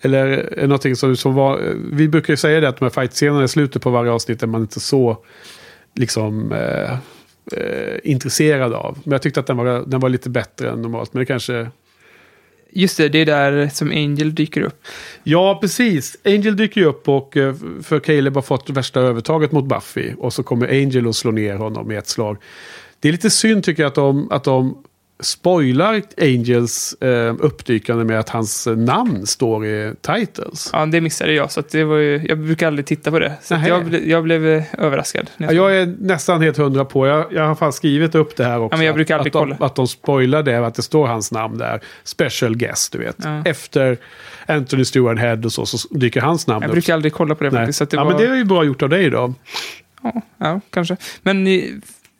[0.00, 1.74] Eller det någonting som, som var...
[1.92, 4.46] Vi brukar ju säga det att de här fight-scenerna i slutet på varje avsnitt är
[4.46, 5.18] man inte så
[5.94, 6.92] liksom eh,
[7.52, 8.98] eh, intresserad av.
[9.04, 11.14] Men jag tyckte att den var, den var lite bättre än normalt.
[11.14, 11.70] Men det kanske...
[12.70, 14.82] Just det, det är där som Angel dyker upp.
[15.22, 16.16] Ja, precis.
[16.24, 20.12] Angel dyker ju upp och eh, för Caleb har fått värsta övertaget mot Buffy.
[20.18, 22.36] Och så kommer Angel och slår ner honom i ett slag.
[23.00, 24.84] Det är lite synd tycker jag att de, att de
[25.20, 30.70] spoilar Angels eh, uppdykande med att hans namn står i titles.
[30.72, 33.32] Ja, det missade jag, så att det var ju, jag brukar aldrig titta på det.
[33.42, 35.30] Så att jag, jag blev eh, överraskad.
[35.36, 37.06] Ja, jag jag är nästan helt hundra på.
[37.06, 38.74] Jag, jag har fan skrivit upp det här också.
[38.74, 39.56] Ja, men jag brukar att, alltid att, kolla.
[39.58, 41.80] de, att de spoilar det, att det står hans namn där.
[42.04, 43.16] Special guest, du vet.
[43.24, 43.42] Ja.
[43.44, 43.98] Efter
[44.46, 46.72] Anthony Stewart Head och så, så dyker hans namn Jag upp.
[46.72, 47.60] brukar aldrig kolla på det Nej.
[47.60, 47.78] faktiskt.
[47.78, 49.34] Så att det ja, var, men det är ju bra gjort av dig då.
[50.02, 50.96] ja, ja, kanske.
[51.22, 51.62] Men eh,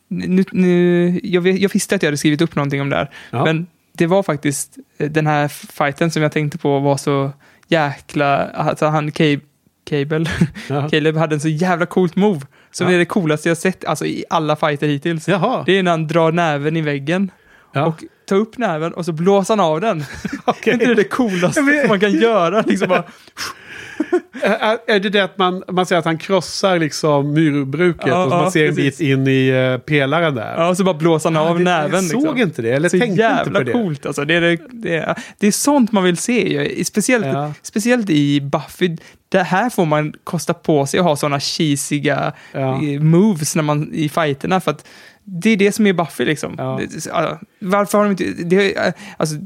[0.08, 3.10] nu, nu, jag, jag visste att jag hade skrivit upp någonting om det här.
[3.30, 3.44] Ja.
[3.44, 7.32] Men det var faktiskt eh, den här fighten som jag tänkte på var så
[7.68, 8.36] jäkla...
[8.48, 9.40] Alltså han Cab-
[9.84, 10.26] Cable,
[10.68, 10.88] Ja.
[10.88, 12.40] Caleb hade en så jävla coolt move.
[12.70, 12.92] Som Ja.
[12.94, 15.28] är det coolaste jag sett alltså, i alla fighter hittills.
[15.28, 15.62] Jaha.
[15.66, 17.30] Det är när han drar näven i väggen.
[17.72, 17.86] Ja.
[17.86, 20.04] Och tar upp näven och så blåser han av den.
[20.44, 20.70] Okej.
[20.70, 21.88] Är inte det det coolaste vet.
[21.88, 22.60] man kan göra?
[22.66, 23.04] Liksom bara,
[24.42, 28.30] Är, är det det att man, man säger att han krossar liksom myrbruket Ja, och
[28.30, 28.98] man ja, ser en precis.
[28.98, 30.54] bit in i uh, pelaren där?
[30.56, 31.92] ja, och så bara blåser han av det, näven.
[31.92, 32.38] Jag såg liksom.
[32.40, 33.72] inte det, eller Så tänkte inte på det.
[33.72, 34.24] coolt alltså.
[34.24, 36.84] Det är, det, det, är, det är sånt man vill se.
[36.84, 37.52] Speciellt, Ja.
[37.62, 38.96] speciellt i Buffy.
[39.28, 42.74] Det här får man kosta på sig att ha sådana cheesiga Ja.
[42.82, 44.60] eh, moves när man, i fighterna.
[44.60, 44.86] För att
[45.24, 46.54] det är det som är Buffy liksom.
[46.58, 46.80] Ja.
[47.06, 48.24] Ja, varför har de inte...
[48.44, 49.36] Det, alltså,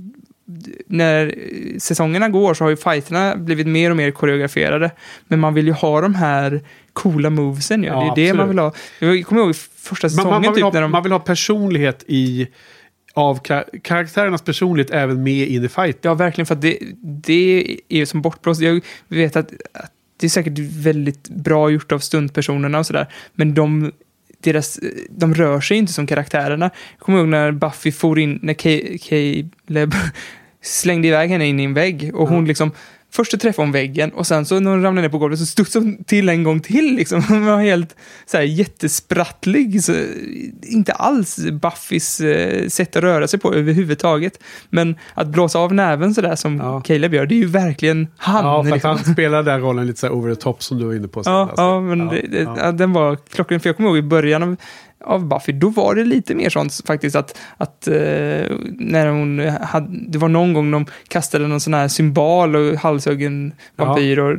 [0.87, 1.35] när
[1.79, 4.91] säsongerna går så har ju fighterna blivit mer och mer koreograferade.
[5.29, 6.61] Men man vill ju ha de här
[6.93, 7.89] coola movesen ju.
[7.89, 8.75] Ja, det är det man absolut.
[8.99, 9.17] vill ha.
[9.17, 10.91] Jag kommer ihåg första Man, säsongen man, man, vill typ ha, när de...
[10.91, 12.49] man vill ha personlighet i...
[13.15, 15.99] Av kar- karaktärernas personlighet även med in i fight.
[16.03, 16.47] Ja, verkligen.
[16.47, 18.61] För att det, det är ju som bortblåst.
[18.61, 23.07] Jag vet att, att det är säkert väldigt bra gjort av stuntpersonerna och sådär.
[23.33, 23.93] Men de,
[24.41, 26.71] deras, de rör sig inte som karaktärerna.
[26.97, 29.95] Jag kommer ihåg när Buffy for in, när Ca- Caleb
[30.63, 32.11] slängde iväg henne in i en vägg.
[32.15, 32.71] Och hon liksom,
[33.13, 35.47] först så träffade hon väggen och sen så när hon ramlade ner på golvet så
[35.47, 36.95] studsade hon till en gång till.
[36.95, 37.23] Liksom.
[37.29, 37.97] Hon var helt
[38.27, 39.85] så här, jättesprattlig.
[39.85, 39.93] Så,
[40.63, 44.41] inte alls Buffys eh, sätt att röra sig på överhuvudtaget.
[44.71, 46.81] Men att blåsa av näven sådär som Ja.
[46.81, 48.45] Caleb gör, det är ju verkligen han.
[48.45, 48.91] Ja, för att liksom.
[48.91, 51.25] han spelar den rollen lite så här over the top som du var inne på.
[51.25, 51.63] sen, Ja, alltså.
[51.63, 52.73] ja men Ja, det, det, ja.
[52.73, 53.61] den var klockren.
[53.61, 54.57] För jag kommer ihåg i början av,
[55.05, 57.95] av Buffy, då var det lite mer sånt faktiskt att, att eh,
[58.79, 63.23] när hon hade, det var någon gång de kastade någon sån här symbol och halshögg
[63.23, 63.85] en Ja.
[63.85, 64.39] vampyr och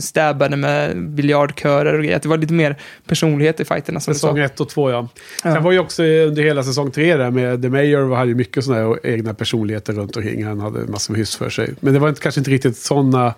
[0.00, 2.16] stabbade med biljardkörer och grejer.
[2.16, 4.00] Att det var lite mer personlighet i fighterna.
[4.00, 4.14] Som.
[4.14, 5.08] Säsong ett och två, ja.
[5.44, 5.54] Ja.
[5.54, 8.64] Sen var ju också under hela säsong tre där med The Mayor hade ju mycket
[8.64, 10.44] sådana egna personligheter runt omkring.
[10.44, 11.74] Han hade massor med hyss för sig.
[11.80, 13.34] Men det var inte, kanske inte riktigt sådana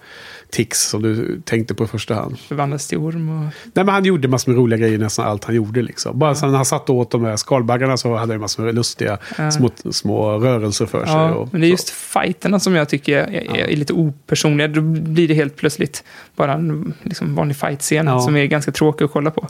[0.50, 2.38] tics som du tänkte på i första hand.
[2.38, 3.44] Förvandlas till orm och...
[3.74, 5.82] Nej, men han gjorde massor med roliga grejer nästan allt han gjorde.
[5.82, 6.18] Liksom.
[6.18, 9.50] Bara sen han satt åt de här skalbaggarna så hade han massor med lustiga Ja.
[9.50, 11.14] små, små rörelser för sig.
[11.14, 14.68] Ja, och men det är just fighterna som jag tycker är, är, är lite opersonliga.
[14.68, 16.04] Då blir det helt plötsligt
[16.36, 18.20] bara en liksom, vanlig fight-scen Ja.
[18.20, 19.48] som är ganska tråkig att kolla på.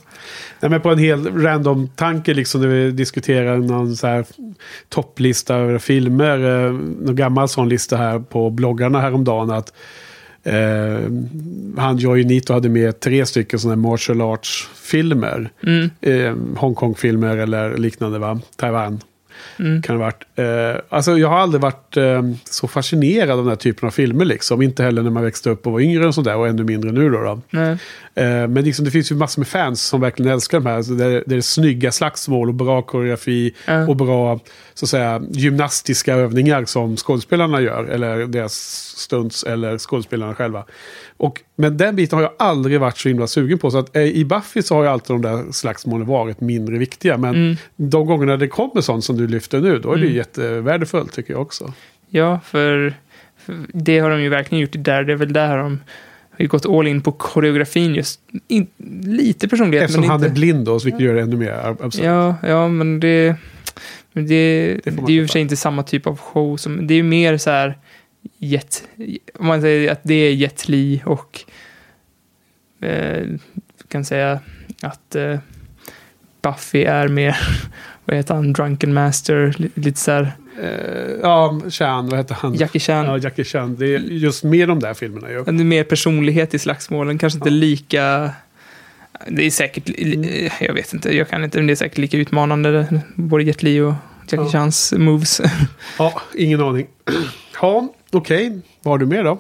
[0.61, 4.25] Nej, men på en hel random tanke liksom när vi diskuterar någon så här
[4.89, 6.65] topplista över filmer.
[6.67, 9.51] Eh, någon gammal sån lista här på bloggarna häromdagen.
[9.51, 9.73] Att
[10.49, 11.11] eh,
[11.77, 15.51] han Joy Nito hade med tre stycken sådana här martial arts-filmer.
[15.63, 15.91] Mm.
[16.01, 18.41] Eh, Hongkong-filmer eller liknande va?
[18.57, 19.01] Taiwan.
[19.59, 19.83] Mm.
[19.83, 20.25] Kan det varit.
[20.35, 24.25] Eh, alltså jag har aldrig varit eh, så fascinerad av den här typen av filmer
[24.25, 24.63] liksom.
[24.63, 26.37] Inte heller när man växte upp och var yngre och sådär.
[26.37, 27.23] Och ännu mindre nu då.
[27.23, 27.41] då.
[27.51, 27.77] Nej.
[28.19, 30.83] Eh, Men liksom, det finns ju massor med fans som verkligen älskar de här.
[30.83, 33.89] Så det, är, det är snygga slagsmål och bra koreografi Ja.
[33.89, 34.41] och bra
[34.75, 37.85] så att säga, gymnastiska övningar som skådespelarna gör.
[37.85, 38.55] Eller deras
[38.97, 40.65] stunts eller skådespelarna själva.
[41.17, 43.71] Och, men den biten har jag aldrig varit så himla sugen på.
[43.71, 47.17] Så att, eh, I Buffy så har ju alltid de där slagsmålen varit mindre viktiga.
[47.19, 47.57] Men Mm.
[47.77, 51.33] de gångerna det kommer sånt som du lyfter nu, då är det ju jättevärdefullt tycker
[51.33, 51.73] jag också.
[52.11, 52.95] Ja, för,
[53.73, 55.33] det har de ju verkligen gjort i Daredevil.
[55.33, 55.81] Där har de
[56.39, 58.21] har ju gått all in på koreografin just.
[58.49, 58.67] In,
[59.05, 60.31] lite personlighet, Eftersom men han inte...
[60.31, 62.05] är blind då, vilket gör det ännu mer ab- absurt.
[62.05, 63.37] Ja, ja, men det...
[64.13, 66.57] Det, Det det, är ju i och för sig inte samma typ av show.
[66.57, 67.79] Som, det är ju mer så här...
[68.39, 68.89] Jet,
[69.39, 71.41] om man säger att det är Jet Li och...
[72.81, 73.27] Eh,
[73.89, 74.41] kan säga
[74.83, 75.39] att eh,
[76.43, 77.37] Buffy är mer...
[78.05, 78.53] Vad heter han?
[78.53, 79.55] Drunken Master.
[79.59, 80.33] li- Lite så här...
[80.63, 82.55] Eh, ja, Chan, vad heter han?
[82.55, 83.05] Jackie Chan.
[83.07, 83.77] Ja, Jackie Chan.
[83.79, 85.45] Det är just med de där filmerna ju.
[85.45, 87.55] Det är mer personlighet i slagsmålen, kanske inte Ja.
[87.55, 88.31] lika...
[89.29, 89.89] Det är säkert,
[90.61, 93.81] jag vet inte, jag kan inte, men det är säkert lika utmanande, både Jet Li
[93.81, 94.51] och Jackie Ja.
[94.51, 95.41] Chans moves.
[95.99, 96.87] Ja, ingen aning.
[97.61, 98.61] Ja, okej.
[98.83, 99.39] Vad har du mer då?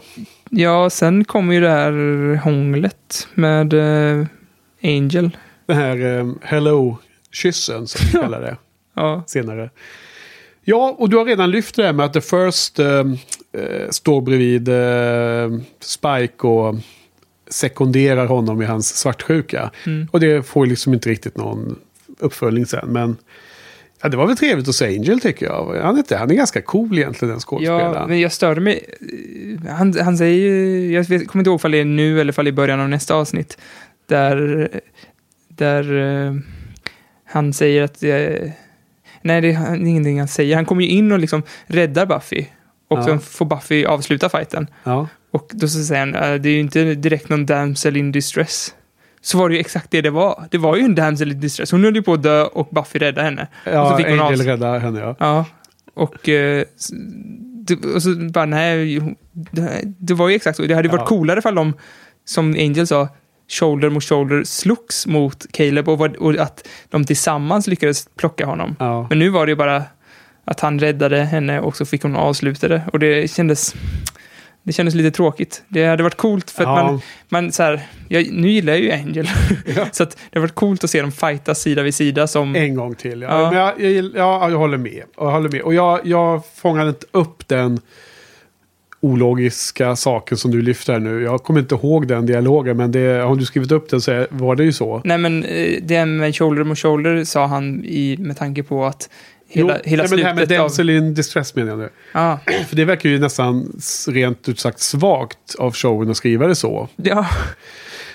[0.51, 4.27] Ja, sen kommer ju det här hånglet med eh,
[4.83, 5.37] Angel.
[5.67, 8.57] Den här eh, Hello-kyssen som vi kallar det
[8.95, 9.71] Ja, senare.
[10.71, 12.99] Ja, och du har redan lyft det här med att The First eh,
[13.53, 16.75] eh, står bredvid eh, Spike och
[17.51, 19.71] sekunderar honom i hans svartsjuka.
[19.87, 20.09] Mm.
[20.13, 21.79] Och det får ju liksom inte riktigt någon
[22.19, 22.89] uppföljning sen.
[22.89, 23.17] Men
[24.03, 25.81] ja, det var väl trevligt att se Angel tycker jag.
[25.83, 27.95] Han är, inte, han är ganska cool egentligen den skådespelaren.
[27.95, 28.85] ja men jag störde mig.
[29.69, 32.49] Han, han säger ju, jag vet, kommer inte ihåg om det är nu eller fall
[32.49, 33.59] i början av nästa avsnitt.
[34.07, 34.69] Där,
[35.49, 35.97] där
[36.27, 36.35] eh,
[37.25, 38.51] han säger att eh,
[39.23, 40.57] Nej, det är ingenting han säger.
[40.57, 42.45] Han kommer ju in och liksom räddar Buffy.
[42.91, 43.05] Och Ja.
[43.05, 44.67] sen får Buffy avsluta fighten.
[44.85, 45.09] Ja.
[45.31, 48.75] Och då så säger han, "Eh, det är ju inte direkt någon damsel in distress.
[49.21, 50.45] Så var det ju exakt det det var.
[50.51, 51.73] Det var ju en damsel in distress.
[51.73, 53.43] Hon höll ju på att dö och Buffy räddade henne.
[53.43, 55.17] och så Ja, fick hon Angel räddar henne ja.
[55.19, 55.45] Ja,
[55.95, 56.65] och, eh,
[57.95, 59.01] och så bara nej,
[59.33, 60.63] det, det var ju exakt så.
[60.63, 61.07] Det hade varit Ja.
[61.07, 61.73] coolare ifall de,
[62.25, 63.09] som Angel sa,
[63.49, 68.77] shoulder mot shoulder slogs mot Caleb och, vad- och att de tillsammans lyckades plocka honom.
[68.79, 69.07] ja.
[69.09, 69.83] Men nu var det ju bara
[70.45, 72.83] att han räddade henne och så fick hon avsluta det.
[72.93, 73.75] Och det kändes,
[74.63, 75.63] det kändes lite tråkigt.
[75.69, 76.85] Det hade varit coolt för att Ja.
[76.93, 79.29] man, man så här, jag, nu gillar jag ju Angel.
[79.77, 79.87] Ja.
[79.93, 82.57] så att det hade varit coolt att se dem fighta sida vid sida som...
[82.57, 83.23] En gång till.
[83.23, 83.29] Ja.
[83.43, 83.51] Ja.
[83.51, 85.03] Men jag, jag, gill- ja, jag håller med.
[85.17, 85.61] Jag håller med.
[85.63, 87.81] Och jag, jag fångade inte upp den
[89.01, 91.23] ologiska saken som du lyfter här nu.
[91.23, 94.57] Jag kommer inte ihåg den dialogen, men det, har du skrivit upp den så var
[94.57, 95.03] det ju så.
[95.05, 99.11] Nej men eh, det med shoulder mot shoulder sa han i, med tanke på att
[99.51, 100.91] Hela, hela nej, men det här med slutet av...
[100.91, 101.91] in distress menar jag.
[102.13, 102.39] Ja,
[102.69, 103.73] För det verkar ju nästan
[104.09, 106.89] rent ut sagt svagt av showen att skriva det så.
[106.97, 107.27] ja.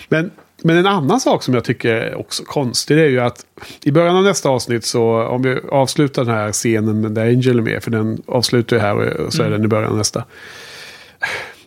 [0.10, 0.32] Men,
[0.64, 3.46] men en annan sak som jag tycker är också konstig det är ju att
[3.84, 7.62] i början av nästa avsnitt så om vi avslutar den här scenen där Angel är
[7.62, 10.24] med, för den avslutar ju här och så är den i början av nästa.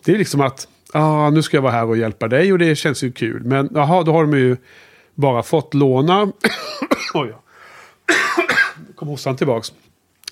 [0.03, 2.75] Det är liksom att, ah, nu ska jag vara här och hjälpa dig och det
[2.75, 3.43] känns ju kul.
[3.43, 4.57] Men jaha, då har de ju
[5.15, 6.23] bara fått låna...
[7.13, 7.41] Oj, ja.
[8.95, 9.73] kom hostan tillbaks.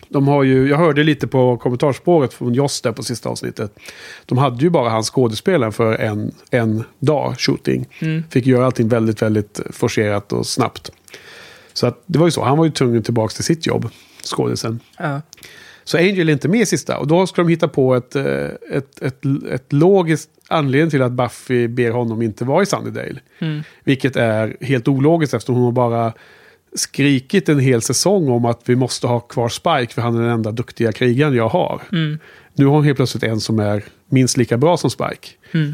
[0.10, 3.80] De har ju, jag hörde lite på kommentarspåret från Joss där på sista avsnittet.
[4.26, 7.88] De hade ju bara hans skådespelare för en, en dag shooting.
[8.30, 10.92] Fick göra allting väldigt, väldigt forcerat och snabbt.
[11.74, 13.90] Så att, det var ju så, han var ju tvungen tillbaka till sitt jobb,
[14.24, 14.80] skådisen.
[14.98, 15.22] ja.
[15.86, 16.98] Så Angel är inte med i sista.
[16.98, 21.12] Och då ska de hitta på ett, eh, ett, ett, ett logiskt anledning till att
[21.12, 23.20] Buffy ber honom inte vara i Sunnydale.
[23.84, 26.14] Vilket är helt ologiskt eftersom hon har bara
[26.76, 30.32] skrikit en hel säsong om att vi måste ha kvar Spike för han är den
[30.32, 31.82] enda duktiga krigaren jag har.
[32.54, 35.30] Nu har hon helt plötsligt en som är minst lika bra som Spike.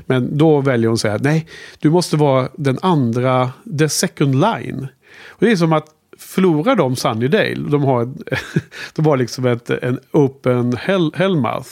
[0.06, 1.48] Men då väljer hon att säga nej,
[1.80, 4.88] du måste vara den andra, the second line.
[5.28, 5.86] Och det är som att
[6.32, 8.18] förlorar de Sunnydale, de har, en-
[8.96, 11.70] de har liksom ett, en open hell, hellmouth.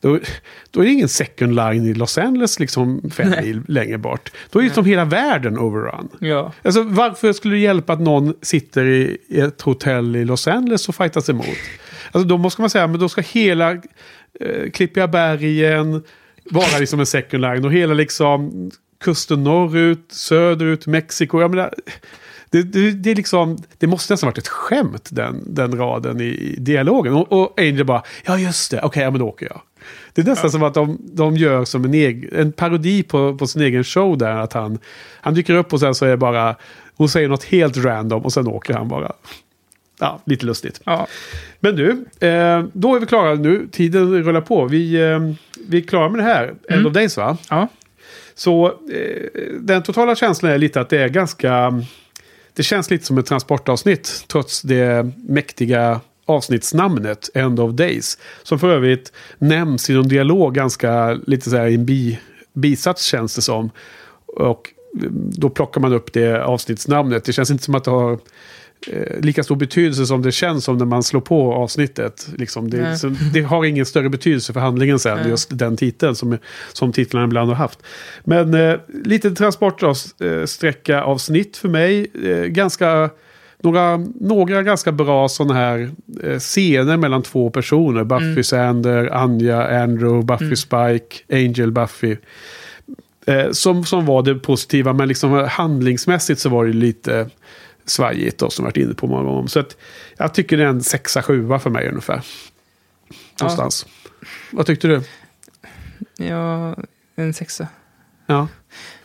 [0.00, 0.18] Då,
[0.70, 4.32] då är det ingen second line i Los Angeles liksom fem mil längre bort.
[4.50, 6.08] Då är liksom hela världen overrun.
[6.20, 6.52] ja.
[6.62, 10.88] Alltså, varför skulle det hjälpa att någon sitter i i ett hotell i Los Angeles
[10.88, 11.46] och fightas emot?
[12.12, 13.70] Alltså, då måste man säga, men då ska hela
[14.40, 16.02] eh, Klippiga bergen
[16.50, 18.70] vara liksom en second line och hela liksom
[19.04, 21.40] kusten norrut, söderut, Mexiko.
[21.40, 21.74] Jag menar,
[22.50, 26.56] det, det, det, liksom, det måste nästan varit ett skämt den, den raden i, i
[26.58, 27.14] dialogen.
[27.14, 29.60] Och, och Angel bara, ja just det, okej, ja, men då åker jag.
[30.12, 33.46] Det är nästan som att de, de gör som en, egen, en parodi på, på
[33.46, 34.36] sin egen show där.
[34.36, 34.78] Att han,
[35.20, 36.56] han dyker upp och sen så är det bara,
[36.96, 39.12] hon säger något helt random och sen åker han bara.
[40.00, 40.80] Ja, lite lustigt.
[40.84, 41.06] ja.
[41.60, 41.90] Men du,
[42.26, 43.68] eh, då är vi klara nu.
[43.72, 44.64] Tiden rullar på.
[44.66, 45.18] Vi, eh,
[45.68, 46.54] vi är klara med det här.
[46.68, 47.36] End of Days va?
[47.50, 47.68] ja.
[48.34, 51.82] Så eh, den totala känslan är lite att det är ganska...
[52.60, 58.18] Det känns lite som ett transportavsnitt trots det mäktiga avsnittsnamnet End of Days.
[58.42, 62.18] Som för övrigt nämns i någon dialog ganska lite så här i en bi,
[62.52, 63.70] bisats känns det som.
[64.26, 64.68] Och
[65.02, 67.24] eh, då plockar man upp det avsnittsnamnet.
[67.24, 68.18] Det känns inte som att det har
[68.86, 72.28] eh, lika stor betydelse som det känns som när man slår på avsnittet.
[72.36, 75.28] Liksom det, så det har ingen större betydelse för handlingen sen, Nej.
[75.28, 76.38] just den titeln som,
[76.72, 77.82] som titlarna ibland har haft.
[78.24, 82.06] Men eh, lite transportsträcka avsnitt för mig.
[82.24, 83.10] Eh, ganska,
[83.62, 85.90] några, några ganska bra sådana här
[86.22, 88.04] eh, scener mellan två personer.
[88.04, 92.16] Buffy Sander, Anja, Andrew, Buffy Spike, Angel, Buffy.
[93.26, 97.30] Eh, som, som var det positiva, men liksom handlingsmässigt så var det lite
[97.84, 99.48] svajigt då, som varit inne på många gånger.
[99.48, 99.76] Så att
[100.16, 102.22] jag tycker det är en sexa, sjua för mig ungefär.
[103.40, 103.86] Någonstans.
[104.50, 105.02] Vad tyckte du?
[106.16, 106.76] ja,
[107.16, 107.68] en sexa.
[108.26, 108.48] Ja.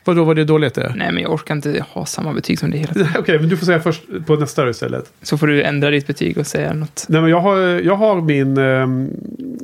[0.04, 0.94] Vad då var det dåligt det?
[0.96, 3.12] Nej, men jag orkar inte ha samma betyg som det hela tiden.
[3.20, 5.12] Okej, men du får säga först på nästa istället.
[5.22, 7.06] Så får du ändra ditt betyg och säga något.
[7.10, 9.10] Nej, men jag, har, jag, har min, ehm,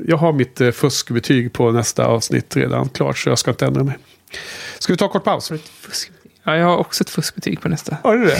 [0.07, 3.83] jag har mitt eh, fuskbetyg på nästa avsnitt redan klart, så jag ska inte ändra
[3.83, 3.97] mig.
[4.79, 5.51] Ska vi ta en kort paus?
[5.81, 6.20] Fuskbetyg.
[6.43, 7.97] Ja, jag har också ett fuskbetyg på nästa.
[8.03, 8.39] Har du det?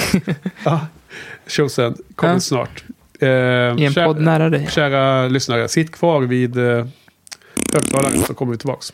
[0.64, 0.80] ja.
[1.48, 2.40] Showsen kommer Ja.
[2.40, 2.84] snart.
[3.19, 4.68] Eh, I en kär- podd nära dig.
[4.72, 6.86] Kära lyssnare, sitt kvar vid eh,
[7.73, 8.94] högtalaren så kommer vi tillbaks.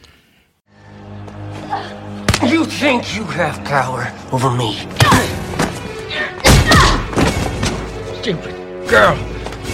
[2.44, 4.74] You think you have power over me?
[8.22, 8.54] Stupid
[8.90, 9.16] girl.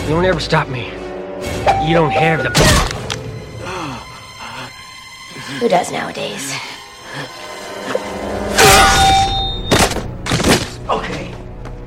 [0.07, 0.91] You'll never stop me.
[1.87, 2.89] You don't have the power.
[5.59, 6.53] Who does nowadays?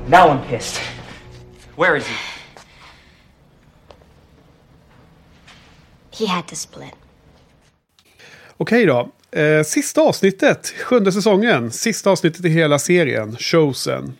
[0.09, 0.81] Now I'm pissed.
[1.75, 2.15] Where is he?
[6.11, 6.93] He had to split.
[8.57, 9.09] Okej då.
[9.31, 11.71] Eh, sista avsnittet, sjunde säsongen.
[11.71, 14.13] Sista avsnittet i hela serien, Chosen.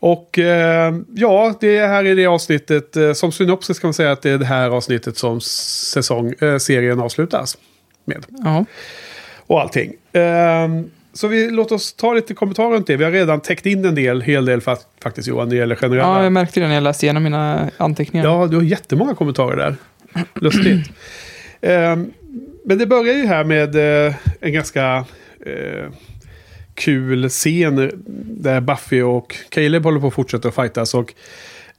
[0.00, 4.22] Och eh, ja, det här är det avsnittet, eh, som synopsis kan man säga att
[4.22, 7.58] det är det här avsnittet som säsong, serien avslutas
[8.04, 8.26] med.
[8.44, 8.64] Ja.
[9.46, 9.92] Och allting.
[11.12, 12.96] Eh, så vi, låt oss ta lite kommentarer runt det.
[12.96, 15.74] Vi har redan täckt in en del, hel del fa- faktiskt Johan, när det gäller
[15.76, 16.08] generella.
[16.08, 18.26] ja, jag märkte det när jag läste igenom mina anteckningar.
[18.26, 19.76] Ja, du har jättemånga kommentarer där.
[20.34, 20.90] Lustigt.
[21.64, 22.12] Ehm,
[22.64, 25.04] men det börjar ju här med eh, en ganska
[25.46, 25.92] eh,
[26.74, 27.90] kul scen
[28.42, 30.94] där Buffy och Caleb håller på att fortsätta att fightas.
[30.94, 31.14] Och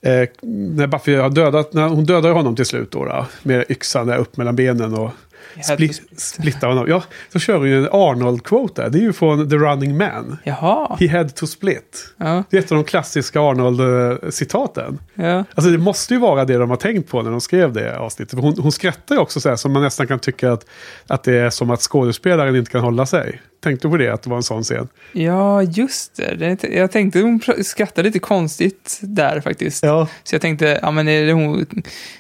[0.02, 4.08] eh, när Buffy har dödat, när hon dödar honom till slut då, då med yxan
[4.08, 5.12] där upp mellan benen och
[5.56, 6.86] had to spli, splitta honom.
[6.88, 7.04] Ja,
[7.34, 8.90] så kör hon ju en Arnold-quote där.
[8.90, 10.38] Det är ju från The Running Man.
[10.44, 10.98] Jaha.
[11.00, 12.14] He had to split.
[12.18, 15.00] Ja, Det är ett av de klassiska Arnold-citaten.
[15.16, 15.44] ja.
[15.56, 18.40] Alltså det måste ju vara det de har tänkt på när de skrev det avsnittet.
[18.40, 20.66] Hon, hon skrattar ju också så här som man nästan kan tycka att,
[21.08, 23.42] att det är som att skådespelaren inte kan hålla sig.
[23.64, 24.88] Tänkte du på det, att det var en sån scen?
[25.12, 26.64] ja just det.
[26.64, 29.84] Jag tänkte hon skrattade lite konstigt där faktiskt.
[29.84, 30.08] Ja.
[30.24, 31.60] Så jag tänkte, ja men är det, hon,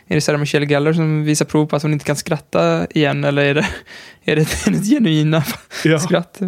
[0.08, 3.24] är det Sarah Michelle Gellar som visar prov på att hon inte kan skratta igen?
[3.24, 3.66] Eller är det,
[4.26, 5.44] är det hennes genuina
[5.84, 6.00] Ja.
[6.00, 6.40] skratt?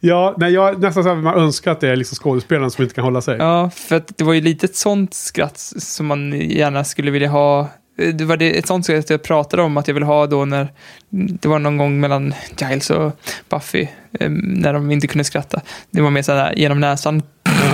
[0.00, 2.94] Ja, nej, jag nästan så här, man önskar att det är liksom skådespelaren som inte
[2.94, 3.36] kan hålla sig.
[3.38, 7.68] Ja, för det var ju lite ett sånt skratt som man gärna skulle vilja ha.
[7.98, 10.68] Det var det, ett sånt skratt jag pratade om att jag ville ha då när
[11.10, 13.12] det var någon gång mellan Giles och
[13.48, 13.86] Buffy
[14.20, 15.60] eh, när de inte kunde skratta.
[15.90, 17.22] Det var mer så här genom näsan,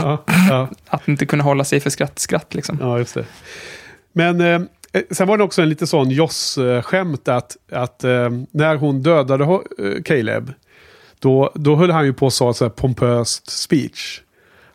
[0.02, 2.78] Ja, ja, att inte kunna hålla sig för skratt, skratt liksom.
[2.80, 3.24] ja, just det.
[4.12, 4.60] Men eh,
[5.10, 10.02] sen var det också en lite sån Joss-skämt att, att eh, när hon dödade eh,
[10.04, 10.52] Caleb,
[11.18, 14.20] då, då höll han ju på och sa ett pompöst speech.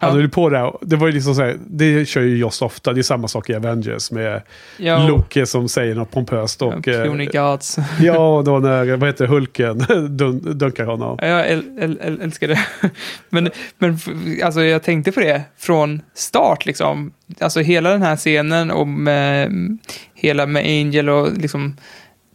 [0.01, 0.73] Han höll på där.
[0.81, 2.93] Det var ju liksom så här, det kör ju Joss ofta.
[2.93, 4.41] Det är samma sak i Avengers med
[4.77, 6.61] Ja, Loke som säger något pompöst.
[6.61, 7.77] Och, ja, eh, Puny Gods.
[8.01, 9.77] ja, och då när, vad heter det, Hulken
[10.17, 11.17] dun, dunkar honom.
[11.21, 12.59] Ja, Jag äl, äl, äl, älskar det.
[13.29, 13.97] Men, men
[14.43, 16.65] alltså, jag tänkte på det från start.
[16.65, 17.11] Liksom.
[17.39, 19.51] Alltså hela den här scenen och med,
[20.13, 21.77] hela med Angel och liksom,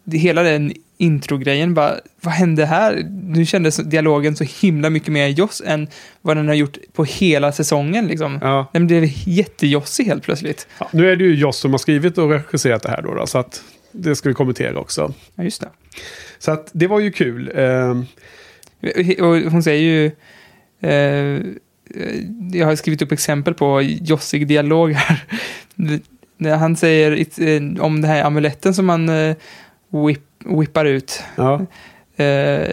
[0.05, 1.75] det- hela den introgrejen.
[1.75, 3.07] Bara, vad hände här?
[3.23, 5.89] Nu kändes dialogen så himla mycket mer Joss än
[6.23, 8.07] vad den har gjort på hela säsongen.
[8.07, 8.39] Liksom.
[8.43, 8.67] Ja.
[8.73, 10.67] Den blev jättejossig helt plötsligt.
[10.79, 13.27] Ja, nu är det ju Joss som har skrivit och regisserat det här då, då
[13.27, 13.63] så att
[13.93, 15.15] det ska vi kommentera också.
[15.35, 15.69] Ja, just det.
[16.39, 17.53] Så att det var ju kul.
[17.55, 17.95] Eh,
[19.21, 20.11] Och hon säger ju...
[20.91, 21.41] Eh,
[22.53, 25.25] jag har skrivit upp exempel på jossig dialog här.
[26.59, 29.37] Han säger eh, om den här amuletten som man eh,
[30.07, 31.23] whip, whippar ut.
[31.37, 31.67] ja,
[32.17, 32.71] Eh,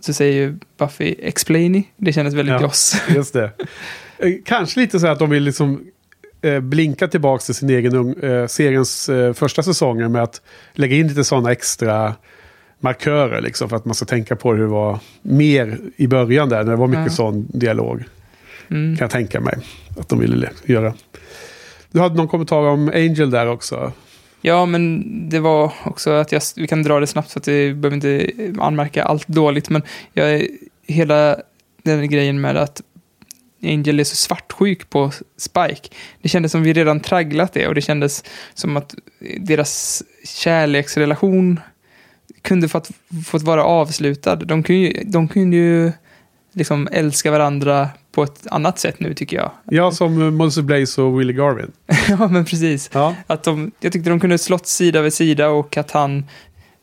[0.00, 1.82] så säger ju Buffy explainy.
[1.96, 2.62] Det kändes väldigt Ja.
[2.62, 2.96] joss.
[3.14, 3.44] just det.
[4.18, 5.84] Eh, kanske lite så att de vill liksom
[6.42, 10.40] eh, blinka tillbaka till sin egen eh, seriens eh, första säsonger med att
[10.72, 12.14] lägga in lite sådana extra
[12.80, 16.64] markörer liksom för att man ska tänka på hur det var mer i början där
[16.64, 17.10] när det var mycket Ja.
[17.10, 18.04] sån dialog.
[18.70, 18.96] Mm.
[18.96, 19.54] Kan jag tänka mig
[19.98, 20.94] att de ville göra.
[21.90, 23.92] Du hade någon kommentar om Angel där också.
[24.44, 27.74] Ja, men det var också att jag, vi kan dra det snabbt så att vi
[27.74, 28.32] behöver inte
[28.62, 29.70] anmärka allt dåligt.
[29.70, 29.82] Men
[30.12, 30.46] jag,
[30.86, 31.36] hela
[31.82, 32.82] den grejen med att
[33.62, 35.88] Angel är så svartsjuk på Spike.
[36.22, 38.24] Det kändes som vi redan tragglat det och det kändes
[38.54, 38.94] som att
[39.38, 41.60] deras kärleksrelation
[42.42, 42.90] kunde fått,
[43.26, 44.36] fått vara avslutad.
[44.36, 45.92] De kunde ju, de kunde ju
[46.52, 49.50] liksom älska varandra på ett annat sätt nu tycker jag.
[49.70, 51.72] Ja, som eh, Moses Blaze och Willie Garvin.
[52.08, 52.90] ja, men precis.
[52.92, 56.24] Ja, Att de, jag tyckte de kunde slått sida vid sida och att han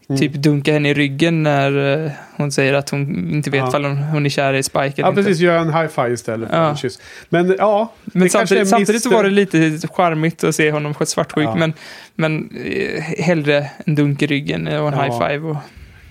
[0.10, 0.20] Mm.
[0.20, 3.68] typ dunkar henne i ryggen när eh, hon säger att hon inte vet Ja.
[3.70, 5.24] ifall hon, är kär i Spike eller ja inte.
[5.24, 5.40] precis.
[5.40, 6.70] Gör en high five istället för Ja.
[6.70, 7.00] en kyss.
[7.30, 11.56] Men ja, Men samtidigt, samtidigt så var det lite charmigt att se honom svartsjuk, Ja.
[11.56, 11.74] men,
[12.16, 15.04] men eh, hellre en dunk i ryggen och en Ja.
[15.04, 15.48] high five.
[15.48, 15.56] Och,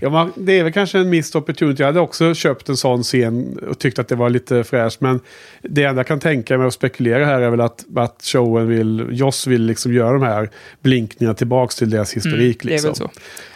[0.01, 1.83] Ja, man, det är väl kanske en missed opportunity.
[1.83, 5.01] Jag hade också köpt en sån scen och tyckt att det var lite fräscht.
[5.01, 5.21] Men
[5.63, 9.07] det enda jag kan tänka mig och spekulera här är väl att, att showen vill,
[9.11, 10.51] Joss vill liksom göra de här
[10.83, 12.65] blinkningarna tillbaks till deras historik.
[12.65, 12.95] Mm, liksom.
[12.95, 13.05] så.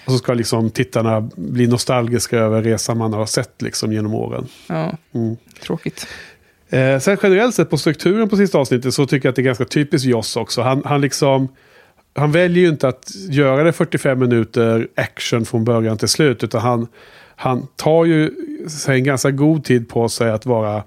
[0.04, 4.46] Och så ska liksom tittarna bli nostalgiska över resan man har sett liksom genom åren.
[4.66, 5.36] Ja, Mm.
[5.62, 6.06] tråkigt.
[6.68, 9.44] Eh, sen generellt sett på strukturen på sista avsnittet så tycker jag att det är
[9.44, 10.62] ganska typiskt Joss också.
[10.62, 11.48] Han, han liksom...
[12.14, 16.44] Han väljer ju inte att göra det 45 minuter action från början till slut.
[16.44, 16.86] Utan han,
[17.36, 18.30] han tar ju
[18.68, 20.82] sig en ganska god tid på sig att vara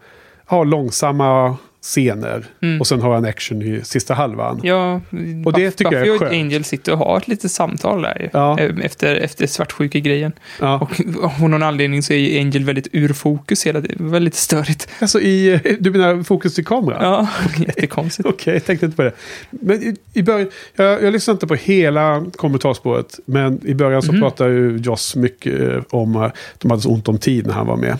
[0.49, 2.45] ja, långsamma scener.
[2.61, 2.81] Mm.
[2.81, 4.59] Och sen har han action i sista halvan.
[4.63, 5.01] Ja,
[5.45, 6.31] Och det tycker jag är Buffy och skönt.
[6.31, 8.59] Angel sitter och har ett litet samtal där Ja.
[8.59, 10.31] eh, efter, efter svartsjuke-grejen.
[10.59, 10.79] Ja.
[11.21, 14.11] Och av någon anledning så är Angel väldigt ur fokus hela tiden.
[14.11, 14.87] Väldigt störigt.
[14.99, 16.97] Alltså i, du menar fokus till kamera?
[17.01, 17.27] Ja,
[17.67, 18.29] jättekonstigt.
[18.29, 19.11] Okej, jag tänkte inte på det.
[19.49, 23.19] Men i, i början, jag, jag lyssnade inte på hela kommentarspåret.
[23.25, 24.21] Men i början så Mhm.
[24.21, 27.67] pratade ju Joss mycket eh, om att de hade så ont om tid när han
[27.67, 27.97] var med.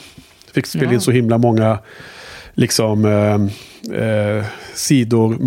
[0.53, 0.93] Fick spela Ja.
[0.93, 1.77] in så himla många
[2.55, 3.33] liksom, eh,
[4.01, 5.37] eh, sidor,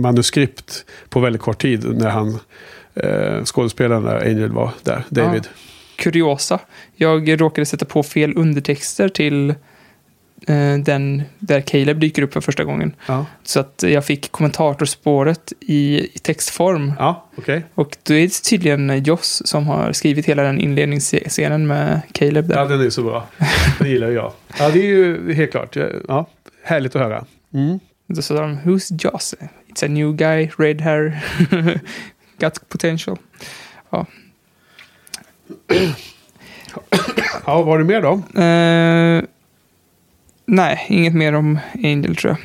[0.00, 2.38] manuskript på väldigt kort tid när han
[2.94, 5.46] eh, skådespelaren Angel var där, David.
[5.96, 6.58] Kuriosa.
[6.96, 9.50] Jag råkade sätta på fel undertexter till
[10.48, 12.94] eh, den där Caleb dyker upp för första gången.
[13.06, 16.92] Ja, Så att jag fick kommentatorspåret i, i textform.
[16.98, 17.62] ja okej.
[17.74, 22.56] Och då är det tydligen Joss som har skrivit hela den inledningsscenen med Caleb där.
[22.56, 23.26] Ja, den är så bra.
[23.78, 24.32] Den gillar jag.
[24.58, 25.76] Ja, det är ju helt klart.
[26.08, 26.26] Ja,
[26.62, 27.24] härligt att höra.
[27.54, 27.80] Mm.
[28.06, 29.34] Då sa de, who's Joss?
[29.68, 31.20] It's a new guy, red hair,
[32.38, 33.16] got potential.
[33.90, 34.06] Ja.
[37.46, 38.12] Ja, vad har du mer då?
[38.42, 39.22] Eh,
[40.46, 42.38] nej, inget mer om Angel tror jag.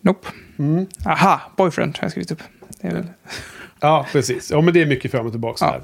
[0.00, 0.28] Nope.
[0.58, 0.86] Mm.
[1.06, 2.42] Aha, boyfriend har jag skrivit upp.
[2.80, 3.06] Det väl...
[3.80, 4.50] Ja, precis.
[4.50, 5.72] Ja, men det är mycket fram och tillbaka Ja.
[5.72, 5.82] där.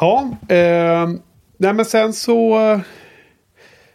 [0.00, 1.08] Ja, eh,
[1.56, 2.80] nej men sen så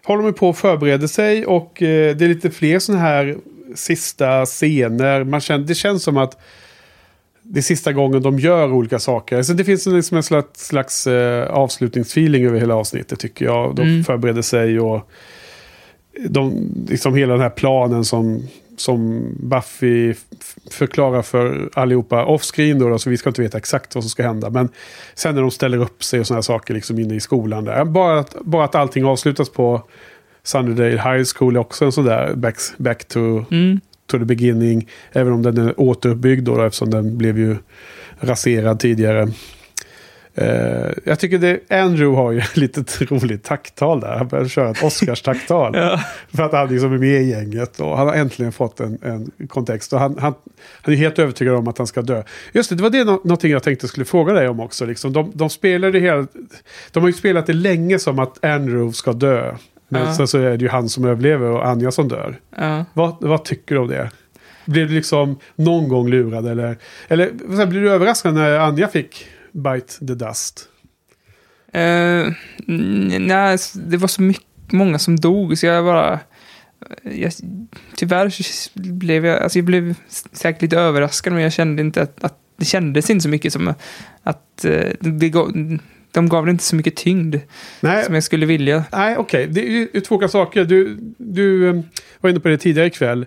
[0.06, 3.38] håller de på att förbereda sig och eh, det är lite fler sådana här
[3.76, 5.24] sista scener.
[5.24, 6.38] Man känner, det känns som att
[7.42, 9.42] det är sista gången de gör olika saker.
[9.44, 13.76] Så det finns en, liksom en slags, slags eh, avslutningsfeeling över hela avsnittet tycker jag.
[13.76, 14.04] De Mm.
[14.04, 15.10] förbereder sig och
[16.30, 20.14] de, liksom hela den här planen som, som Buffy
[20.72, 24.24] förklarar för allihopa off-screen då, då, så vi ska inte veta exakt vad som ska
[24.24, 24.50] hända.
[24.50, 24.70] Men
[25.16, 27.86] sen när de ställer upp sig och sådana saker liksom inne i skolan där.
[27.86, 29.82] Bara att, bara att allting avslutas på
[30.44, 33.20] Sunnydale High School är också en sån där back, back to,
[33.52, 33.80] Mm.
[34.08, 34.90] to the beginning.
[35.12, 37.56] Även om den är återuppbyggd då, då eftersom den blev ju
[38.20, 39.28] raserad tidigare.
[40.38, 44.18] Eh, jag tycker det, Andrew har ju ett litet roligt tacktal där.
[44.18, 45.72] Han börjar köra ett Oscars-tacktal.
[45.78, 46.00] Ja.
[46.36, 49.48] För att han liksom är med i gänget och han har äntligen fått en, en
[49.48, 49.94] kontext.
[49.94, 50.34] Och han, han,
[50.82, 52.24] han är helt övertygad om att han ska dö.
[52.54, 54.86] Just det, det var det nå- någonting jag tänkte skulle fråga dig om också.
[54.86, 56.28] Liksom, de, de spelar det hela,
[56.92, 59.56] de har ju spelat det länge som att Andrew ska dö.
[59.90, 60.16] Men Ja.
[60.16, 62.36] sen så är det ju han som överlever och Anja som dör.
[62.58, 62.86] Ja.
[62.94, 64.10] Vad, vad tycker du om det?
[64.66, 69.28] Blev du liksom någon gång lurad eller, eller här, blev du överraskad när Anja fick
[69.56, 70.70] Bite the Dust?
[71.74, 72.36] N-
[73.20, 76.20] nej, det var så mycket, många som dog så jag bara...
[77.04, 77.32] Jag,
[77.96, 79.96] tyvärr så blev jag, alltså jag blev
[80.32, 83.74] säkert lite överraskad men jag kände inte att, att det kändes inte så mycket som
[84.24, 85.52] att eh, det gav,
[86.12, 87.36] de gav det inte så mycket tyngd
[87.82, 88.84] Nej, som jag skulle vilja.
[88.92, 89.48] Nej, okej.
[89.48, 90.66] Det är ju två olika saker.
[90.66, 91.82] Du, du eh,
[92.22, 93.26] var inne på det tidigare ikväll.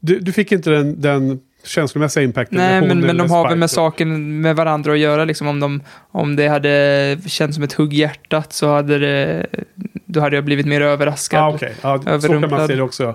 [0.00, 2.58] Du, du fick inte den, den känslomässiga impacten.
[2.58, 5.24] Nej, men, men de har väl med saken med varandra att göra.
[5.24, 9.46] Liksom, om, de, om det hade känts som ett hugg i hjärtat så hade det,
[10.04, 11.40] då hade jag blivit mer överraskad.
[11.40, 11.74] Ah, okej.
[11.82, 13.14] Ja, så kan man se det också.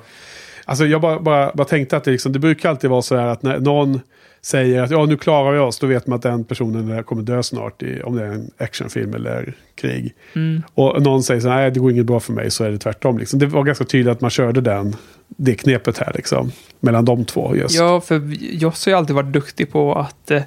[0.66, 3.28] Alltså jag bara, bara, bara tänkte att det, liksom, det brukar alltid vara så här
[3.28, 4.00] att när någon
[4.42, 7.44] säger att ja, nu klarar vi oss, då vet man att den personen kommer dö
[7.44, 10.14] snart, i, om det är en actionfilm eller krig.
[10.36, 10.64] Mm.
[10.74, 12.78] Och någon säger så här, nej det går inget bra för mig, så är det
[12.78, 13.18] tvärtom.
[13.18, 13.40] Liksom.
[13.40, 14.96] Det var ganska tydligt att man körde den,
[15.38, 17.56] det knepet här, liksom, mellan de två.
[17.56, 17.76] Just.
[17.76, 20.42] Ja, för Joss har ju alltid varit duktig på att eh,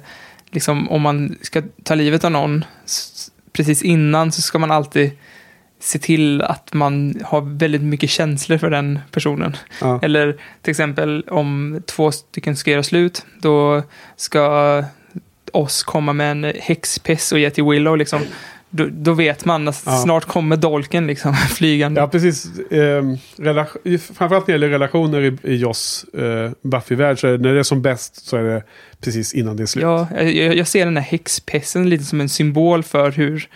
[0.51, 2.65] liksom, om man ska ta livet av någon
[3.51, 5.11] precis innan så ska man alltid
[5.79, 9.57] se till att man har väldigt mycket känslor för den personen.
[9.81, 9.99] Ja.
[10.03, 13.83] Eller till exempel om två stycken ska göra slut, då
[14.15, 14.83] ska
[15.51, 18.21] oss komma med en häxpiss och ge till Willow liksom.
[18.69, 19.91] Då, då vet man att Ja.
[19.97, 22.01] snart kommer dolken liksom flygande.
[22.01, 22.45] Ja, precis.
[22.71, 23.17] Ehm,
[24.15, 27.59] framförallt när det gäller relationer i, i Joss eh, Buffy-värld, så är det, när det
[27.59, 28.63] är som bäst så är det
[29.01, 29.83] precis innan det är slut.
[29.83, 33.49] Ja, jag, jag ser den här häxpessen lite som en symbol för hur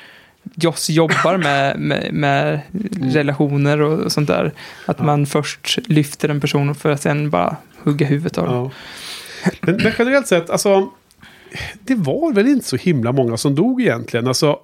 [0.56, 2.60] Joss jobbar med, med, med
[3.14, 4.52] relationer och, sånt där.
[4.86, 8.56] Att man först lyfter en person för att sen bara hugga huvudet av den.
[8.56, 8.72] Ja.
[9.62, 10.90] Men, men generellt sett, alltså,
[11.82, 14.28] det var väl inte så himla många som dog egentligen.
[14.28, 14.60] Alltså,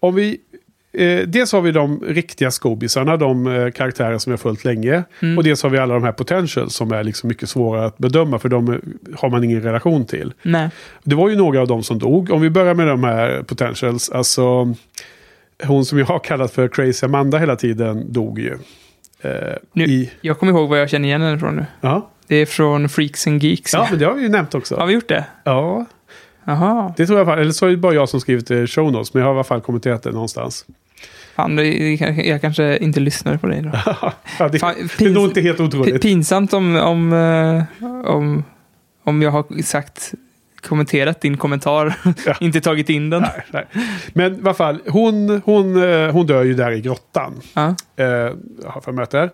[0.00, 0.38] om vi,
[0.92, 5.04] eh, dels har vi de riktiga skobisarna, de eh, karaktärer som har följt länge.
[5.22, 5.38] Mm.
[5.38, 8.38] Och dels har vi alla de här potentials som är liksom mycket svåra att bedöma,
[8.38, 8.78] för de eh,
[9.16, 10.32] har man ingen relation till.
[10.42, 10.68] Nej.
[11.04, 12.30] Det var ju några av dem som dog.
[12.30, 14.10] Om vi börjar med de här potentials.
[14.10, 14.74] Alltså,
[15.64, 18.58] hon som jag har kallat för Crazy Amanda hela tiden dog ju.
[19.20, 19.30] Eh,
[19.72, 21.66] Nu- i, Jag kommer ihåg var jag känner igen henne från nu.
[21.80, 22.10] ja.
[22.28, 23.72] Det är från Freaks and Geeks.
[23.72, 24.76] ja, men det har vi ju nämnt också.
[24.76, 25.24] Har vi gjort det?
[25.44, 25.86] Ja,
[26.46, 26.92] Jaha.
[26.96, 27.40] det tror jag.
[27.40, 29.14] Eller så är det bara jag som skrivit eh, show notes.
[29.14, 30.66] Men jag har i alla fall kommenterat det någonstans.
[31.34, 31.58] Fan,
[32.26, 33.70] jag kanske inte lyssnar på dig då.
[34.38, 36.02] ja, det, Fan, det är nog pins- inte helt otroligt.
[36.02, 37.62] pinsamt om, om, eh,
[38.10, 38.44] om,
[39.04, 40.14] om jag har sagt
[40.66, 41.94] kommenterat din kommentar,
[42.26, 42.34] Ja.
[42.40, 43.22] inte tagit in den.
[43.22, 43.66] Nej, nej.
[44.12, 47.40] Men i alla fall, hon, hon, eh, hon dör ju där i grottan.
[47.54, 47.66] Ja.
[47.96, 48.32] Eh,
[48.84, 49.30] för är.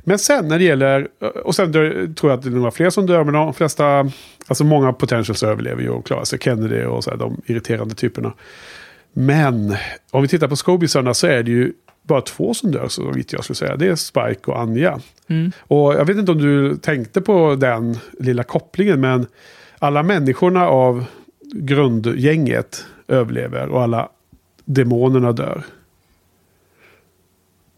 [0.00, 1.08] Men sen när det gäller,
[1.44, 4.10] och sen dör, tror jag att det är några fler som dör, men de flesta,
[4.46, 6.38] alltså många potentials överlever ju och klarar sig.
[6.38, 8.32] Kennedy och så här, de irriterande typerna.
[9.12, 9.76] Men
[10.10, 11.72] om vi tittar på skobisarna så är det ju
[12.02, 13.76] bara två som dör så vitt jag skulle säga.
[13.76, 15.00] Det är Spike och Anja.
[15.28, 15.52] Mm.
[15.60, 19.26] Och jag vet inte om du tänkte på den lilla kopplingen, men
[19.78, 21.04] alla människorna av
[21.54, 24.08] grundgänget överlever och alla
[24.64, 25.62] demonerna dör.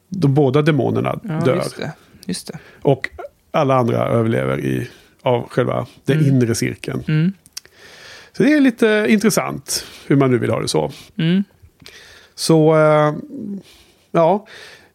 [0.09, 1.57] De båda demonerna Ja, dör.
[1.57, 1.93] just det.
[2.27, 2.59] Just det.
[2.83, 3.09] Och
[3.51, 4.89] alla andra överlever i,
[5.23, 6.29] av själva den Mm.
[6.29, 7.05] inre cirkeln.
[7.09, 7.33] Mm.
[8.33, 10.93] Så det är lite intressant hur man nu vill ha det så.
[11.17, 11.45] Mm.
[12.35, 13.15] Så, eh,
[14.11, 14.47] ja.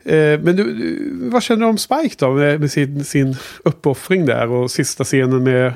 [0.05, 2.31] Eh, men du, vad känner du om Spike då?
[2.33, 3.35] Med sin, sin
[3.65, 5.73] uppoffring där och sista scenen med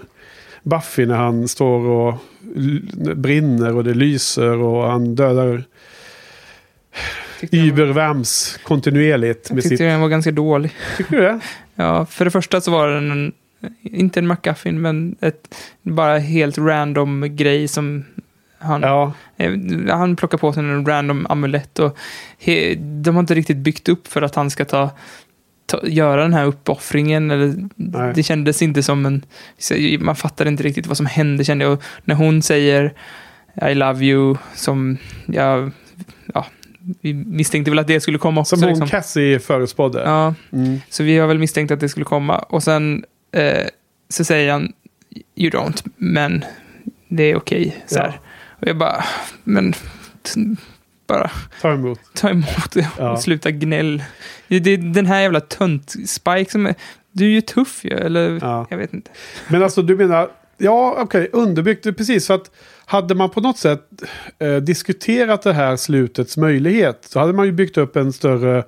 [0.69, 2.15] Buffy när han står och
[3.15, 5.63] brinner och det lyser och han dödar
[7.51, 9.49] Übervams kontinuerligt.
[9.49, 10.71] jag tyckte sitt, den var ganska dålig.
[10.97, 11.39] tycker du det?
[11.75, 13.33] Ja, för det första så var den en,
[13.81, 18.05] inte en McGuffin, men ett bara helt random grej som
[18.59, 19.51] han, Ja, eh,
[19.89, 21.97] han plockar på sig en random amulett och
[22.39, 24.89] he, de har inte riktigt byggt upp för att han ska ta
[25.83, 27.31] göra den här uppoffringen.
[27.31, 28.11] Eller, Nej.
[28.15, 29.25] det kändes inte som en...
[29.99, 31.73] Man fattade inte riktigt vad som hände kände jag.
[31.73, 32.93] Och när hon säger
[33.71, 35.71] I love you, som jag...
[36.33, 36.45] Ja,
[37.01, 38.55] vi misstänkte väl att det skulle komma också.
[38.55, 38.87] som hon liksom.
[38.87, 40.01] Cassie förutspådde.
[40.05, 40.79] Ja, Mm.
[40.89, 42.37] så vi har väl misstänkt att det skulle komma.
[42.37, 43.67] Och sen eh,
[44.09, 44.73] så säger han
[45.35, 46.45] You don't, men
[47.07, 47.83] det är okej.
[47.87, 48.19] så här.
[48.61, 49.03] Och jag bara,
[49.43, 49.73] men
[51.07, 51.31] bara
[51.61, 51.99] Ta emot.
[52.13, 53.17] ta emot och Ja.
[53.17, 54.03] sluta gnäll.
[54.47, 56.75] Det är den här jävla tönt-Spike som är,
[57.11, 58.67] du är ju tuff ju, eller Ja.
[58.69, 59.11] jag vet inte.
[59.47, 62.25] Men alltså du menar, ja okej, underbyggt, det är precis.
[62.25, 62.51] Så att
[62.85, 63.81] hade man på något sätt
[64.39, 68.63] eh, diskuterat det här slutets möjlighet så hade man ju byggt upp en större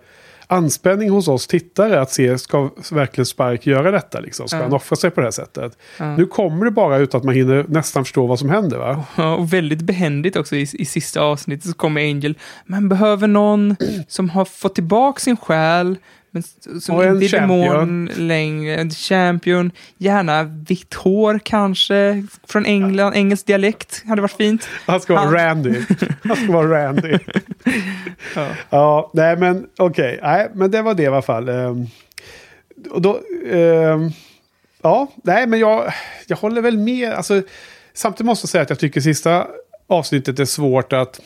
[0.51, 4.19] anspänning hos oss tittare att se, ska verkligen Spark göra detta?
[4.19, 4.47] Liksom?
[4.47, 4.63] Ska Ja.
[4.63, 5.77] han offra sig på det här sättet?
[5.97, 6.15] Ja.
[6.15, 9.03] Nu kommer det bara ut att man hinner nästan förstå vad som händer va?
[9.17, 12.37] Ja, och väldigt behändigt också i, i sista avsnittet så kommer Angel.
[12.65, 13.75] Man behöver någon
[14.07, 15.97] som har fått tillbaka sin själ,
[16.31, 16.43] men
[16.81, 18.75] som Och en inte är demon längre.
[18.75, 19.71] En champion.
[19.97, 24.03] Gärna vitt hår kanske, från England, engelsk dialekt.
[24.07, 24.67] Hade varit fint.
[24.85, 25.81] Han ska vara Randy.
[26.23, 27.17] Han ska vara Randy.
[28.35, 28.47] Ja.
[28.69, 30.19] Ja, nej men okej.
[30.21, 31.49] Nej, men det var det i alla fall.
[31.49, 31.87] Ehm,
[32.89, 33.19] och då,
[33.51, 34.11] ehm,
[34.81, 35.93] ja, nej men jag,
[36.27, 37.13] jag håller väl med.
[37.13, 37.41] Alltså,
[37.93, 39.47] samtidigt måste jag säga att jag tycker sista
[39.87, 41.21] avsnittet är svårt att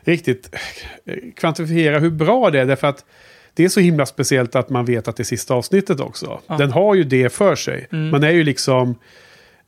[0.00, 0.54] riktigt
[1.06, 2.66] eh, kvantifiera hur bra det är.
[2.66, 3.04] Därför att
[3.60, 6.40] det är så himla speciellt att man vet att det är sista avsnittet också.
[6.46, 6.56] Ja.
[6.56, 7.86] Den har ju det för sig.
[7.92, 8.10] Mm.
[8.10, 8.94] Man är ju liksom,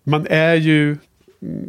[0.05, 0.97] man är ju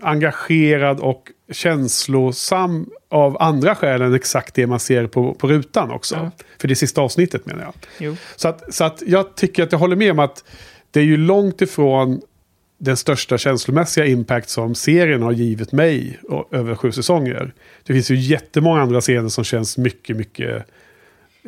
[0.01, 6.15] engagerad och känslosam av andra skäl än exakt det man ser på, på rutan också.
[6.15, 6.31] Ja.
[6.59, 7.73] För det är sista avsnittet menar jag.
[7.97, 8.15] Jo.
[8.35, 10.43] Så att, så att jag tycker att jag håller med om att
[10.91, 12.21] det är ju långt ifrån
[12.77, 16.19] den största känslomässiga impact som serien har givit mig
[16.51, 17.53] över sju säsonger.
[17.83, 20.65] Det finns ju jättemånga andra scener som känns mycket, mycket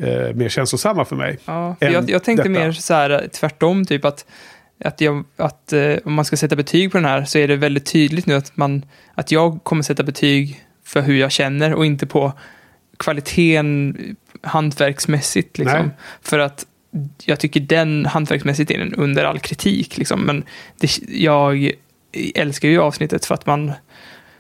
[0.01, 1.39] eh, mer känslosamma för mig.
[1.45, 2.65] Ja, för jag, jag tänkte detta.
[2.65, 4.25] mer så här tvärtom, typ att,
[4.83, 7.55] att, jag, att eh, om man ska sätta betyg på den här så är det
[7.55, 11.85] väldigt tydligt nu att, man, att jag kommer sätta betyg för hur jag känner och
[11.85, 12.33] inte på
[12.97, 13.97] kvaliteten
[14.41, 15.57] hantverksmässigt.
[15.57, 15.91] Liksom.
[16.21, 16.65] För att
[17.25, 19.97] jag tycker den hantverksmässigt är den under all kritik.
[19.97, 20.21] Liksom.
[20.21, 20.43] Men
[20.79, 21.71] det, jag
[22.35, 23.71] älskar ju avsnittet för att man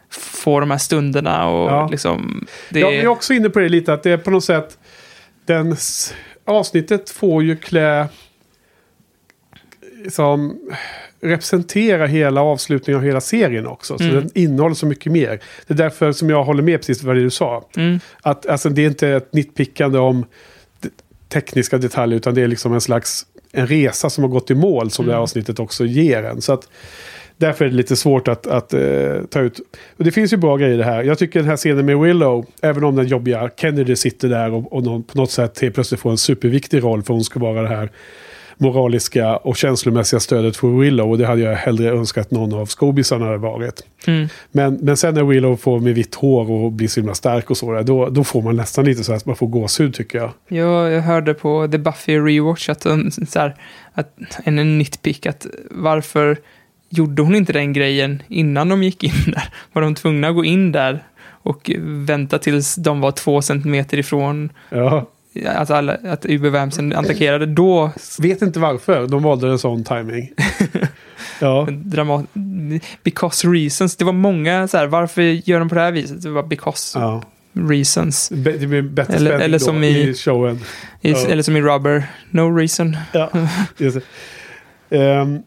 [0.09, 1.87] får de här stunderna och Ja.
[1.91, 2.47] liksom...
[2.69, 4.77] Det, Jag är också inne på det lite, att det är på något sätt...
[5.45, 5.75] Den
[6.45, 8.07] avsnittet får ju klä...
[10.09, 10.59] Som
[11.21, 13.97] representera hela avslutningen av hela serien också.
[13.97, 14.15] Så Mm.
[14.15, 15.39] den innehåller så mycket mer.
[15.67, 17.67] Det är därför som jag håller med precis vad du sa.
[17.77, 20.25] mm, Att alltså, det är inte ett nitpickande om
[21.29, 24.91] tekniska detaljer utan det är liksom en slags en resa som har gått i mål
[24.91, 25.23] som det här Mm.
[25.23, 26.41] avsnittet också ger en.
[26.41, 26.69] Så att
[27.37, 28.81] därför är det lite svårt att, att eh,
[29.29, 29.59] ta ut.
[29.97, 31.03] Och det finns ju bra grejer i det här.
[31.03, 34.73] Jag tycker den här scenen med Willow, även om den jobbiga Kennedy sitter där och,
[34.73, 37.61] och någon, på något sätt helt plötsligt får en superviktig roll för hon ska vara
[37.61, 37.89] det här
[38.57, 41.11] moraliska och känslomässiga stödet för Willow.
[41.11, 43.83] Och det hade jag hellre önskat någon av skobisarna hade varit.
[44.07, 44.27] mm.
[44.51, 47.57] Men, men sen när Willow får med vitt hår och blir så himla stark och
[47.57, 50.31] så då, då får man nästan lite så att man får gåshud tycker jag.
[50.47, 53.55] Ja, jag hörde på The Buffy Rewatch att, så här,
[53.93, 56.37] att en, en nitpick att varför
[56.89, 59.49] gjorde hon inte den grejen innan de gick in där?
[59.73, 64.49] Var de tvungna att gå in där och vänta tills de var två centimeter ifrån
[64.69, 65.09] Ja.
[65.45, 67.45] att, alla, att UB-vamsen attackerade?
[67.45, 70.29] Då Vet inte varför de valde en sån timing.
[71.39, 71.67] ja.
[71.71, 72.25] dramat...
[73.03, 73.95] Because reasons.
[73.95, 76.21] Det var många så här, varför gör de på det här viset?
[76.21, 77.23] Det var because ja.
[77.53, 78.31] reasons.
[78.31, 80.59] Be- Det blir bättre Eller- eller som i, i- showen.
[81.01, 81.17] I, Ja.
[81.27, 82.97] Eller som i Rubber, no reason.
[83.13, 83.31] Ja.
[84.89, 85.39] Ehm,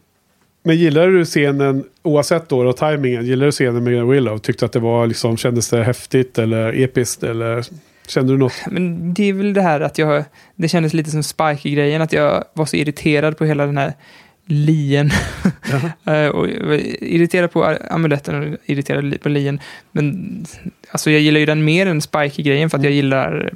[0.63, 4.37] men gillar du scenen, oavsett då, då tajmingen, gillar du scenen med Willow?
[4.37, 7.65] Tyckte att det var liksom, kändes det häftigt eller episkt eller
[8.07, 8.53] kände du något?
[8.71, 10.23] Men det är väl det här att jag,
[10.55, 13.93] det kändes lite som Spike-grejen, att jag var så irriterad på hela den här
[14.45, 15.11] lien.
[16.05, 19.59] Eh, och irriterad på amuletten och irriterad på lien.
[19.91, 20.45] Men
[20.91, 23.53] alltså jag gillar ju den mer än Spike-grejen för att jag gillar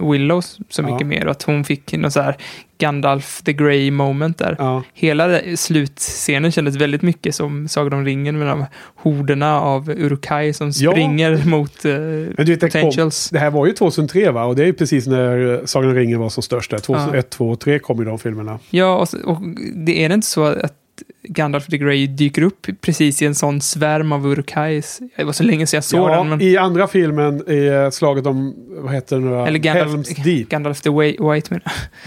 [0.00, 0.40] Willow
[0.70, 1.06] så mycket Ja.
[1.06, 1.24] mer.
[1.24, 2.36] Och att hon fick någon så här
[2.78, 4.56] Gandalf the Grey moment där.
[4.58, 8.64] Ja, Hela slutscenen kändes väldigt mycket som Sagan om ringen med de
[8.96, 10.90] horderna av Urukai som Ja.
[10.92, 13.30] springer mot uh, Men du vet, kom, potentials.
[13.30, 14.44] det här var ju 2003 va?
[14.44, 16.70] Och det är ju precis när eh, Sagan om ringen var som störst.
[16.70, 16.78] där.
[16.78, 17.36] 2001, Ja.
[17.36, 18.58] 2 och 3 kom ju de filmerna.
[18.70, 19.42] Ja, och, och
[19.74, 20.74] det är det inte så att
[21.22, 25.00] Gandalf the Grey dyker upp precis i en sån svärm av Urukais.
[25.16, 26.28] Det var så länge sedan jag såg ja, den.
[26.28, 30.08] Men, I andra filmen i eh, slaget om, vad heter det nu eller Gandalf, Helms
[30.08, 30.48] Deep.
[30.48, 31.60] Gandalf the Wa- White, men,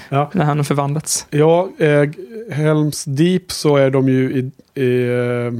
[0.09, 0.31] Ja.
[0.33, 1.27] när han har förvandlats.
[1.29, 2.09] Ja, eh,
[2.51, 4.51] Helms Deep så är de ju i,
[4.83, 5.53] i, eh,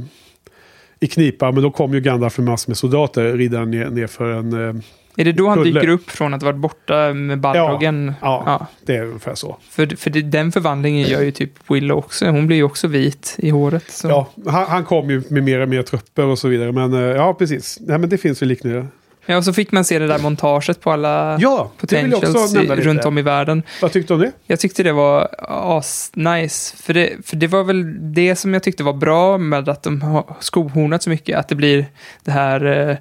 [1.00, 4.32] i knipa, men då kommer ju Gandalf med massor med soldater ridande ner, ner för
[4.32, 4.68] en...
[4.68, 4.82] Eh,
[5.16, 5.80] Är det då han Kulle.
[5.80, 8.14] dyker upp från att ha varit borta med Balrogen?
[8.20, 8.66] ja, Ja.
[8.86, 9.56] det är ungefär så.
[9.70, 12.26] För, för det, den förvandlingen gör ju typ Willow också.
[12.26, 13.84] Hon blir ju också vit i håret.
[13.90, 14.08] Så.
[14.08, 17.00] Ja, han, han kom ju med mer och mer trupper och så vidare, men eh,
[17.00, 17.78] ja, precis.
[17.80, 18.86] Nej, men det finns ju liknande.
[19.26, 23.04] Ja, och så fick man se det där montaget på alla Ja, potentials i, runt
[23.04, 23.62] om i världen.
[23.82, 24.32] Vad tyckte du om det?
[24.46, 26.76] Jag tyckte det var as-nice.
[26.76, 30.02] För det, för det var väl det som jag tyckte var bra med att de
[30.02, 31.38] har skohornat så mycket.
[31.38, 31.86] Att det blir
[32.24, 32.96] det här eh,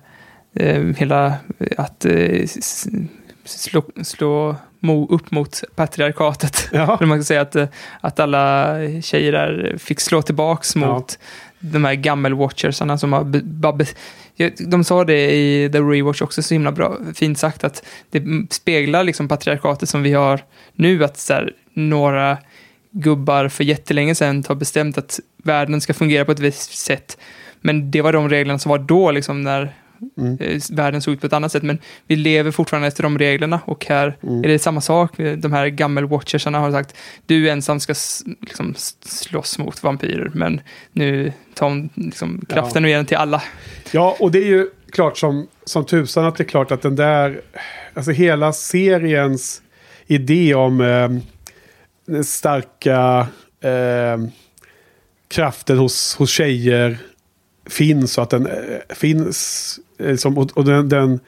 [0.97, 1.33] hela
[1.77, 2.47] att eh,
[3.45, 6.69] slå, slå mo, upp mot patriarkatet.
[6.71, 6.97] Ja.
[7.01, 7.67] Man kan säga att, eh,
[8.01, 10.93] att alla tjejer där fick slå tillbaks Ja.
[10.93, 11.19] mot
[11.59, 13.23] de här gammel-watchersarna som har...
[14.69, 19.03] De sa det i The Rewatch också så himla bra, fint sagt, att det speglar
[19.03, 20.41] liksom patriarkatet som vi har
[20.73, 22.37] nu, att så här, några
[22.91, 27.17] gubbar för jättelänge sedan har bestämt att världen ska fungera på ett visst sätt.
[27.61, 29.75] Men det var de reglerna som var då, liksom, när
[30.17, 30.37] Mm.
[30.39, 31.63] eh, världen såg ut på ett annat sätt.
[31.63, 34.43] Men vi lever fortfarande efter de reglerna och här Mm.
[34.43, 35.17] är det samma sak.
[35.37, 37.93] De här gammel-watchersarna har sagt du ensam ska
[38.41, 38.75] liksom,
[39.05, 40.61] slåss mot vampyrer, men
[40.91, 43.43] nu tar hon liksom, kraften och ger den till alla.
[43.91, 46.95] Ja, och det är ju klart som, som tusan att det är klart att den
[46.95, 47.41] där,
[47.93, 49.61] alltså hela seriens
[50.07, 51.09] idé om eh,
[52.05, 53.27] den starka
[53.61, 54.17] eh,
[55.27, 56.97] kraften hos, hos tjejer
[57.65, 59.79] finns och att den eh, finns.
[59.99, 61.19] Eh, som, och och den, den,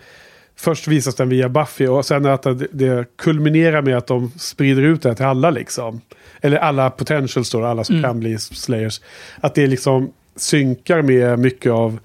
[0.56, 4.82] först visas den via Buffy och sen att det, det kulminerar med att de sprider
[4.82, 6.02] ut det till alla liksom.
[6.41, 8.03] Eller alla potentials då, alla som Mm.
[8.10, 9.02] kan bli slayers.
[9.41, 11.99] Att det liksom synkar med mycket av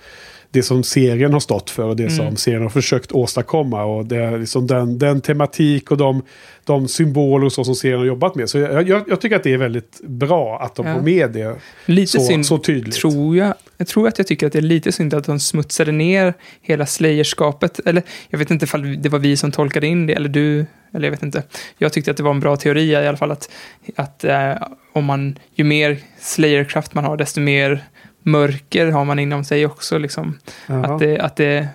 [0.53, 2.37] det som serien har stått för och det som Mm.
[2.37, 3.85] serien har försökt åstadkomma.
[3.85, 6.23] Och det är liksom den, den tematik och de,
[6.65, 8.51] de symboler och så som serien har jobbat med.
[8.51, 10.95] Så jag, jag, jag tycker att det är väldigt bra att de Ja.
[10.95, 11.57] får med det
[11.87, 12.95] Lite så, synd, så tydligt.
[12.95, 13.55] tror jag.
[13.77, 16.87] Jag tror att jag tycker att det är lite synd att de smutsade ner hela
[16.87, 17.81] slayerskapet.
[17.87, 21.05] Eller jag vet inte ifall det var vi som tolkade in det, eller du, eller
[21.07, 21.43] jag vet inte.
[21.79, 23.51] Jag tyckte att det var en bra teori i alla fall, att,
[23.97, 24.53] att eh,
[24.93, 27.85] om man, ju mer slayerkraft man har, desto mer
[28.23, 29.99] mörker har man inom sig också.
[29.99, 30.39] Liksom.
[30.67, 30.85] Jaha.
[30.95, 31.69] Att, det, att det,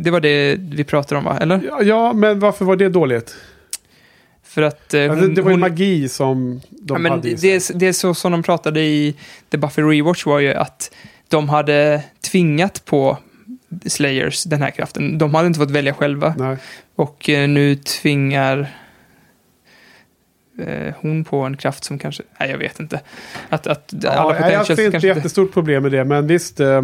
[0.00, 1.38] det var det vi pratade om, va?
[1.40, 1.60] Eller?
[1.68, 3.34] Ja, ja, men varför var det dåligt?
[4.44, 4.94] För att...
[4.94, 7.38] eh, Alltså, hon- det var ju hon- magi som de Ja, men hade i det,
[7.38, 7.50] sig.
[7.50, 9.14] det, är- det är så som de pratade i
[9.50, 10.94] The Buffy Rewatch var ju att
[11.28, 13.18] de hade tvingat på
[13.86, 15.18] Slayers den här kraften.
[15.18, 16.34] De hade inte fått välja själva.
[16.38, 16.56] Nej.
[16.96, 18.76] Och eh, nu tvingar
[20.58, 22.22] eh, hon på en kraft som kanske...
[22.40, 23.00] Nej, jag vet inte.
[23.48, 26.60] Att, att Ja, alla jag potentials ser inte jättestort problem med det, men visst.
[26.60, 26.82] Eh,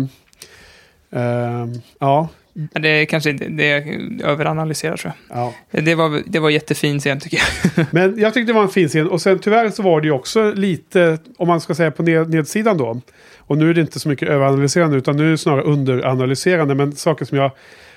[1.12, 1.66] eh,
[1.98, 3.32] ja, Men Det är kanske.
[3.32, 5.54] Det är överanalyserar tror ja.
[5.70, 5.84] jag.
[5.84, 7.86] Det var, det var jättefin scen tycker jag.
[7.90, 9.08] Men jag tyckte det var en fin scen.
[9.08, 12.30] Och sen tyvärr så var det ju också lite, om man ska säga på ned,
[12.30, 13.00] nedsidan då.
[13.38, 16.74] Och nu är det inte så mycket överanalyserande utan nu är det snarare underanalyserande.
[16.74, 17.50] Men saker som jag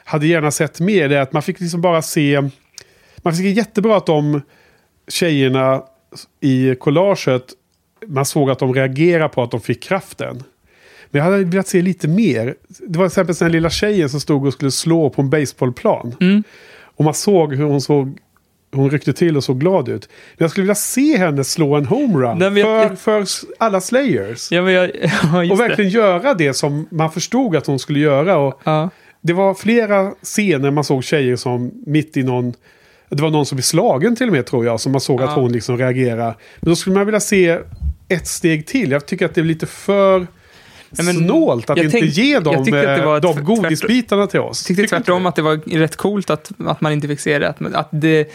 [0.03, 2.41] hade gärna sett mer är att man fick liksom bara se...
[3.17, 4.41] Man fick jättebra att de
[5.11, 5.83] tjejerna
[6.41, 7.43] i collaget,
[8.07, 10.43] man såg att de reagerar på att de fick kraften.
[11.09, 12.55] Men jag hade velat se lite mer.
[12.87, 16.15] Det var till exempel den lilla tjejen som stod och skulle slå på en baseballplan.
[16.21, 16.43] Mm.
[16.95, 18.17] Och man såg hur hon såg
[18.73, 20.09] hon ryckte till och såg glad ut.
[20.37, 23.25] Men jag skulle vilja se henne slå en homerun men jag- för, för
[23.57, 24.51] alla Slayers.
[24.51, 24.91] Ja, jag,
[25.23, 25.55] ja, och det.
[25.55, 28.37] verkligen göra det som man förstod att hon skulle göra.
[28.37, 28.89] Och Ja.
[29.21, 32.53] det var flera scener man såg tjejer som mitt i någon...
[33.11, 34.79] Det var någon som blev slagen till och med tror jag.
[34.79, 35.35] Som man såg att Ja.
[35.41, 36.35] hon liksom reagerade.
[36.59, 37.57] Men då skulle man vilja se
[38.07, 38.91] ett steg till.
[38.91, 40.19] Jag tycker att det är lite för
[40.89, 44.69] Nej, men snålt att inte tänk- ge dem, att eh, de godisbitarna till oss.
[44.69, 47.49] Jag tyckte tvärtom att det var rätt coolt att, att man inte fick se det.
[47.49, 48.29] Att, att det,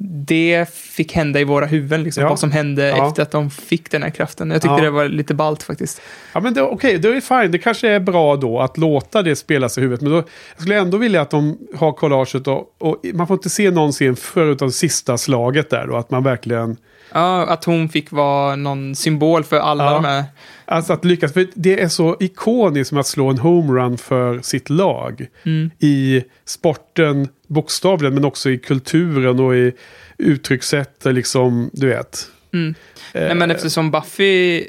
[0.00, 2.28] det fick hända i våra huvuden, liksom, Ja.
[2.28, 3.08] vad som hände Ja.
[3.08, 4.50] efter att de fick den här kraften.
[4.50, 4.82] Jag tyckte Ja.
[4.84, 6.00] det var lite ballt faktiskt.
[6.34, 7.50] Ja men okej, det är fine.
[7.52, 10.00] Det kanske är bra då att låta det spelas i huvudet.
[10.00, 10.24] Men då, jag
[10.58, 14.16] skulle ändå vilja att de har collaget och, och man får inte se någon scen
[14.16, 15.96] förutom sista slaget där då.
[15.96, 16.76] Att man verkligen...
[17.12, 19.92] Ja, att hon fick vara någon symbol för alla Ja.
[19.94, 20.24] de här.
[20.64, 21.32] Alltså att lyckas.
[21.32, 25.26] För det är så ikoniskt som att slå en homerun för sitt lag.
[25.44, 25.70] Mm.
[25.78, 29.72] I sporten bokstavligen men också i kulturen och i
[30.18, 31.04] uttryckssätt.
[31.04, 32.26] Liksom, du vet.
[32.52, 32.74] Mm.
[33.14, 34.64] Eh, Nej, men eftersom Buffy eh,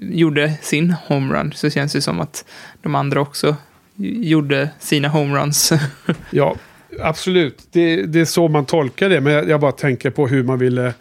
[0.00, 2.44] gjorde sin homerun så känns det som att
[2.82, 3.56] de andra också
[3.98, 5.72] gjorde sina homeruns.
[6.30, 6.56] Ja,
[7.00, 7.58] absolut.
[7.72, 9.20] Det, det är så man tolkar det.
[9.20, 10.94] Men jag, jag bara tänker på hur man ville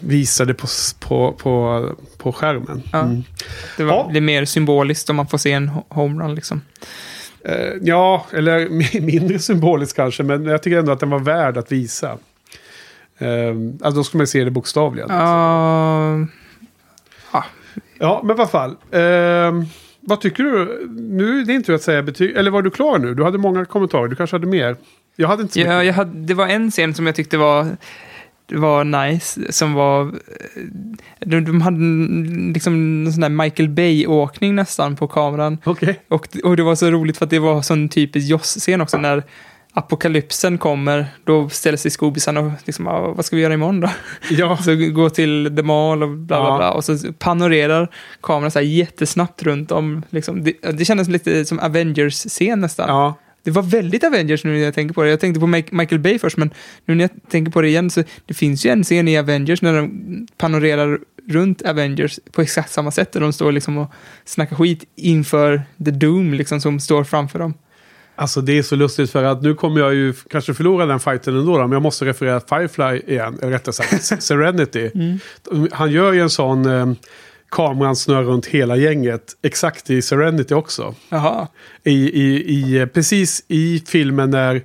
[0.00, 0.66] visade på,
[1.00, 2.82] på, på, på skärmen.
[2.92, 3.00] Ja.
[3.00, 3.22] Mm.
[3.76, 4.06] Det var, Ja.
[4.10, 6.60] blir mer symboliskt om man får se en ho- homerun liksom.
[7.44, 8.68] Eh, ja, eller
[9.00, 12.18] mindre symboliskt kanske, men jag tycker ändå att den var värd att visa.
[13.18, 13.48] Eh,
[13.82, 15.08] alltså då ska man se det bokstavligen.
[15.10, 16.26] Ja,
[17.98, 18.70] Ja, men alla fall.
[18.90, 19.52] Eh,
[20.00, 20.86] vad tycker du?
[20.90, 22.36] Nu är det inte att säga betyg.
[22.36, 23.14] Eller var du klar nu?
[23.14, 24.08] Du hade många kommentarer.
[24.08, 24.76] Du kanske hade mer.
[25.16, 25.86] Jag hade inte så ja, mycket.
[25.86, 27.76] jag hade, det var en scen som jag tyckte var,
[28.52, 30.02] var nice, som var...
[30.06, 30.10] eh,
[31.20, 31.78] De, de hade
[32.52, 32.74] liksom
[33.06, 35.58] en sån där Michael Bay-åkning nästan på kameran.
[35.64, 36.00] Okej.
[36.08, 39.22] Och, och det var så roligt för att det var sån typisk Joss-scen också när
[39.76, 41.06] apokalypsen kommer.
[41.24, 43.90] Då ställer sig skobisarna och liksom, "Ah, vad ska vi göra imorgon då?
[44.30, 44.56] Ja.
[44.62, 46.56] Så gå till The Mall och bla bla Ja.
[46.56, 46.70] bla.
[46.72, 47.88] Och så panorerar
[48.22, 50.02] kameran så här jättesnabbt runt om.
[50.10, 50.44] Liksom.
[50.44, 52.88] Det, det kändes lite som Avengers-scen nästan.
[52.88, 53.14] ja.
[53.44, 55.10] Det var väldigt Avengers nu när jag tänker på det.
[55.10, 56.50] Jag tänkte på Michael Bay först, men
[56.84, 59.62] nu när jag tänker på det igen så det finns ju en scen i Avengers
[59.62, 60.98] när de panorerar
[61.28, 63.12] runt Avengers på exakt samma sätt.
[63.12, 63.92] Där de står liksom och
[64.24, 67.54] snackar skit inför The Doom liksom som står framför dem.
[68.16, 71.36] Alltså det är så lustigt för att nu kommer jag ju kanske förlora den fighten
[71.36, 71.58] ändå.
[71.58, 73.38] då, Men jag måste referera Firefly igen.
[73.42, 74.90] Eller rättare sagt Serenity.
[75.72, 76.96] Han gör ju en sån...
[77.54, 79.36] Kameran snurrar runt hela gänget.
[79.42, 80.94] Exakt i Serenity också.
[81.08, 81.48] Jaha.
[81.84, 84.62] I, i, i, precis i filmen när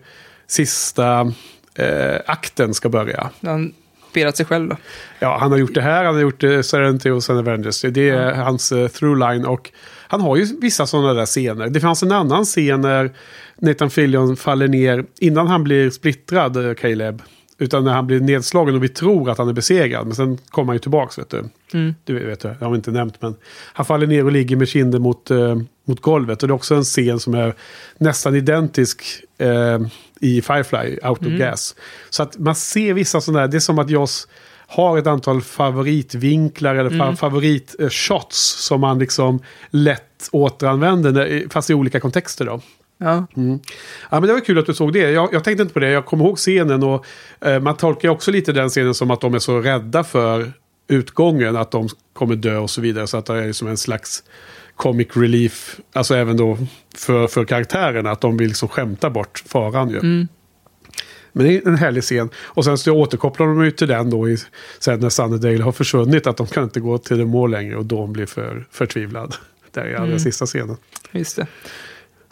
[0.48, 1.34] sista
[1.76, 3.30] eh, akten ska börja.
[3.42, 3.74] Han
[4.10, 4.78] spelat sig själv då.
[5.20, 7.82] Ja, han har gjort det här, han har gjort eh, Serenity och sen Avengers.
[7.82, 9.72] Det är hans eh, throughline och
[10.08, 11.70] han har ju vissa sådana där scener.
[11.70, 13.12] Det fanns en annan scen när
[13.62, 17.22] Nathan Fillion faller ner innan han blir splittrad, eh, Caleb.
[17.62, 20.08] Utan när han blir nedslagen och vi tror att han är besegrad.
[20.08, 21.44] Men sen kommer han ju tillbaks, vet du.
[21.74, 21.96] Mm.
[22.04, 23.36] Du vet, det har inte nämnt, men
[23.74, 25.56] han faller ner och ligger med kinden mot, eh,
[25.88, 26.42] mot golvet.
[26.44, 27.54] Och det är också en scen som är
[27.98, 29.04] nästan identisk
[29.38, 29.80] eh,
[30.20, 31.38] i Firefly, Out of Mm.
[31.40, 31.76] Gas.
[32.10, 34.28] Så att man ser vissa sådana där, det är som att Joss
[34.68, 37.08] har ett antal favoritvinklar eller Mm.
[37.08, 38.38] fa- favoritshots
[38.68, 42.62] som man liksom lätt återanvänder, fast i olika kontexter då.
[43.00, 43.28] Ja.
[44.10, 45.12] Ja, men det var kul att du såg det.
[45.12, 45.90] Jag, jag tänkte inte på det.
[45.90, 47.06] Jag kommer ihåg scenen och
[47.42, 50.52] eh, man tolkar också lite den scenen som att de är så rädda för
[50.88, 53.08] utgången, att de kommer dö och så vidare.
[53.08, 54.24] Så att det är som en slags
[54.76, 56.58] comic relief, alltså även då
[56.98, 60.00] för, för karaktärerna, att de vill liksom skämta bort faran ju.
[61.32, 62.30] Men det är en härlig scen.
[62.38, 64.38] Och sen så återkopplar de ju till den då i,
[64.80, 67.86] sen när Sunnydale har försvunnit, att de kan inte gå till det mål längre och
[67.86, 69.36] Dawn blir för förtvivlad.
[69.72, 70.78] Där är allra sista scenen.
[71.12, 71.48] Just det.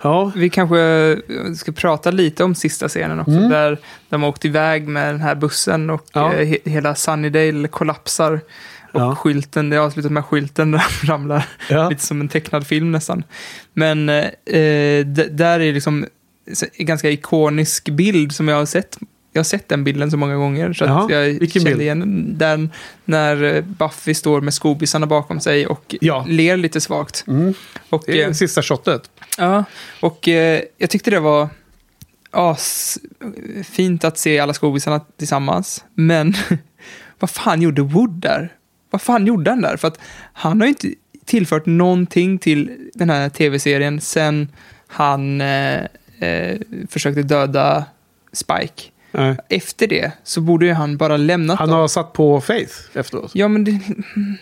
[0.01, 1.17] Ja, Vi kanske
[1.55, 3.31] ska prata lite om sista scenen också.
[3.49, 3.77] Där
[4.09, 6.33] de har åkt iväg med den här bussen och Ja.
[6.33, 8.33] eh, he- hela Sunnydale kollapsar.
[8.93, 9.15] Och Ja.
[9.15, 11.45] skylten, det avslutar med skylten ramlar.
[11.69, 11.89] Ja.
[11.89, 13.23] Lite som en tecknad film nästan.
[13.73, 16.05] Men eh, eh, där är liksom
[16.77, 18.97] en ganska ikonisk bild som jag har sett.
[19.33, 20.73] Jag har sett den bilden så många gånger.
[20.73, 21.81] Så Jaha, jag vilken bild?
[21.81, 22.69] igen den.
[23.05, 26.25] När eh, Buffy står med skobisarna bakom sig och Ja.
[26.27, 27.23] ler lite svagt.
[27.27, 27.53] Mm.
[27.89, 29.01] Och, det är eh, sista shotet.
[29.37, 29.63] Ja,
[30.01, 31.49] och eh, jag tyckte det var
[32.31, 32.97] as,
[33.63, 35.85] fint att se alla skobisarna tillsammans.
[35.93, 36.33] Men
[37.19, 38.53] vad fan gjorde Wood där?
[38.89, 39.77] Vad fan gjorde han där?
[39.77, 39.99] För att
[40.33, 40.93] han har ju inte
[41.25, 44.47] tillfört någonting till den här tv-serien sen
[44.87, 45.81] han eh,
[46.19, 46.57] eh,
[46.89, 47.85] försökte döda
[48.33, 48.83] Spike.
[49.11, 49.37] Nej.
[49.49, 51.79] Efter det så borde ju han bara lämnat Han dem.
[51.79, 53.31] har satt på Faith efteråt.
[53.33, 53.79] Ja, men det,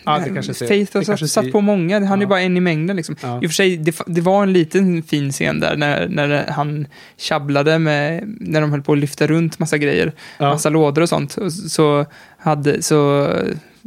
[0.04, 2.06] Ja, det kanske Faith har det satt, satt på många.
[2.06, 2.28] Han är Ja.
[2.28, 2.96] bara en i mängden.
[2.96, 3.16] Liksom.
[3.22, 3.36] Ja.
[3.42, 6.86] I och för sig, det, det var en liten fin scen där när, när han
[7.16, 10.48] tjabblade med, när de höll på att lyfta runt massa grejer, Ja.
[10.50, 11.36] massa lådor och sånt.
[11.36, 12.06] Och Så,
[12.38, 13.28] hade, så,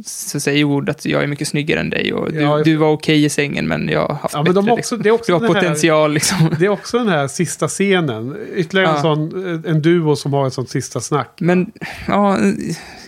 [0.04, 2.88] så säger Wood att jag är mycket snyggare än dig och du, Ja, du var
[2.92, 4.66] okej i sängen men jag har haft Ja, men bättre.
[4.66, 6.36] de också, det är också Du har den här- potential liksom.
[6.58, 8.36] Det är också den här sista scenen.
[8.54, 9.02] Ytterligare en Ja.
[9.02, 11.30] sån, en duo som har ett sånt sista snack.
[11.40, 11.72] Men
[12.08, 12.38] ja,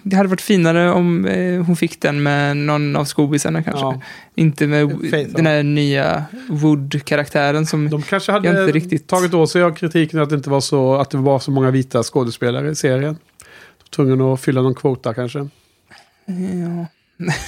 [0.02, 3.80] det hade varit finare om eh, hon fick den med någon av skobisarna kanske.
[3.84, 4.00] Ja.
[4.34, 4.88] Inte med
[5.28, 7.90] den här nya Wood-karaktären som...
[7.90, 10.94] De kanske hade inte riktigt- tagit åt sig av kritiken att det inte var så,
[10.94, 13.16] att det var så många vita skådespelare i serien.
[13.96, 15.48] Tvungna att fylla någon kvota kanske.
[16.26, 16.86] Ja,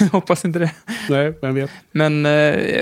[0.12, 0.70] hoppas inte det.
[1.10, 1.70] Nej, vem vet.
[1.92, 2.32] Men eh,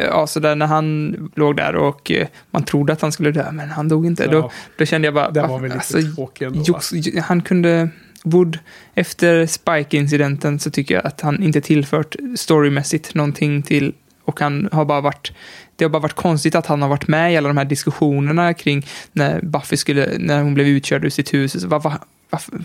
[0.04, 3.52] ja, så där när han låg där och eh, man trodde att han skulle dö,
[3.52, 4.26] men han dog inte.
[4.26, 4.50] Då, Ja.
[4.78, 5.30] då kände jag bara...
[5.30, 6.58] Va- var väl lite alltså, tråkig ändå.
[6.58, 6.64] va?
[6.68, 6.92] Jox,
[7.22, 7.88] han kunde...
[8.24, 8.58] Wood,
[8.94, 13.92] efter Spike-incidenten så tycker jag att han inte tillfört storymässigt någonting till
[14.24, 15.32] och han har bara varit
[15.76, 18.54] det har bara varit konstigt att han har varit med i alla de här diskussionerna
[18.54, 21.60] kring när Buffy skulle, när hon blev utkörd ur sitt hus.
[21.60, 21.92] Så vad, vad,
[22.32, 22.64] varför,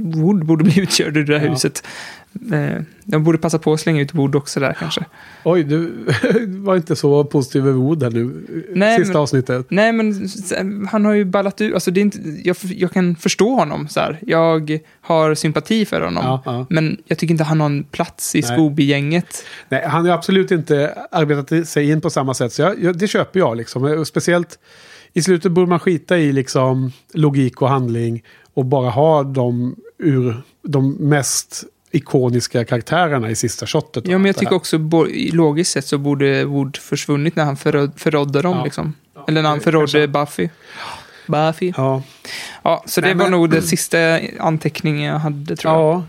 [0.00, 1.52] Wood borde bli utkörd ur det där Ja.
[1.52, 1.86] huset.
[2.52, 5.04] Eh, de borde passa på att slänga ut Wood också där kanske.
[5.44, 5.92] Oj, du
[6.46, 8.46] var inte så positiv över Wood här nu.
[8.74, 9.66] Nej, Sista men- avsnittet.
[9.70, 10.28] Nej, men
[10.90, 11.74] han har ju ballat ur.
[11.74, 13.88] Alltså, det är inte, jag, jag kan förstå honom.
[13.88, 14.18] Så här.
[14.26, 16.24] Jag har sympati för honom.
[16.24, 16.66] Ja, ja.
[16.70, 18.42] Men jag tycker inte han har en plats i.
[18.42, 19.44] Scooby-gänget.
[19.68, 22.52] Nej, han har absolut inte arbetat sig in på samma sätt.
[22.52, 24.04] Så jag, det köper jag liksom.
[24.04, 24.58] Speciellt
[25.14, 28.22] i slutet borde man skita i liksom logik och handling.
[28.54, 34.06] Och bara ha de ur de mest ikoniska karaktärerna i sista shotet.
[34.08, 34.78] Ja, men jag tycker också
[35.32, 38.56] logiskt sett så borde Wood försvunnit när han förrå, förrådde dem.
[38.56, 38.64] Ja.
[38.64, 38.94] Liksom.
[39.28, 40.48] Eller när han förrådde Buffy.
[41.26, 41.72] Buffy.
[41.76, 42.02] Ja,
[42.62, 43.98] Ja, så det Nej, var men- nog den sista
[44.40, 45.82] anteckningen jag hade tror jag.
[45.82, 46.04] ja.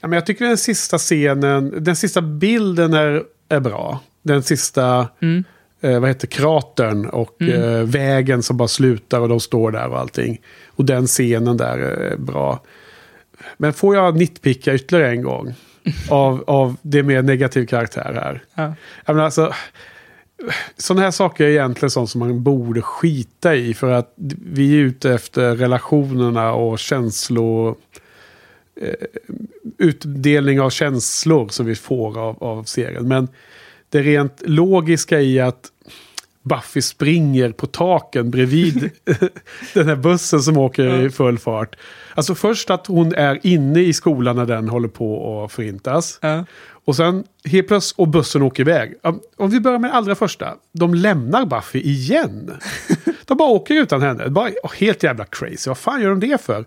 [0.00, 4.00] ja, men jag tycker den sista scenen, den sista bilden är, är bra.
[4.22, 5.44] Den sista, Mm.
[5.82, 9.98] Eh, vad heter kratern och eh, vägen som bara slutar och de står där och
[9.98, 10.40] allting.
[10.66, 12.62] Och den scenen där är bra.
[13.56, 15.54] Men får jag nitpicka ytterligare en gång
[16.10, 18.42] av, av det mer negativ karaktär här.
[18.54, 18.74] Ja.
[19.04, 19.52] Jag menar, alltså,
[20.76, 23.74] sådana här saker är egentligen sånt som man borde skita i.
[23.74, 24.12] För att
[24.46, 27.76] vi är ute efter relationerna och känslor.
[28.80, 28.94] Eh,
[29.78, 33.08] utdelning av känslor som vi får av, av serien.
[33.08, 33.28] Men
[33.92, 35.68] det rent logiska i att
[36.42, 38.90] Buffy springer på taken bredvid
[39.74, 41.76] den här bussen som åker i full fart.
[42.14, 46.18] Alltså först att hon är inne i skolan när den håller på att förintas.
[46.22, 46.44] Ja.
[46.84, 48.94] Och sen helt plötsligt, och bussen åker iväg.
[49.36, 50.54] Om- vi börjar med det allra första.
[50.72, 52.50] De lämnar Buffy igen.
[53.26, 54.28] De bara åker utan henne.
[54.28, 55.70] Bara, helt jävla crazy.
[55.70, 56.64] Vad fan gör de det för?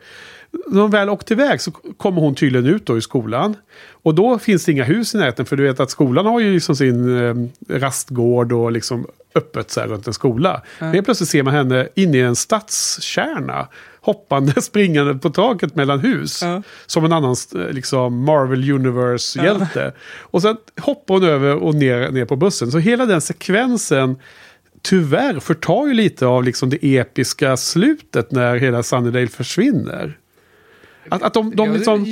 [0.68, 3.56] När de väl åkte iväg så kommer hon tydligen ut då i skolan.
[3.91, 5.45] Och då finns det inga hus i närheten.
[5.45, 7.36] För du vet att skolan har ju liksom sin eh,
[7.80, 10.61] rastgård och liksom öppet så här runt en skola.
[10.80, 13.68] Men helt plötsligt ser man henne inne i en stadskärna.
[14.02, 16.41] Hoppande, springande på taket mellan hus.
[16.41, 16.61] Ja.
[16.86, 17.36] Som en annan
[17.72, 19.94] liksom Marvel Universe-hjälte.
[20.19, 22.72] Och sen hoppar hon över och ner, ner på bussen.
[22.72, 24.18] Så hela den sekvensen
[24.82, 30.18] tyvärr förtar ju lite av liksom det episka slutet när hela Sunnydale försvinner.
[31.10, 32.06] Att, att de, de liksom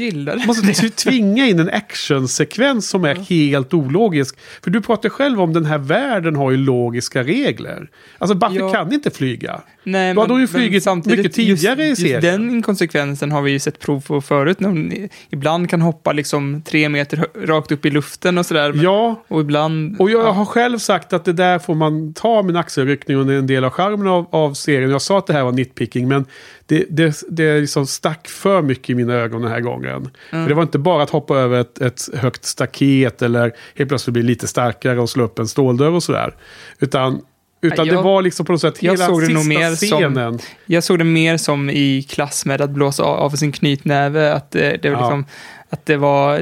[0.47, 4.35] måste tvinga in en actionsekvens som är helt ologisk.
[4.63, 7.87] För du pratar själv om den här världen har ju logiska regler.
[8.17, 8.71] Alltså Buffy Ja.
[8.73, 9.61] kan inte flyga.
[9.83, 12.21] Nej, Då hade hon ju flugit mycket tidigare just, i serien.
[12.21, 14.59] Just den inkonsekvensen har vi ju sett prov på förut.
[14.59, 14.93] När hon
[15.29, 18.73] ibland kan hoppa liksom tre meter rakt upp i luften och sådär.
[18.73, 19.95] men- Ja, Och ibland...
[20.01, 20.31] Och jag ja.
[20.31, 23.63] har själv sagt att det där får man ta med en axelryckning och en del
[23.63, 24.89] av charmen av, av serien.
[24.89, 26.25] Jag sa att det här var nitpicking, men
[26.65, 30.09] det, det, det liksom stack för mycket i mina ögon den här gången.
[30.29, 34.13] För det var inte bara att hoppa över ett, ett högt staket eller helt plötsligt
[34.13, 36.33] bli lite starkare och slå upp en ståldörr och sådär.
[36.79, 37.21] Utan,
[37.61, 40.39] utan Jag- det var liksom på något sätt hela såg det sista mer som- scenen.
[40.65, 44.33] Jag såg det mer som i klass med att blåsa av sin knytnäve.
[44.33, 45.01] Att det, det, var, Ja.
[45.05, 45.25] liksom,
[45.69, 46.39] att det var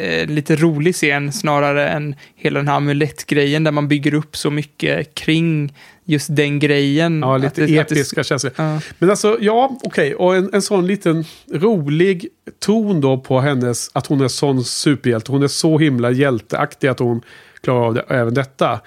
[0.00, 4.50] eh, lite rolig scen snarare än hela den här amulettgrejen där man bygger upp så
[4.50, 5.74] mycket kring
[6.10, 7.20] just den grejen.
[7.20, 8.52] Ja, Att lite det- att det- episka känslor.
[8.56, 8.80] Ja.
[8.98, 10.14] Men alltså, ja, okej.
[10.14, 12.28] Och en, en sån liten rolig
[12.58, 15.32] ton då på hennes, att hon är sån superhjälte.
[15.32, 17.22] Hon är så himla hjälteaktig att hon
[17.60, 18.80] klarar av det, även detta.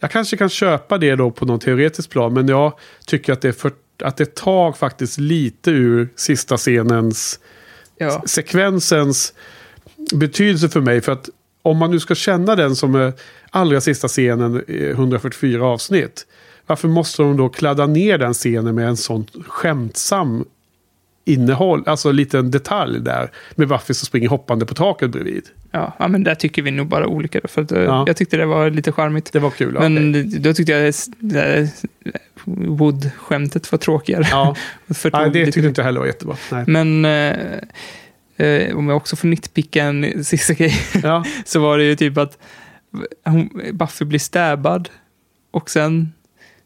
[0.00, 2.72] Jag kanske kan köpa det då på någon teoretisk plan, men jag
[3.06, 3.72] tycker att det, för,
[4.02, 7.38] att det tar faktiskt lite ur sista scenens,
[7.98, 8.22] Ja.
[8.26, 9.32] sekvensens
[10.14, 11.00] betydelse för mig.
[11.00, 11.28] För att
[11.62, 13.12] om man nu ska känna den som är
[13.50, 16.26] allra sista scenen, i 144 avsnitt.
[16.66, 20.44] Varför måste de då kladda ner den scenen med en sån skämtsam
[21.24, 23.30] innehåll, alltså en liten detalj där.
[23.54, 25.44] Med Buffy som springer hoppande på taket bredvid.
[25.70, 27.40] Ja, ja, men där tycker vi nog bara olika.
[27.44, 28.04] För att, eh, Ja.
[28.06, 29.32] Jag tyckte det var lite charmigt.
[29.32, 29.72] Det var kul.
[29.72, 30.40] Men okej.
[30.40, 30.94] då tyckte jag
[32.44, 34.26] Wood-skämtet var tråkigare.
[34.30, 34.56] Ja,
[35.12, 36.36] nej, det tyckte inte jag heller var jättebra.
[36.52, 36.64] Nej.
[36.66, 41.84] Men eh, eh, om jag också får nitpicka en sista grej Ja, så var det
[41.84, 42.38] ju typ att
[43.24, 44.88] hon, Buffy blir stabbad
[45.50, 46.12] och sen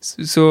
[0.01, 0.43] så, så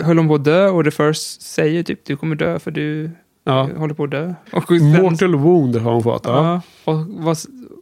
[0.00, 3.10] höll hon på att dö och The First säger typ du kommer dö för du
[3.44, 3.68] ja.
[3.76, 4.34] håller på att dö.
[4.52, 6.24] Och sen, Mortal wound har hon fått.
[6.24, 6.62] Ja.
[6.84, 7.38] och, vad,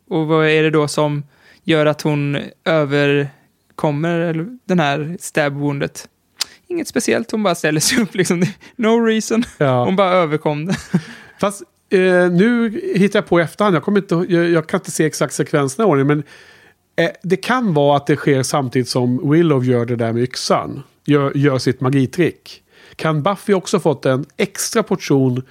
[0.09, 1.23] och vad är det då som
[1.65, 6.09] gör att hon överkommer eller, den här stab woundet?
[6.67, 8.45] Inget speciellt, hon bara ställer sig upp liksom.
[8.77, 9.45] No reason.
[9.59, 9.85] Ja.
[9.85, 10.77] Hon bara överkom det.
[11.41, 13.77] Fast eh, nu hittar jag på i efterhand.
[13.77, 16.07] Jag, kommer inte, jag, jag kan inte se exakt sekvenserna i ordning.
[16.07, 16.23] Men
[17.23, 20.83] det kan vara att det sker samtidigt som Willow gör det där med yxan.
[21.05, 22.63] Gör, gör sitt magitrick.
[22.97, 25.43] Kan Buffy också fått en extra portion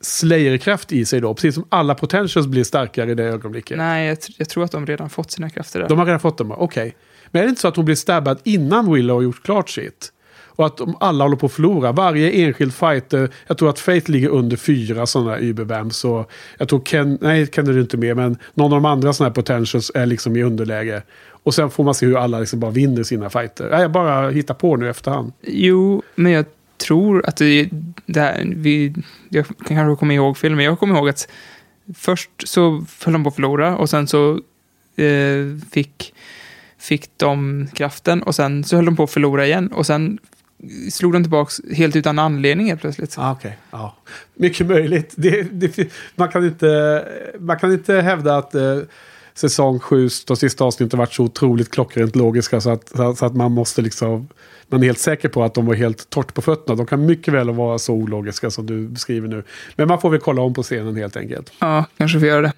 [0.00, 1.34] Slayer-kraft i sig då?
[1.34, 3.78] Precis som alla potentials blir starkare i det ögonblicket.
[3.78, 5.88] Nej, jag, tr- jag tror att de redan fått sina krafter där.
[5.88, 6.96] De har redan fått dem, okej.
[7.30, 10.12] Men är det inte så att hon blir stabbad innan Willow har gjort klart sitt?
[10.58, 11.92] Och att de alla håller på att förlora.
[11.92, 15.96] Varje enskild fighter, jag tror att Faith ligger under fyra sådana Uberbams.
[15.96, 16.26] Så
[16.58, 19.34] jag tror Ken, nej Ken är inte med, men någon av de andra sådana här
[19.34, 21.02] potentials är liksom i underläge.
[21.42, 23.80] Och sen får man se hur alla liksom bara vinner sina fighter.
[23.80, 25.32] Jag bara hittar på nu efterhand.
[25.42, 26.44] Jo, men jag
[26.76, 27.68] tror att det,
[28.06, 28.94] det här, vi,
[29.28, 31.28] jag kan kanske komma ihåg fel, men jag kommer ihåg att
[31.94, 34.40] först så höll de på att förlora och sen så
[34.96, 36.14] eh, fick,
[36.78, 40.18] fick de kraften och sen så höll de på att förlora igen och sen
[40.90, 43.14] slog de tillbaka helt utan anledning helt plötsligt.
[43.18, 43.52] Ah, okay.
[43.70, 43.96] ja.
[44.34, 45.14] Mycket möjligt.
[45.16, 47.04] Det, det, man, kan inte,
[47.38, 48.78] man kan inte hävda att eh,
[49.34, 53.52] säsong 7, de sista avsnitten varit så otroligt klockrent logiska så att, så att man
[53.52, 54.28] måste liksom...
[54.70, 56.76] Man är helt säker på att de var helt torrt på fötterna.
[56.76, 59.44] De kan mycket väl vara så ologiska som du beskriver nu.
[59.76, 61.52] Men man får väl kolla om på scenen helt enkelt.
[61.58, 62.52] Ja, kanske får göra det.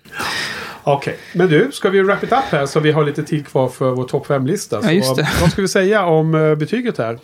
[0.82, 1.14] Okej, okay.
[1.34, 3.90] men du, ska vi wrap it up här så vi har lite tid kvar för
[3.90, 4.80] vår topp 5-lista.
[4.82, 5.28] Ja, just det.
[5.40, 7.18] Vad ska vi säga om uh, betyget här?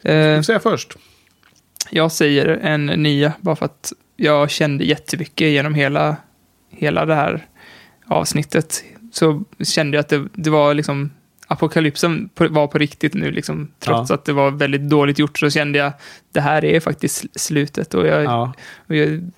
[0.00, 0.96] Ska Eh, vi säga först?
[1.90, 6.16] jag säger en nia, bara för att jag kände jättemycket genom hela,
[6.70, 7.46] hela det här
[8.06, 8.84] avsnittet.
[9.12, 11.10] Så kände jag att det, det var liksom
[11.46, 14.14] apokalypsen var på riktigt nu, liksom, trots Ja.
[14.14, 15.92] att det var väldigt dåligt gjort, så kände jag
[16.32, 17.94] det här är faktiskt sl- slutet.
[17.94, 18.52] Och jag, Ja.
[18.86, 19.30] och jag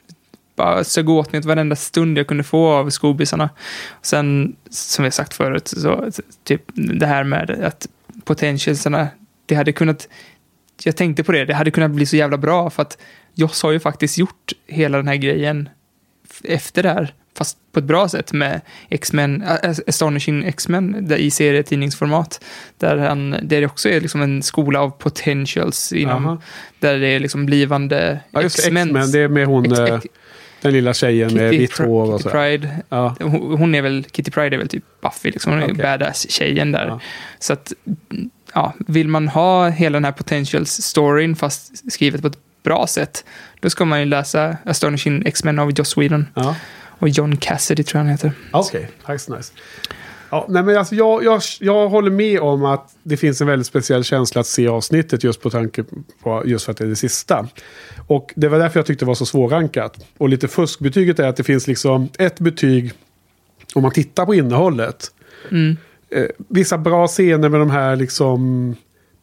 [0.57, 3.51] bara sög åt mig varenda stund jag kunde få av skobisarna.
[4.03, 6.11] Sen, som jag sagt förut, så
[6.45, 7.89] typ det här med att
[8.25, 9.09] potentialsarna,
[9.47, 10.09] det hade kunnat,
[10.85, 12.99] jag tänkte på det, det hade kunnat bli så jävla bra för att
[13.35, 15.69] Joss har ju faktiskt gjort hela den här grejen
[16.45, 22.45] efter det här, fast på ett bra sätt med X-Men, äh, Astonishing X-Men i serietidningsformat.
[22.79, 26.41] Där han, där det också är liksom en skola av potentials inom,
[26.79, 28.59] där det är liksom blivande Ja, just.
[28.59, 28.93] X-Men.
[28.93, 30.01] Det är med hon, Ex- eh,
[30.63, 32.31] den lilla tjejen med Kitty vitt Pri- hår och så.
[32.31, 32.69] Pride.
[32.89, 33.17] Ja.
[33.21, 35.53] Hon, är väl, Kitty Pride är väl typ Buffy, liksom.
[35.53, 35.77] Hon är Okej.
[35.85, 36.87] badass-tjejen där.
[36.87, 37.01] Ja.
[37.39, 37.73] Så att,
[38.55, 43.25] ja, vill man ha hela den här potentials-storyn fast skrivet på ett bra sätt,
[43.61, 46.27] då ska man ju läsa Astonishing X-Men av Joss Whedon.
[46.35, 46.57] Ja.
[46.99, 48.33] Och John Cassidy tror jag han heter.
[48.51, 49.53] Okej, nice, nice.
[50.31, 53.67] Ja, nej, men alltså, jag, jag, jag håller med om att det finns en väldigt
[53.67, 55.85] speciell känsla att se avsnittet just på tanke
[56.23, 57.49] på just för att det är det sista.
[58.07, 60.07] Och det var därför jag tyckte det var så svårrankat.
[60.19, 62.93] Och lite fuskbetyget är att det finns liksom ett betyg
[63.75, 65.11] om man tittar på innehållet.
[65.51, 65.77] Mm.
[66.11, 68.75] Eh, vissa bra scener med de här liksom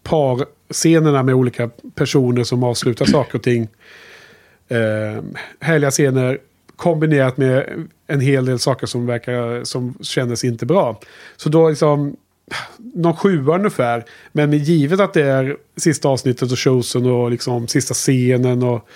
[0.03, 3.67] parscenerna med olika personer som avslutar saker och ting.
[4.67, 5.23] Eh,
[5.59, 6.39] härliga scener
[6.75, 10.99] kombinerat med en hel del saker som verkar som kändes inte bra.
[11.37, 12.15] Så då liksom
[12.77, 14.05] någon sjua ungefär.
[14.31, 18.87] Men givet att det är sista avsnittet och chosen och liksom sista scenen och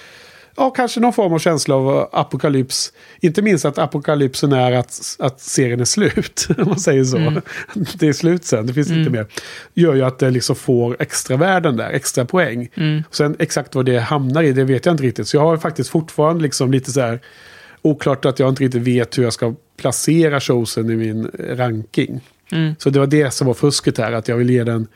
[0.55, 2.93] ja, kanske någon form av känsla av apokalyps.
[3.19, 6.47] Inte minst att apokalypsen är att, att serien är slut.
[6.57, 7.17] Om man säger så.
[7.93, 9.27] Det är slut sen, det finns inte mer.
[9.73, 12.69] Gör ju att det liksom får extra värden där, extra poäng.
[13.11, 15.27] Sen exakt vad det hamnar i, det vet jag inte riktigt.
[15.27, 17.19] Så jag har faktiskt fortfarande liksom lite så här
[17.81, 22.21] oklart att jag inte riktigt vet hur jag ska placera chosen i min eh, ranking.
[22.51, 22.75] Mm.
[22.79, 24.87] Så det var det som var fusket här, att jag vill ge den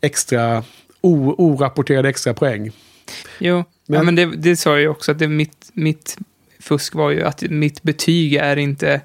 [0.00, 0.64] extra
[1.00, 2.72] orapporterade extra poäng.
[3.38, 6.16] Jo, men, ja, men det, det sa jag ju också, att det, mitt, mitt
[6.60, 9.00] fusk var ju att mitt betyg är inte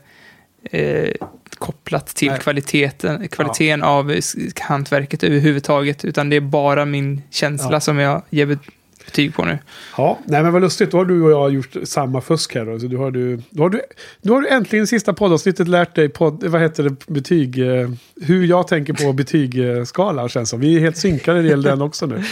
[0.71, 1.09] eh,
[1.57, 2.39] kopplat till Nej.
[2.39, 7.79] kvaliteten, kvaliteten av s- hantverket överhuvudtaget, utan det är bara min känsla Ja.
[7.79, 8.59] som jag ger bet-
[9.05, 9.57] betyg på nu.
[9.97, 10.91] Ja, nej men vad lustigt.
[10.91, 12.79] Då har du och jag gjort samma fusk här då.
[12.79, 13.81] Så du har du, då, har du,
[14.21, 17.89] då har du äntligen i sista poddavsnittet lärt dig podd, vad heter det, betyg, eh,
[18.21, 20.59] hur jag tänker på betygskala känns som.
[20.59, 22.23] Vi är helt synkade när det gäller den också nu.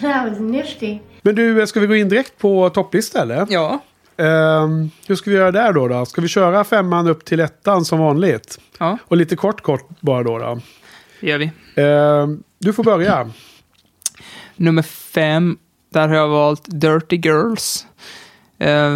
[0.00, 0.98] That was nifty.
[1.26, 3.46] Men du, ska vi gå in direkt på topplista eller?
[3.50, 3.82] Ja.
[4.16, 6.06] Ehm, hur ska vi göra där då, då?
[6.06, 8.58] Ska vi köra femman upp till ettan som vanligt?
[8.78, 10.38] Ja, Och lite kort kort bara då.
[10.38, 10.60] då.
[11.20, 11.50] det gör vi.
[11.82, 13.30] Ehm, du får börja.
[14.56, 15.58] Nummer fem,
[15.92, 17.86] där har jag valt Dirty Girls.
[18.58, 18.90] Eh,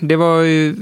[0.00, 0.76] det var ju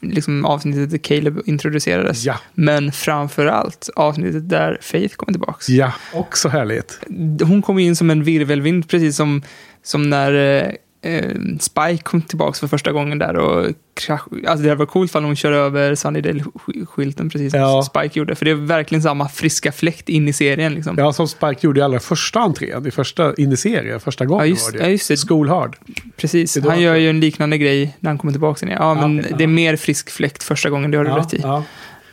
[0.00, 2.24] liksom avsnittet där Caleb introducerades.
[2.24, 2.34] Ja.
[2.54, 5.68] Men framför allt avsnittet där Faith kommer tillbaks.
[5.68, 7.00] Ja, också härligt.
[7.42, 9.42] Hon kom in som en virvelvind, precis som,
[9.82, 11.30] som när eh,
[11.60, 15.36] Spike kom tillbaks för första gången där och krasch, alltså det var coolt om hon
[15.36, 17.82] kör över Sunnydale-skylten precis Ja.
[17.82, 18.34] som Spike gjorde.
[18.34, 20.94] För det är verkligen samma friska fläkt in i serien liksom.
[20.98, 24.46] Ja, som Spike gjorde i allra första entrén, i första, in i serien, första gången
[24.46, 24.84] Ja, just- var det.
[24.84, 25.16] ja, just det.
[25.28, 25.76] School Hard.
[26.16, 28.66] Precis, han gör ju en liknande grej när han kommer tillbaka.
[28.66, 28.78] igen.
[28.80, 29.54] Ja, men okej, det är ja.
[29.54, 31.40] mer frisk fläkt första gången, det har du Ja, rätt i.
[31.42, 31.64] Ja.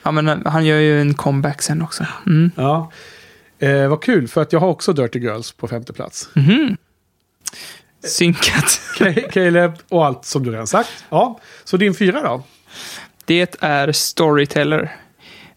[0.03, 2.05] ja, men eh, han gör ju en comeback sen också.
[2.25, 2.51] Mm.
[2.55, 2.91] ja.
[3.61, 6.29] Eh, vad kul, för att jag har också Dirty Girls på femte plats.
[6.33, 6.77] Mhm.
[8.03, 8.81] Synkat.
[8.97, 10.89] Ka- Caleb och allt som du redan sagt.
[11.09, 12.43] Ja, så din fyra då?
[13.25, 14.95] Det är Storyteller.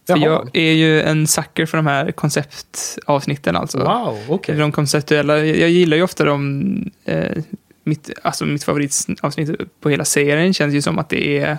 [0.07, 0.25] För Jaha.
[0.25, 3.77] jag är ju en sucker för de här konceptavsnitten alltså.
[3.79, 4.55] Wow, okej.
[4.55, 5.37] De konceptuella.
[5.37, 6.91] Jag jag gillar ju ofta de...
[7.05, 7.37] Eh,
[7.83, 9.51] mitt, alltså mitt favoritavsnitt
[9.81, 11.57] på hela serien känns ju som att det är...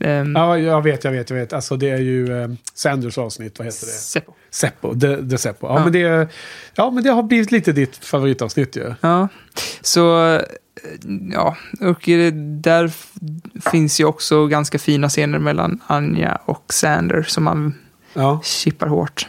[0.00, 1.52] ehm, Ja, jag vet, jag vet, jag vet.
[1.52, 3.92] Alltså det är ju eh, Sanders avsnitt, vad heter det?
[3.92, 4.32] Seppo.
[4.50, 5.66] Seppo, The, the Seppo.
[5.66, 5.84] Ja, Ja.
[5.84, 6.28] Men det,
[6.74, 8.94] ja, men det har blivit lite ditt favoritavsnitt ju.
[9.00, 9.28] Ja,
[9.80, 10.00] så
[11.32, 12.02] ja, och
[12.62, 12.92] där
[13.70, 17.74] finns ju också ganska fina scener mellan Anja och Sander som man
[18.14, 18.40] Ja.
[18.44, 19.26] chippar hårt.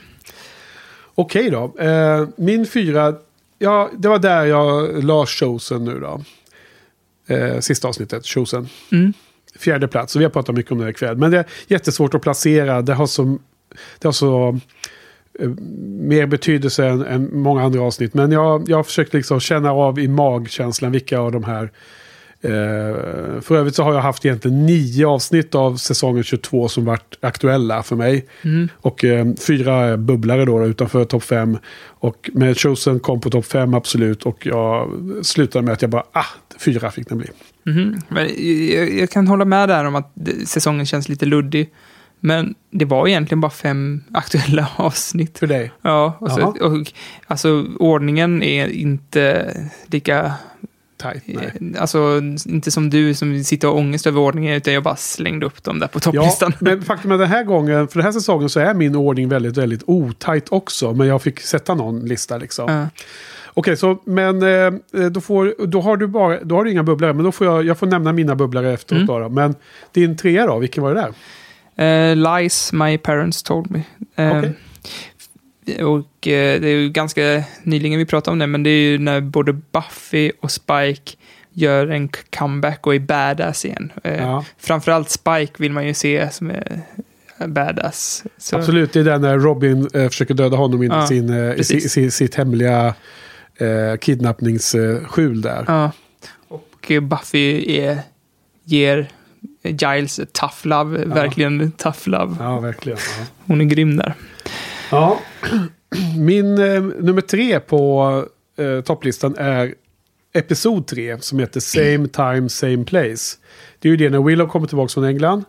[1.16, 1.76] Okej då.
[1.80, 3.14] Eh, min fyra,
[3.60, 6.22] ja, det var där jag la Chosen nu då.
[7.36, 8.70] Eh, sista avsnittet, Chosen.
[8.92, 9.14] Mm.
[9.60, 11.18] Fjärde plats, och vi har pratat mycket om det ikväll.
[11.18, 12.82] Men det är jättesvårt att placera.
[12.82, 13.38] Det har så,
[14.00, 14.60] det har så
[15.40, 15.50] eh,
[16.00, 18.14] mer betydelse än, än många andra avsnitt.
[18.14, 21.72] Men jag, jag har försökt liksom känna av i magkänslan vilka av de här Eh,
[23.42, 27.84] för övrigt så har jag haft egentligen nio avsnitt av säsongen 22 som varit aktuella
[27.84, 28.26] för mig.
[28.76, 31.58] Och eh, fyra bubblare då, utanför topp fem.
[31.86, 34.24] Och med Chosen kom på topp fem absolut.
[34.24, 34.92] Och jag
[35.22, 36.26] slutade med att jag bara, ah,
[36.60, 37.28] fyra fick den bli.
[37.64, 38.02] Mhm.
[38.10, 38.30] Men
[38.76, 40.14] jag, jag kan hålla med där om att
[40.46, 41.70] säsongen känns lite luddig.
[42.20, 45.40] Men det var egentligen bara fem aktuella avsnitt.
[45.40, 45.72] För dig?
[45.82, 46.92] Ja, och, så, och
[47.28, 49.54] alltså ordningen är inte
[49.88, 50.34] lika...
[50.98, 51.52] Tight, nej.
[51.80, 55.46] Alltså inte som du som sitter och har ångest över ordningen, utan jag bara slängde
[55.46, 56.54] upp dem där på Ja, topplistan.
[56.60, 59.58] men faktum är den här gången, för den här säsongen så är min ordning väldigt,
[59.58, 60.94] väldigt otajt också.
[60.94, 62.72] Men jag fick sätta någon lista liksom.
[62.72, 62.88] Ja.
[63.54, 64.74] Okej, så men eh,
[65.12, 67.14] då, får, då har du bara, då har du inga bubblare.
[67.14, 69.22] Men då får jag, jag får nämna mina bubblare efteråt Mm.
[69.22, 69.30] då.
[69.30, 69.56] Men
[69.92, 71.14] din trea då, vilken var det där?
[72.12, 73.82] Eh, lies my parents told me.
[74.16, 74.54] Eh, Okej.
[75.68, 78.98] Och eh, det är ju ganska nyligen vi pratade om det, men det är ju
[78.98, 81.12] när både Buffy och Spike
[81.54, 83.92] gör en comeback och är badass igen.
[84.04, 84.46] Eh, Ja.
[84.58, 86.82] Framförallt Spike vill man ju se som är
[87.46, 88.24] badass.
[88.38, 91.30] Så, Absolut, det är den när Robin eh, försöker döda honom in i Ja, sin,
[91.50, 92.94] eh, si, si, sitt hemliga
[93.58, 95.66] eh, kidnappningsskjul där.
[95.68, 95.92] Ja.
[96.48, 98.00] Och Buffy är,
[98.64, 99.08] ger
[99.64, 102.36] Giles tough love, verkligen tough love.
[102.40, 102.98] Ja, verkligen.
[103.20, 103.26] Ja.
[103.46, 104.14] Hon är grym där.
[104.92, 105.20] Ja.
[106.18, 108.24] Min eh, nummer tre på
[108.58, 109.74] eh, topplistan är
[110.34, 113.38] episod tre som heter Same Time Same Place.
[113.80, 115.44] Det är ju det när Willow kommer tillbaka från England.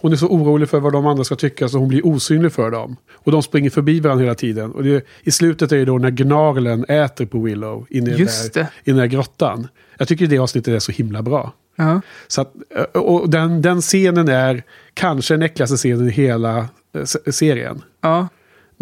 [0.00, 2.70] Hon är så orolig för vad de andra ska tycka så hon blir osynlig för
[2.70, 2.96] dem.
[3.14, 4.72] Och de springer förbi varandra hela tiden.
[4.72, 8.54] Och det, i slutet är det då när gnarlen äter på Willow inne i, Just
[8.54, 9.68] där, i den där grottan.
[9.98, 11.52] Jag tycker det avsnittet är så himla bra.
[11.76, 12.00] Ja.
[12.28, 14.62] Så att, eh, och den, den scenen är
[14.94, 17.82] kanske den äckligaste scenen i hela eh, se- serien.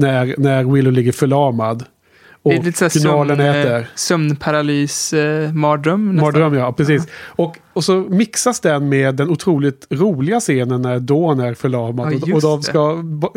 [0.00, 0.12] Ja.
[0.24, 1.84] När, när Willow ligger förlamad.
[2.42, 3.78] Och Det är lite gnarlen sömn, äter.
[3.78, 6.24] eh, sömnparalys, eh, mardröm nästan.
[6.26, 6.72] Mardröm, ja.
[6.72, 7.06] Precis.
[7.22, 12.12] Och, och så mixas den med den otroligt roliga scenen när Dawn är förlamad.
[12.26, 13.32] Ja, och, de ska bo,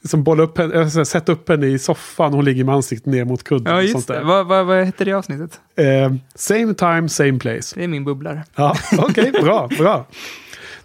[0.00, 2.32] liksom bolla upp henne, äh, sätta upp henne i soffan.
[2.34, 3.72] Hon ligger med ansiktet ner mot kudden.
[3.72, 4.20] Ja, och just det.
[4.24, 5.60] Vad, vad, vad heter det avsnittet?
[5.76, 7.74] Eh, same time, same place.
[7.76, 8.44] Det är min bubblare.
[8.56, 10.06] Ja, Okej, bra, bra.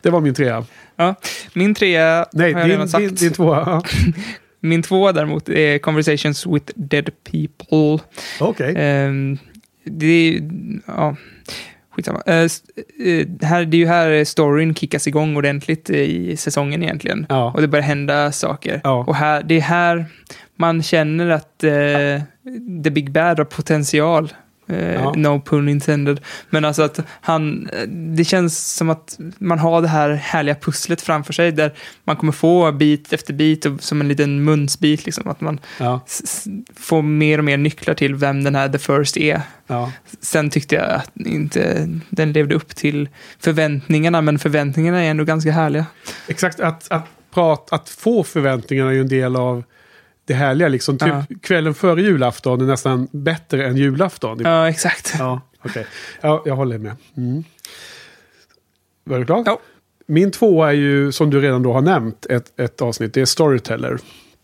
[0.02, 0.66] Det var min trea.
[0.96, 1.16] Ja.
[1.54, 3.04] Min trea Nej, har jag redan din, sagt.
[3.04, 3.64] din, din tvåa.
[3.66, 3.82] Ja.
[4.60, 8.06] Min tvåa däremot är Conversations with Dead People.
[8.40, 8.74] Okej.
[8.78, 9.38] Ehm,
[9.84, 10.42] det är,
[10.86, 11.16] ja,
[11.96, 12.20] skitsamma.
[12.20, 12.50] Uh,
[13.42, 17.26] här, det är ju här storyn kickas igång ordentligt i säsongen egentligen.
[17.30, 17.52] Ja.
[17.56, 18.82] Och det börjar hända saker.
[18.84, 19.04] Ja.
[19.08, 20.06] Och här, det är här
[20.56, 22.22] man känner att eh,
[22.84, 24.34] The Big Bad har potential.
[24.70, 25.14] Eh, Ja.
[25.16, 26.20] No pun intended.
[26.50, 31.02] Men alltså att han, eh, det känns som att man har det här härliga pusslet
[31.02, 31.74] framför sig där
[32.04, 35.28] man kommer få bit efter bit och som en liten munsbit liksom.
[35.28, 36.00] Att man Ja,
[36.76, 39.42] får mer och mer nycklar till vem den här The First är.
[39.68, 39.92] ja.
[40.22, 43.10] Sen tyckte jag att inte den levde upp till
[43.40, 45.86] förväntningarna, men förväntningarna är ändå ganska härliga.
[46.28, 49.64] Exakt, att, att, prat, att få förväntningarna är ju en del av
[50.30, 50.68] det härliga.
[50.68, 50.98] Liksom.
[50.98, 51.24] Typ Ja.
[51.42, 54.40] Kvällen före julafton är nästan bättre än julafton.
[54.44, 55.16] Ja, exakt.
[55.20, 55.86] Ja, okej.
[56.22, 56.96] Ja, jag håller med.
[57.18, 57.44] Mm.
[59.04, 59.44] Var du klar?
[59.46, 59.60] Ja.
[60.08, 63.14] Min två är ju, som du redan då har nämnt, ett, ett avsnitt.
[63.14, 63.98] Det är Storyteller.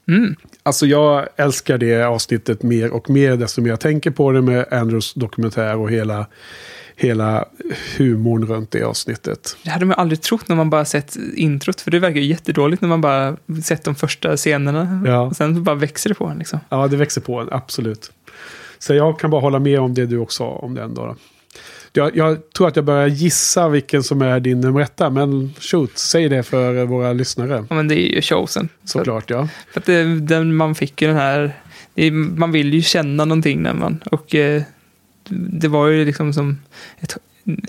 [0.07, 0.35] Mm.
[0.63, 4.65] Alltså jag älskar det avsnittet mer och mer desto mer jag tänker på det med
[4.71, 6.25] Andrews dokumentär och hela,
[6.95, 7.45] hela
[7.97, 9.57] humorn runt det avsnittet.
[9.63, 12.81] Det hade man aldrig trott när man bara sett introt, för det verkar ju jättedåligt
[12.81, 15.03] när man bara sett de första scenerna.
[15.05, 15.21] Ja.
[15.21, 16.59] Och sen bara växer det på en liksom.
[16.69, 18.11] Ja, det växer på en, absolut.
[18.79, 20.93] Så jag kan bara hålla med om det du också sa om den.
[20.93, 21.15] Då.
[21.93, 25.97] Jag, jag tror att jag börjar gissa vilken som är din nummer etta, men shoot,
[25.97, 27.65] säg det för våra lyssnare.
[27.69, 28.69] Ja, men det är ju chosen.
[28.83, 29.47] Så, Såklart, ja.
[29.71, 31.53] för att det, den, man fick ju den här,
[31.93, 34.61] det, man vill ju känna någonting när man, och eh,
[35.29, 36.59] det var ju liksom som
[36.99, 37.17] ett,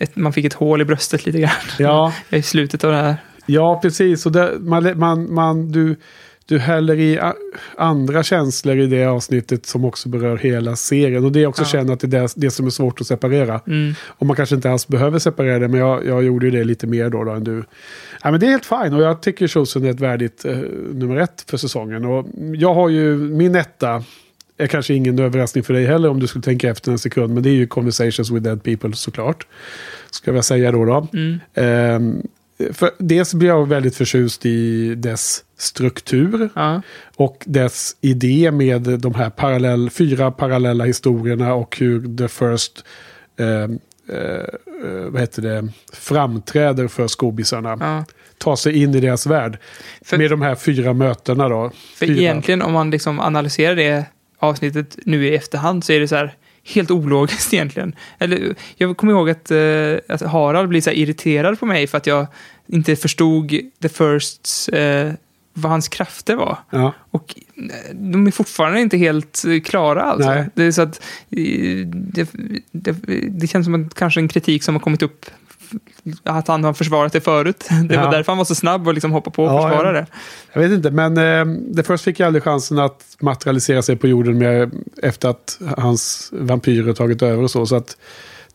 [0.00, 3.16] ett, man fick ett hål i bröstet lite grann Ja, i slutet av det här.
[3.46, 4.26] ja precis.
[4.26, 5.96] Och det, man, man, man, du,
[6.46, 7.20] du häller i
[7.76, 11.24] andra känslor i det avsnittet som också berör hela serien.
[11.24, 11.66] Och det är också Ja.
[11.68, 13.60] känner att det är det, det som är svårt att separera.
[13.66, 13.94] Mm.
[14.04, 16.86] Och man kanske inte alls behöver separera det, men jag, jag gjorde ju det lite
[16.86, 17.64] mer då, då än du.
[18.22, 20.56] Ja, men det är helt fine och jag tycker Chosen är ett värdigt eh,
[20.92, 22.04] nummer ett för säsongen.
[22.04, 22.26] Och
[22.56, 24.02] jag har ju min etta,
[24.58, 27.42] är kanske ingen överraskning för dig heller om du skulle tänka efter en sekund, men
[27.42, 29.46] det är ju Conversations with Dead People såklart.
[30.10, 30.84] Ska jag säga då.
[30.84, 31.08] då.
[31.12, 31.40] Mm.
[31.54, 32.22] Ehm,
[32.72, 36.82] för dels blir jag väldigt förtjust i dess struktur Ja.
[37.16, 42.84] och dess idé med de här parallell, fyra parallella historierna och hur The First
[43.38, 43.68] eh, eh,
[44.16, 47.76] eh, vad heter det, framträder för skobisarna.
[47.80, 48.04] Ja.
[48.38, 49.58] Ta sig in i deras värld.
[50.04, 51.70] För- med de här fyra mötena då.
[51.96, 52.16] För fyra.
[52.20, 54.04] egentligen om man liksom analyserar det
[54.46, 57.94] avsnittet nu i efterhand så är det så här helt ologiskt egentligen.
[58.18, 62.06] Eller, jag kommer ihåg att, eh, att Harald blir så irriterad på mig för att
[62.06, 62.26] jag
[62.66, 63.48] inte förstod
[63.82, 65.12] The Firsts, eh,
[65.52, 66.58] vad hans krafter var.
[66.70, 66.92] Ja.
[67.10, 70.30] Och eh, de är fortfarande inte helt eh, klara alltså.
[70.30, 70.48] Nej.
[70.54, 72.30] Det är så att eh, det,
[72.72, 72.96] det,
[73.28, 75.26] det känns som en, kanske en kritik som har kommit upp
[76.22, 77.68] att han har försvarat det förut.
[77.88, 78.10] Det var Ja.
[78.10, 79.92] därför han var så snabb och liksom hoppa på och Ja, försvara ja.
[79.92, 80.06] det.
[80.52, 84.06] Jag vet inte, men eh, The First fick ju aldrig chansen att materialisera sig på
[84.08, 84.70] jorden med,
[85.02, 87.66] efter att hans vampyrer tagit över och så.
[87.66, 87.96] Så att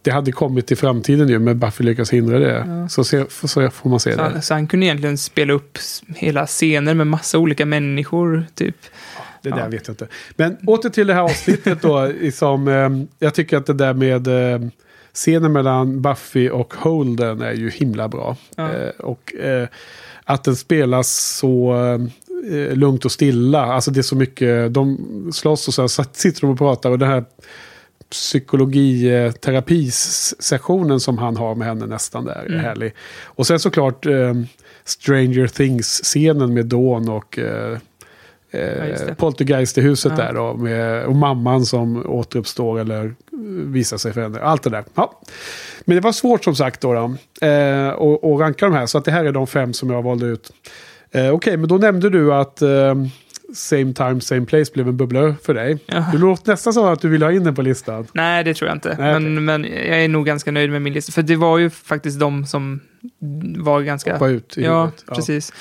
[0.04, 2.88] det hade kommit i framtiden ju, men Buffy lyckas hindra det.
[2.90, 4.24] Så, se, så får man se Så det.
[4.24, 5.78] han, så han kunde egentligen spela upp
[6.16, 8.76] hela scener med massa olika människor, typ.
[9.42, 9.68] Det där Ja.
[9.68, 10.08] vet jag inte.
[10.36, 12.08] Men åter till det här avsnittet då.
[12.12, 12.90] i som, eh,
[13.20, 14.60] jag tycker att det där med eh,
[15.14, 18.38] scenen mellan Buffy och Holden är ju himla bra.
[18.56, 18.74] Ja.
[18.74, 19.68] Eh, och eh,
[20.24, 21.74] att den spelas så
[22.52, 23.66] eh, lugnt och stilla.
[23.66, 24.98] Alltså det är så mycket, de
[25.34, 27.26] slåss och så, här, så sitter de och pratar och den här
[28.10, 32.60] psykologiterapisessionen som han har med henne nästan där är Mm.
[32.60, 32.94] härlig.
[33.24, 34.34] Och sen såklart eh,
[34.86, 37.40] Stranger Things-scenen med Dawn och
[38.52, 39.14] eh, Ja, eh.
[39.14, 40.24] Poltergeist i huset Ja.
[40.24, 40.54] där då.
[40.54, 43.12] Med, och mamman som återuppstår eller eh,
[43.66, 44.40] visar sig för henne.
[44.40, 44.84] Allt det där.
[44.96, 45.22] Ja.
[45.86, 46.94] Men det var svårt som sagt då.
[46.94, 48.86] då eh, och, och ranka de här.
[48.86, 50.52] Så att det här är de fem som jag valde ut.
[51.12, 52.96] Eh, Okej, men då nämnde du att eh,
[53.56, 55.78] Same Time Same Place blev en bubblare för dig.
[55.86, 56.06] Ja.
[56.12, 58.08] Du låter nästan så att du vill ha in den på listan.
[58.14, 58.96] Nej, det tror jag inte.
[59.00, 61.12] Nej, men, men jag är nog ganska nöjd med min lista.
[61.12, 62.80] För det var ju faktiskt de som
[63.58, 64.14] var ganska...
[64.14, 65.06] Hoppa ut i ja, huvudet.
[65.08, 65.54] precis.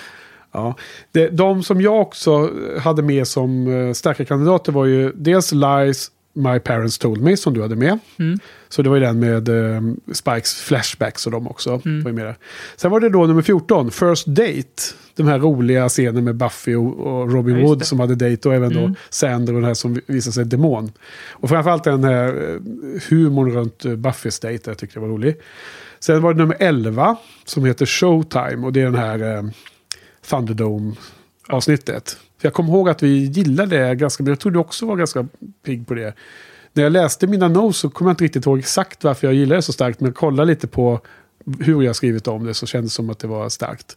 [0.52, 0.74] Ja.
[1.12, 2.50] Det, de som jag också
[2.80, 7.54] hade med som uh, starka kandidater var ju dels Lies My Parents Told Me som
[7.54, 7.98] du hade med.
[8.18, 8.38] Mm.
[8.68, 9.82] Så det var ju den med eh,
[10.12, 11.80] Spikes flashbacks och de också.
[11.84, 12.04] Mm.
[12.04, 12.36] Var med där.
[12.76, 14.82] Sen var det då nummer 14, First Date.
[15.14, 18.54] Den här roliga scenen med Buffy och, och Robin Ja, Wood som hade dejt och
[18.54, 18.94] även då Mm.
[19.10, 20.92] Sander och den här som visade sig demon.
[21.30, 22.60] Och framförallt den här eh,
[23.08, 25.36] humorn runt eh, Buffys dejt, jag tyckte det var rolig.
[26.00, 29.42] Sen var det nummer 11 som heter Showtime och det är den här eh,
[30.30, 32.16] Thunderdome-avsnittet.
[32.38, 34.30] För jag kommer ihåg att vi gillade det ganska mycket.
[34.30, 35.28] Jag tror du också var ganska
[35.64, 36.14] pigg på det.
[36.72, 39.58] När jag läste mina notes så kommer jag inte riktigt ihåg exakt varför jag gillade
[39.58, 40.00] det så starkt.
[40.00, 41.00] Men jag kollade lite på
[41.60, 43.96] hur jag skrivit om det så kändes det som att det var starkt.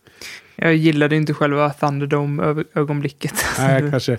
[0.56, 3.34] Jag gillade inte själva Thunderdome-ögonblicket.
[3.60, 4.18] Nej, kanske.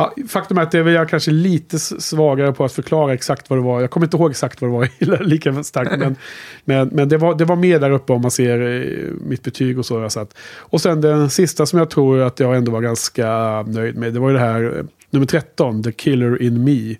[0.00, 3.58] Ja, faktum är att det är jag kanske lite svagare på att förklara exakt vad
[3.58, 3.80] det var.
[3.80, 5.98] Jag kommer inte ihåg exakt vad det var lika starkt.
[5.98, 6.16] Men,
[6.64, 9.78] men, men det, var, det var mer där uppe om man ser eh, mitt betyg
[9.78, 10.00] och så.
[10.00, 10.34] Jag satt.
[10.58, 14.14] Och sen den sista som jag tror att jag ändå var ganska nöjd med.
[14.14, 16.96] Det var ju det här eh, nummer 13, The Killer in Me.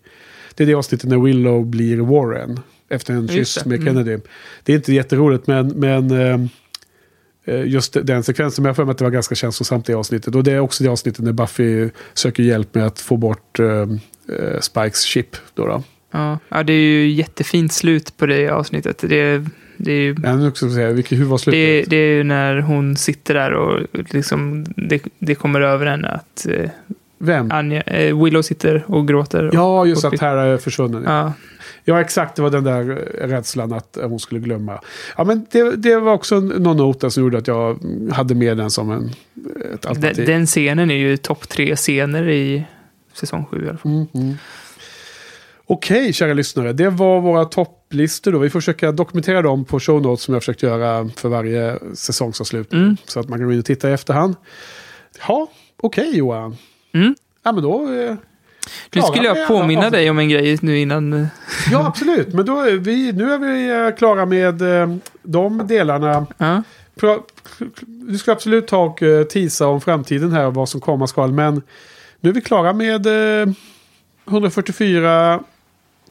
[0.55, 2.61] Det är det avsnittet när Willow blir Warren.
[2.89, 3.87] Efter en kyss med mm.
[3.87, 4.19] Kennedy.
[4.65, 6.39] Det är inte jätteroligt men, men Eh,
[7.45, 8.63] just den sekvensen.
[8.63, 10.35] Men jag har för mig att det var ganska känslosamt det avsnittet.
[10.35, 13.67] Och det är också det avsnittet när Buffy söker hjälp med att få bort eh,
[13.67, 15.37] eh, Spikes chip.
[15.55, 15.83] Då då.
[16.11, 16.39] Ja.
[16.49, 19.05] ja, det är ju jättefint slut på det avsnittet.
[19.09, 19.45] Det,
[19.77, 20.15] det är ju...
[20.19, 21.59] Men också säga, vilket, hur var slutet?
[21.61, 23.81] Det, det är ju när hon sitter där och
[24.11, 26.71] liksom det, det kommer över henne att eh,
[27.19, 27.51] Vem?
[27.53, 29.49] Anja, eh, Willow sitter och gråter.
[29.49, 31.03] Och, Ja, just och- att Tara är försvunnen.
[31.07, 31.11] Ja.
[31.11, 31.33] Ja,
[31.85, 32.37] ja, exakt.
[32.37, 34.81] Det var den där eh, rädslan att eh, hon skulle glömma.
[35.17, 37.79] Ja, men det, det var också någon not där som gjorde att jag
[38.13, 40.27] hade med den som en, ett den, alternativ.
[40.27, 42.65] den scenen är ju topp tre scener i
[43.13, 43.93] säsong sju i alla fall.
[43.93, 44.37] Mm, mm.
[45.67, 46.73] Okej, kära lyssnare.
[46.73, 48.33] Det var våra topplistor.
[48.33, 48.39] Då.
[48.39, 52.81] Vi får försöka dokumentera dem på show notes som jag försökt göra för varje säsongsavslutning.
[52.83, 52.97] Mm.
[53.05, 54.35] Så att man kan gå in och titta i efterhand.
[55.29, 56.57] Ja, okej Johan.
[56.93, 57.15] Mm.
[57.43, 57.89] Ja, men då...
[58.93, 61.13] Nu skulle jag påminna alla dig om en grej nu innan...
[61.13, 61.27] eh,
[61.73, 62.35] ja, absolut.
[62.35, 66.27] Men då är vi, nu är vi eh, klara med eh, de delarna.
[66.39, 66.63] Ja.
[67.87, 71.33] Du ska absolut ta och tisa om framtiden här och vad som komma skall.
[71.33, 71.63] Men
[72.21, 73.49] nu är vi klara med eh,
[74.29, 75.41] 144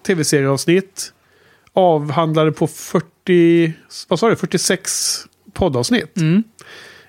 [0.08, 1.14] tv-serieavsnitt.
[1.74, 3.74] Avhandlade på 40,
[4.08, 6.18] vad sa du, 46 poddavsnitt.
[6.18, 6.44] Mm.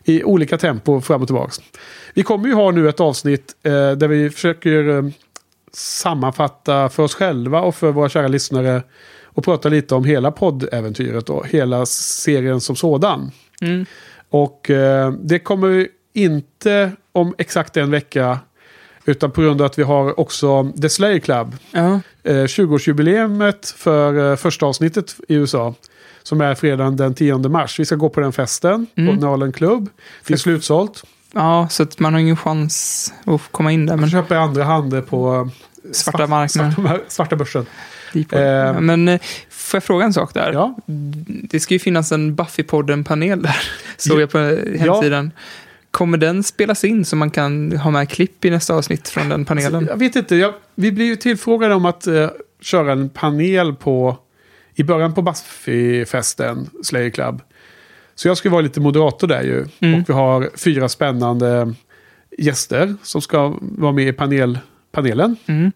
[0.05, 1.53] i olika tempo fram och tillbaka.
[2.15, 5.13] Vi kommer ju ha nu ett avsnitt eh, där vi försöker
[5.73, 8.83] sammanfatta för oss själva och för våra kära lyssnare
[9.25, 13.31] och prata lite om hela poddäventyret och hela serien som sådan.
[13.61, 13.87] Mm.
[14.31, 18.39] Och eh, det kommer inte om exakt en vecka
[19.05, 22.01] utan på grund av att vi har också The Slayer Club Ja.
[22.23, 25.75] eh, 20-årsjubileumet för eh, första avsnittet i USA.
[26.23, 27.81] Som är fredagen den 10 mars.
[27.81, 29.17] Vi ska gå på den festen Mm.
[29.17, 29.89] på Nalen Club.
[30.27, 31.03] Det är slutsålt.
[31.33, 33.97] Ja, så att man har ingen chans att komma in där.
[33.97, 35.51] Men köper i andra hand på
[35.93, 36.73] Svarta svart- marknaden.
[36.73, 37.67] Svarta, svarta börsen.
[38.13, 38.81] Deep Eh.
[38.81, 39.21] Men eh,
[39.51, 40.53] får jag fråga en sak där?
[40.53, 40.77] Ja.
[41.27, 43.57] Det ska ju finnas en Buffy-podden-panel där,
[43.97, 44.39] såg jag på
[44.79, 45.31] hemsidan.
[45.91, 49.45] Kommer den spelas in så man kan ha med klipp i nästa avsnitt från den
[49.45, 49.87] panelen?
[49.91, 52.29] Jag vet inte, jag, vi blir ju tillfrågade om att eh,
[52.61, 54.19] köra en panel på
[54.75, 57.43] i början på Buffy-festen, Slayer Club.
[58.21, 59.67] Så jag ska vara lite moderator där ju.
[59.81, 60.01] Mm.
[60.01, 61.75] Och vi har fyra spännande
[62.39, 64.59] gäster som ska vara med i panel,
[64.93, 65.37] panelen.
[65.47, 65.73] Mm.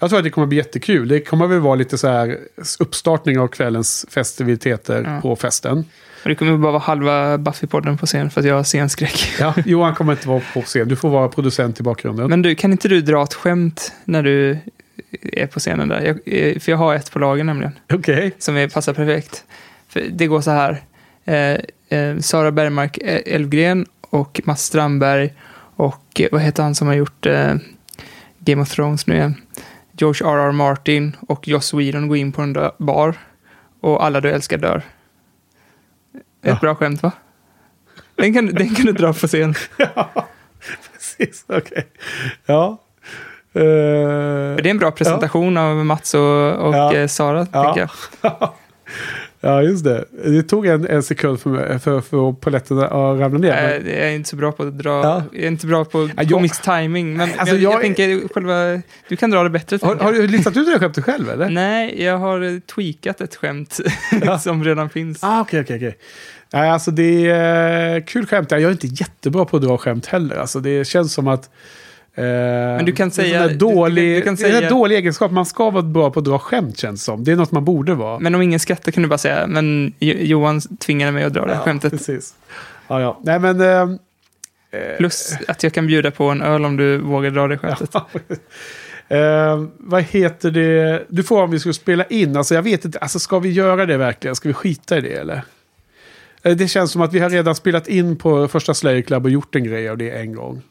[0.00, 1.08] Jag tror att det kommer bli jättekul.
[1.08, 2.38] Det kommer väl vara lite så här
[2.78, 5.20] uppstartning av kvällens festiviteter Ja.
[5.20, 5.84] på festen.
[6.22, 9.32] Och det kommer bara vara halva Buffy-podden på scen för att jag har scenskräck.
[9.40, 10.88] Ja, Johan kommer inte vara på scen.
[10.88, 12.30] Du får vara producent i bakgrunden.
[12.30, 14.58] Men du, kan inte du dra ett skämt när du
[15.22, 16.00] är på scenen där?
[16.00, 17.72] Jag, eh, för jag har ett på lagen nämligen.
[17.92, 18.34] Okej.
[18.38, 19.44] som är, passar perfekt.
[19.88, 20.82] För det går så här.
[21.24, 21.58] Eh,
[21.98, 25.34] eh, Sara Bergmark eh, Elfgren och Mats Strandberg
[25.76, 27.26] och vad heter han som har gjort
[28.38, 29.34] Game of Thrones nu igen?
[29.92, 30.52] George R.R.
[30.52, 33.14] Martin och Joss Whedon går in på en bar
[33.80, 34.76] och alla du älskar dör.
[34.76, 36.58] Ett Ja.
[36.60, 37.12] bra skämt va?
[38.14, 39.54] Den kan, den kan du dra på scen.
[40.92, 41.86] Precis, okej.
[42.46, 42.78] Ja.
[43.52, 47.08] Eh, För det är en bra presentation av Mats och, och Ja.
[47.08, 47.64] Sara, Ja.
[47.64, 47.80] tänker
[48.22, 48.50] jag.
[49.40, 50.04] ja, just det.
[50.24, 53.78] Det tog en, en sekund för, mig, för, för polletterna att ramla ner.
[53.82, 55.22] Men- jag är inte så bra på att dra, Ja.
[55.32, 57.16] jag är inte bra på Ja, jag- timing.
[57.16, 59.78] Men Alltså, jag, jag, jag- tänker själva, du kan dra det bättre.
[59.82, 61.50] Har, har du listat ut det skämtet själv eller?
[61.50, 63.80] Nej, jag har tweakat ett skämt
[64.40, 65.24] som redan finns.
[65.24, 65.96] Ah, okej, okej, okej.
[66.52, 68.50] Nej, alltså det är eh, kul skämt.
[68.50, 70.36] Jag är inte jättebra på att dra skämt heller.
[70.36, 71.50] Alltså det känns som att...
[72.20, 75.30] Eh, Men du kan säga- du- Dålig, du- du kan Det är en dålig egenskap.
[75.32, 77.24] Man ska vara bra på att dra skämt känns som.
[77.24, 78.18] Det är något man borde vara.
[78.18, 81.46] Men om ingen skrattar kan du bara säga, men Jo- Johan tvingade mig att dra
[81.46, 81.90] det här skämtet.
[81.92, 82.34] Precis.
[82.88, 83.20] Ja, ja.
[83.22, 83.60] Nej, men...
[83.60, 83.88] Eh,
[84.98, 87.90] Plus att jag kan bjuda på en öl om du vågar dra det skämtet.
[89.08, 91.04] Eh, vad heter det?
[91.08, 92.36] Du får om vi skulle spela in.
[92.36, 92.98] Alltså jag vet inte.
[92.98, 94.36] Alltså ska vi göra det verkligen?
[94.36, 95.42] Ska vi skita i det eller?
[96.42, 99.30] Eh, Det känns som att vi har redan spelat in på första Slayer Club och
[99.30, 100.62] gjort en grej av det en gång.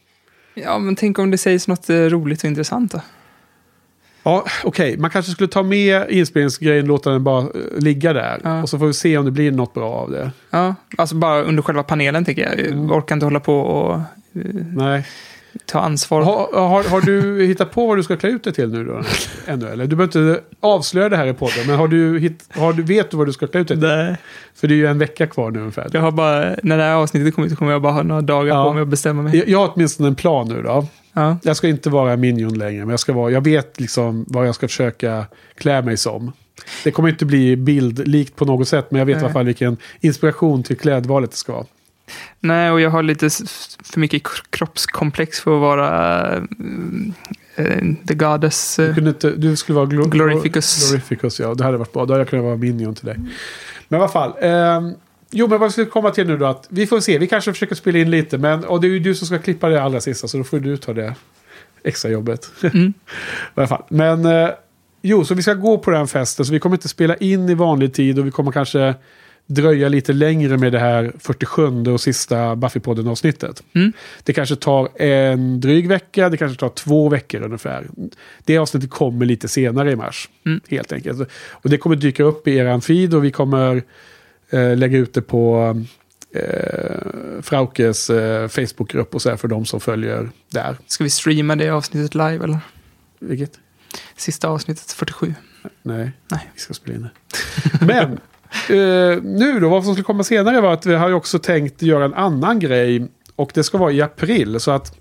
[0.54, 3.02] Ja, men tänk om det sägs något eh, roligt och intressant då.
[4.24, 4.98] Ja, okej.
[4.98, 7.48] Man kanske skulle ta med inspelningsgrejen, låta den bara eh,
[7.78, 8.42] ligga där.
[8.44, 8.62] Ja.
[8.62, 10.32] Och så får vi se om det blir något bra av det.
[10.50, 12.60] Ja, alltså bara under själva panelen tänker jag.
[12.60, 12.92] Mm.
[12.92, 14.02] Orkar inte hålla på och eh,
[14.76, 15.06] Nej.
[15.66, 16.22] Ta ansvar.
[16.22, 19.02] Har, har, har du hittat på vad du ska klä ut dig till nu då?
[19.48, 19.88] Ännu eller?
[19.88, 21.68] Du behöver inte avslöja det här i podden.
[21.68, 23.88] Men har du, hitt, har du, vet du vad du ska klä ut dig till?
[23.88, 24.16] Nej.
[24.56, 25.90] För det är ju en vecka kvar nu ungefär.
[25.94, 28.22] Jag har bara, när det här avsnittet kommer ut så kommer jag bara ha några
[28.22, 28.64] dagar Ja.
[28.66, 29.38] på mig att bestämma mig.
[29.38, 30.88] Jag, jag har åtminstone en plan nu då.
[31.14, 31.38] Ja.
[31.44, 34.56] Jag ska inte vara minion längre, men jag, ska vara, jag vet liksom vad jag
[34.56, 35.26] ska försöka
[35.56, 36.32] klä mig som.
[36.84, 39.24] Det kommer inte bli bildlikt på något sätt, men jag vet i Nej.
[39.26, 41.66] alla fall vilken inspiration till klädvalet det ska vara.
[42.40, 43.30] Nej, och jag har lite
[43.84, 46.36] för mycket kroppskomplex för att vara
[47.56, 48.76] eh, the goddess.
[48.76, 48.96] Du, eh.
[48.96, 50.90] kunde inte, du skulle vara glo- Glorificus.
[50.90, 51.54] Glorificus, ja.
[51.54, 52.06] Det hade varit bra.
[52.06, 53.16] Då hade jag kunnat vara minion till dig.
[53.88, 54.34] Men i alla fall.
[54.42, 54.94] ehm,
[55.32, 56.46] jo, men vad jag skulle komma till nu då.
[56.46, 57.18] Att vi får se.
[57.18, 58.38] Vi kanske försöker spela in lite.
[58.38, 60.28] Men, och det är ju du som ska klippa det allra sista.
[60.28, 61.16] Så då får du ta det
[61.84, 62.52] extra jobbet.
[62.62, 62.88] Mm.
[62.88, 62.92] I
[63.56, 63.84] alla fall.
[63.90, 64.50] Men eh,
[65.02, 66.46] jo, så vi ska gå på den festen.
[66.46, 68.20] Så vi kommer inte spela in i vanlig tid.
[68.20, 68.96] Och vi kommer kanske
[69.50, 73.64] dröja lite längre med det här 47 och sista Buffypodden avsnittet.
[73.74, 73.94] Mm.
[74.24, 77.88] Det kanske tar en dryg vecka, det kanske tar två veckor ungefär.
[78.46, 80.62] Det avsnittet kommer lite senare i mars, Mm.
[80.70, 81.30] helt enkelt.
[81.52, 83.84] Och det kommer dyka upp i er feed och vi kommer
[84.50, 85.76] eh, lägga ut det på
[86.36, 90.78] eh, Fraukes eh, Facebookgrupp och så här för de som följer där.
[90.88, 92.60] Ska vi streama det avsnittet live eller?
[93.20, 93.52] Vilket?
[94.16, 95.34] Sista avsnittet, 47.
[95.82, 96.50] Nej, Nej.
[96.54, 97.86] vi ska spela in det.
[97.86, 98.20] Men
[98.70, 101.82] Eh, nu då, vad som skulle komma senare var att vi har ju också tänkt
[101.82, 103.08] göra en annan grej.
[103.36, 104.60] Och det ska vara i april.
[104.60, 105.00] Så att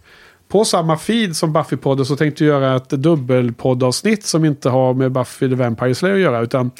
[0.48, 5.12] på samma feed som Buffy-podden så tänkte jag göra ett dubbelpoddavsnitt som inte har med
[5.12, 6.40] Buffy the Vampire Slayer att göra.
[6.40, 6.70] Utan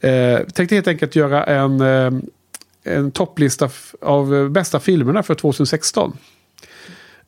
[0.00, 2.12] eh, tänkte helt enkelt göra en, eh,
[2.84, 3.68] en topplista
[4.00, 6.12] av bästa filmerna för 2016.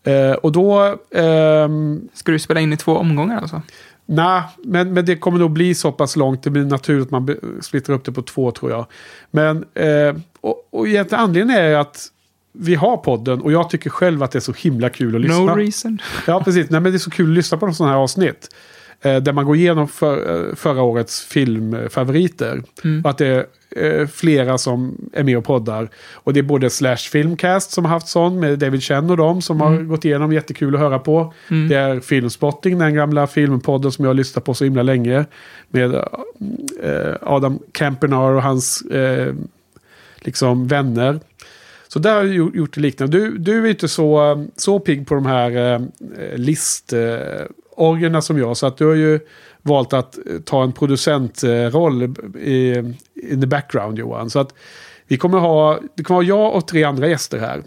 [0.05, 0.85] Eh, och då...
[1.11, 1.69] Eh,
[2.15, 3.63] Ska du spela in i två omgångar alltså?
[4.07, 6.43] Nej, men, men det kommer nog bli så pass långt.
[6.43, 8.87] Det blir naturligt att man splittrar upp det på två tror jag.
[9.31, 12.09] Men, eh, och, och egentligen anledningen är att
[12.53, 15.39] vi har podden och jag tycker själv att det är så himla kul att lyssna.
[15.39, 15.99] No reason.
[16.27, 16.71] Ja, precis.
[16.71, 18.49] Nej, men det är så kul att lyssna på sådana här avsnitt.
[19.03, 22.63] Eh, där man går igenom för, eh, förra årets filmfavoriter.
[23.05, 25.89] Och att det är eh, flera som är med och poddar.
[26.13, 29.43] Och det är både Slash Filmcast som har haft sån med David Chen och dem
[29.43, 30.33] som har gått igenom.
[30.33, 31.33] Jättekul att höra på.
[31.69, 35.25] Det är Filmspotting, den gamla filmpodden som jag har lyssnat på så himla länge.
[35.69, 39.35] Med eh, Adam Campernar och hans eh,
[40.17, 41.21] liksom vänner.
[41.89, 43.19] Så där har jag gjort- det liknande.
[43.19, 45.81] Du, du är inte så, så pigg på de här eh,
[47.83, 48.57] listorgerna som jag.
[48.57, 49.21] Så att du har ju
[49.63, 52.03] valt att eh, ta en producentroll
[52.39, 52.77] i,
[53.15, 54.31] in the background Johan.
[54.31, 54.55] Så att
[55.09, 57.63] vi kommer ha, det kommer vara jag och tre andra gäster här.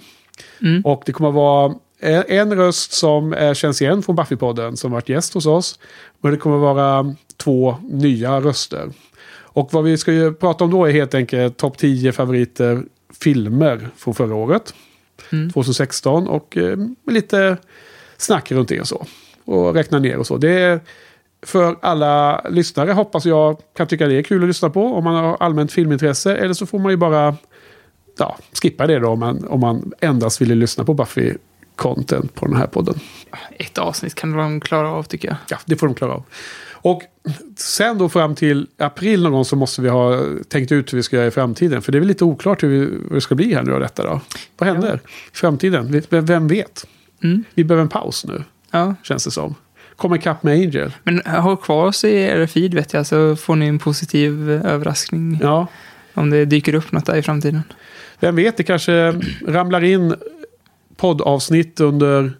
[0.83, 5.09] Och det kommer vara en, en röst som är, känns igen från Buffy-podden som varit
[5.09, 5.79] gäst hos oss.
[6.21, 8.89] Och det kommer vara två nya röster.
[9.55, 12.83] Och vad vi ska ju prata om då är helt enkelt topp 10 favoriter
[13.19, 14.73] filmer från förra året.
[15.53, 16.77] 2016 och eh,
[17.07, 17.57] lite
[18.17, 19.05] snack runt det och så.
[19.45, 20.37] Och räkna ner och så.
[20.37, 20.79] Det är
[21.45, 25.15] för alla lyssnare hoppas jag kan tycka det är kul att lyssna på om man
[25.15, 26.35] har allmänt filmintresse.
[26.35, 27.35] Eller så får man ju bara
[28.17, 32.55] ja, skippa det då om man, om man endast vill lyssna på Buffy-content på den
[32.55, 32.99] här podden.
[33.57, 35.37] Ett avsnitt kan de klara av tycker jag.
[35.49, 36.23] Ja, det får de klara av.
[36.85, 37.01] Och
[37.57, 41.03] sen då fram till april någon gång så måste vi ha tänkt ut hur vi
[41.03, 41.81] ska göra i framtiden.
[41.81, 43.79] För det är väl lite oklart hur, vi, hur det ska bli här nu av
[43.79, 44.21] detta då.
[44.57, 44.99] Vad händer
[45.33, 46.01] i framtiden?
[46.09, 46.87] Vem vet?
[47.23, 47.43] Mm.
[47.53, 48.95] Vi behöver en paus nu, Ja.
[49.03, 49.55] känns det som.
[49.95, 50.91] Kom ikapp med Angel.
[51.03, 55.39] Men håll kvar oss i er feed vet jag, så får ni en positiv överraskning
[55.41, 55.67] Ja,
[56.13, 57.63] om det dyker upp något där i framtiden.
[58.19, 60.15] vem vet, det kanske ramlar in
[60.95, 62.31] poddavsnitt under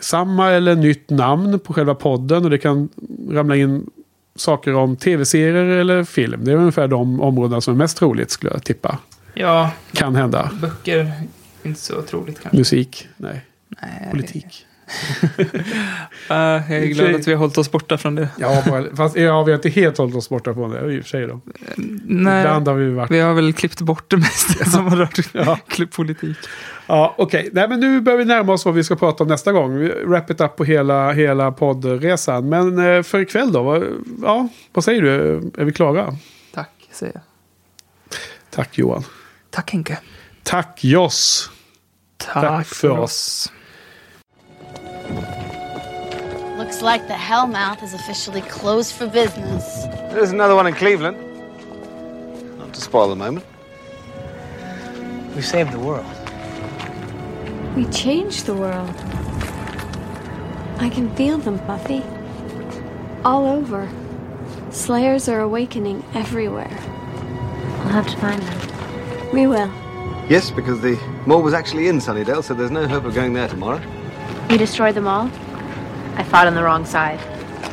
[0.00, 2.44] samma eller nytt namn på själva podden.
[2.44, 2.88] Och det kan
[3.30, 3.86] ramla in
[4.36, 6.44] saker om tv-serier eller film.
[6.44, 8.98] Det är ungefär de områdena som är mest troligt skulle jag tippa.
[9.34, 10.50] Ja, Kan hända.
[10.60, 11.12] böcker,
[11.62, 12.56] inte så troligt kanske.
[12.58, 13.08] Musik?
[13.16, 13.44] Nej.
[13.68, 14.66] Nej, Politik?
[14.90, 15.46] Uh,
[16.28, 18.28] jag är glad att vi har hållit oss borta från det.
[18.38, 18.62] Ja,
[18.94, 21.26] fast ja, vi har inte helt hållit oss borta från det i och för sig.
[21.26, 21.40] Då.
[22.04, 23.10] Nej, Ibland har vi varit...
[23.10, 25.58] vi har väl klippt bort det mesta som har rört Ja.
[25.96, 26.36] politik.
[26.86, 27.50] Ja, okej.
[27.52, 29.76] Nej, men nu börjar vi närma oss vad vi ska prata om nästa gång.
[29.78, 32.48] Vi wrap it up på hela, hela poddresan.
[32.48, 33.62] Men eh, för ikväll då?
[33.62, 33.84] Vad,
[34.22, 35.36] ja, vad säger du?
[35.58, 36.16] Är vi klara?
[36.54, 37.22] Tack, säger jag.
[38.50, 39.04] Tack Johan.
[39.50, 39.98] Tack Henke.
[40.42, 41.50] Tack Joss.
[42.16, 43.52] Tack, för oss.
[46.56, 49.86] Looks like the Hellmouth is officially closed for business.
[50.12, 51.16] There's another one in Cleveland.
[52.58, 53.46] Not to spoil the moment.
[55.34, 56.04] We saved the world.
[57.76, 58.94] We changed the world.
[60.78, 62.02] I can feel them, Buffy.
[63.24, 63.88] All over.
[64.70, 66.70] Slayers are awakening everywhere.
[67.78, 69.32] We'll have to find them.
[69.32, 69.70] We will.
[70.28, 73.48] Yes, because the mall was actually in Sunnydale, so there's no hope of going there
[73.48, 73.80] tomorrow.
[74.50, 75.30] You destroyed them all?
[76.16, 77.20] I fought on the wrong side.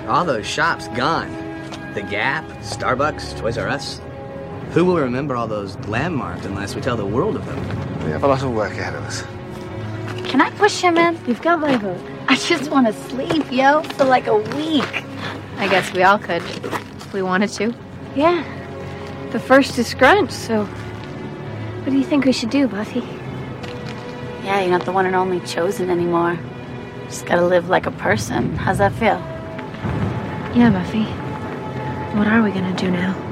[0.08, 1.32] All those shops gone.
[1.96, 4.00] The Gap, Starbucks, Toys R Us.
[4.74, 8.06] Who will remember all those landmarks unless we tell the world of them?
[8.06, 9.24] We have a lot of work ahead of us.
[10.30, 11.18] Can I push him in?
[11.26, 12.00] You've got my vote.
[12.28, 15.04] I just want to sleep, yo, for like a week.
[15.58, 17.74] I guess we all could, if we wanted to.
[18.16, 18.44] Yeah.
[19.32, 20.66] The first is Scrunch, so.
[20.66, 23.00] What do you think we should do, Buffy?
[24.44, 26.38] Yeah, you're not the one and only chosen anymore.
[27.08, 28.56] Just gotta live like a person.
[28.56, 29.20] How's that feel?
[30.56, 31.04] Yeah, Buffy.
[32.18, 33.27] What are we gonna do now?